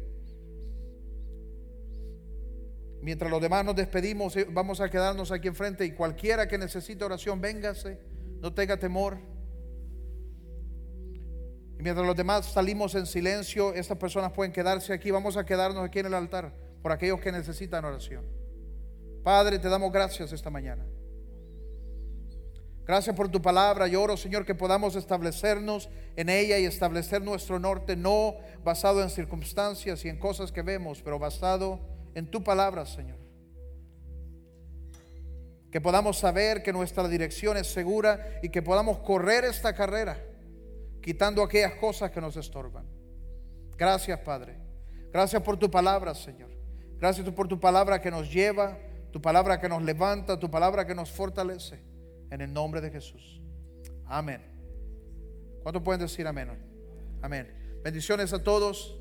Mientras 3.05 3.29
los 3.29 3.39
demás 3.39 3.63
nos 3.63 3.75
despedimos, 3.75 4.35
eh, 4.35 4.47
vamos 4.49 4.81
a 4.81 4.89
quedarnos 4.89 5.31
aquí 5.31 5.47
enfrente 5.47 5.85
y 5.85 5.91
cualquiera 5.91 6.47
que 6.47 6.57
necesite 6.57 7.05
oración, 7.05 7.39
véngase, 7.39 7.99
no 8.41 8.51
tenga 8.51 8.77
temor. 8.77 9.19
Y 11.77 11.83
mientras 11.83 12.03
los 12.03 12.15
demás 12.15 12.47
salimos 12.47 12.95
en 12.95 13.05
silencio, 13.05 13.75
estas 13.75 13.99
personas 13.99 14.31
pueden 14.31 14.51
quedarse 14.51 14.91
aquí. 14.91 15.11
Vamos 15.11 15.37
a 15.37 15.45
quedarnos 15.45 15.85
aquí 15.85 15.99
en 15.99 16.07
el 16.07 16.15
altar 16.15 16.51
por 16.81 16.91
aquellos 16.91 17.21
que 17.21 17.31
necesitan 17.31 17.85
oración. 17.85 18.25
Padre, 19.23 19.59
te 19.59 19.69
damos 19.69 19.91
gracias 19.91 20.31
esta 20.31 20.49
mañana. 20.49 20.83
Gracias 22.85 23.15
por 23.15 23.29
tu 23.29 23.41
palabra. 23.41 23.87
Yo 23.87 24.03
oro, 24.03 24.15
Señor, 24.15 24.45
que 24.45 24.53
podamos 24.53 24.95
establecernos 24.95 25.89
en 26.15 26.29
ella 26.29 26.59
y 26.59 26.65
establecer 26.65 27.21
nuestro 27.21 27.59
norte, 27.59 27.95
no 27.95 28.35
basado 28.63 29.01
en 29.01 29.09
circunstancias 29.09 30.05
y 30.05 30.09
en 30.09 30.19
cosas 30.19 30.51
que 30.51 30.61
vemos, 30.61 31.01
pero 31.01 31.17
basado 31.17 31.79
en 32.13 32.29
tu 32.29 32.43
palabra, 32.43 32.85
Señor. 32.85 33.17
Que 35.71 35.81
podamos 35.81 36.19
saber 36.19 36.61
que 36.61 36.71
nuestra 36.71 37.07
dirección 37.07 37.57
es 37.57 37.67
segura 37.67 38.39
y 38.43 38.49
que 38.49 38.61
podamos 38.61 38.99
correr 38.99 39.45
esta 39.45 39.73
carrera 39.73 40.23
quitando 41.01 41.43
aquellas 41.43 41.73
cosas 41.75 42.11
que 42.11 42.21
nos 42.21 42.37
estorban. 42.37 42.85
Gracias, 43.77 44.19
Padre. 44.19 44.57
Gracias 45.11 45.41
por 45.41 45.57
tu 45.57 45.69
palabra, 45.69 46.13
Señor. 46.13 46.51
Gracias 46.97 47.27
por 47.31 47.47
tu 47.47 47.59
palabra 47.59 47.99
que 47.99 48.11
nos 48.11 48.31
lleva, 48.31 48.77
tu 49.11 49.21
palabra 49.21 49.59
que 49.59 49.67
nos 49.67 49.81
levanta, 49.81 50.39
tu 50.39 50.49
palabra 50.49 50.85
que 50.85 50.95
nos 50.95 51.11
fortalece. 51.11 51.94
En 52.31 52.41
el 52.41 52.51
nombre 52.51 52.81
de 52.81 52.91
Jesús. 52.91 53.41
Amén. 54.05 54.41
¿Cuántos 55.63 55.81
pueden 55.81 56.01
decir 56.01 56.27
amén? 56.27 56.49
Amén. 57.21 57.51
Bendiciones 57.83 58.33
a 58.33 58.43
todos. 58.43 58.99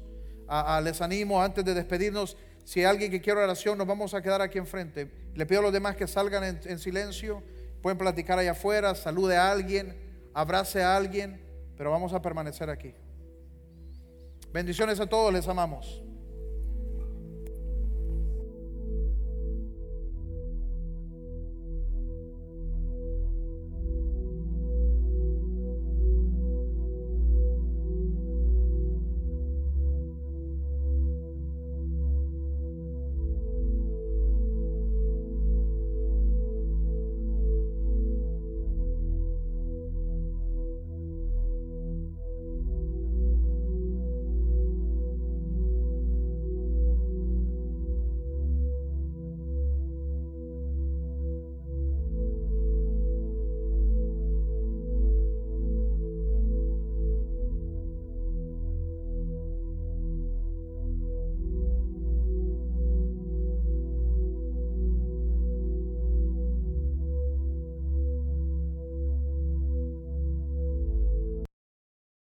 les 0.82 1.00
animo 1.00 1.42
antes 1.42 1.64
de 1.64 1.74
despedirnos. 1.74 2.36
Si 2.64 2.80
hay 2.80 2.86
alguien 2.86 3.10
que 3.10 3.20
quiere 3.20 3.40
oración, 3.40 3.76
nos 3.76 3.86
vamos 3.86 4.14
a 4.14 4.22
quedar 4.22 4.40
aquí 4.40 4.58
enfrente. 4.58 5.10
Le 5.34 5.46
pido 5.46 5.60
a 5.60 5.64
los 5.64 5.72
demás 5.72 5.96
que 5.96 6.06
salgan 6.06 6.44
en, 6.44 6.60
en 6.64 6.78
silencio. 6.78 7.42
Pueden 7.82 7.98
platicar 7.98 8.38
allá 8.38 8.52
afuera, 8.52 8.94
salude 8.94 9.36
a 9.36 9.50
alguien, 9.50 9.94
abrace 10.32 10.82
a 10.82 10.96
alguien, 10.96 11.44
pero 11.76 11.90
vamos 11.90 12.14
a 12.14 12.22
permanecer 12.22 12.70
aquí. 12.70 12.94
Bendiciones 14.52 15.00
a 15.00 15.06
todos, 15.06 15.32
les 15.32 15.46
amamos. 15.48 16.02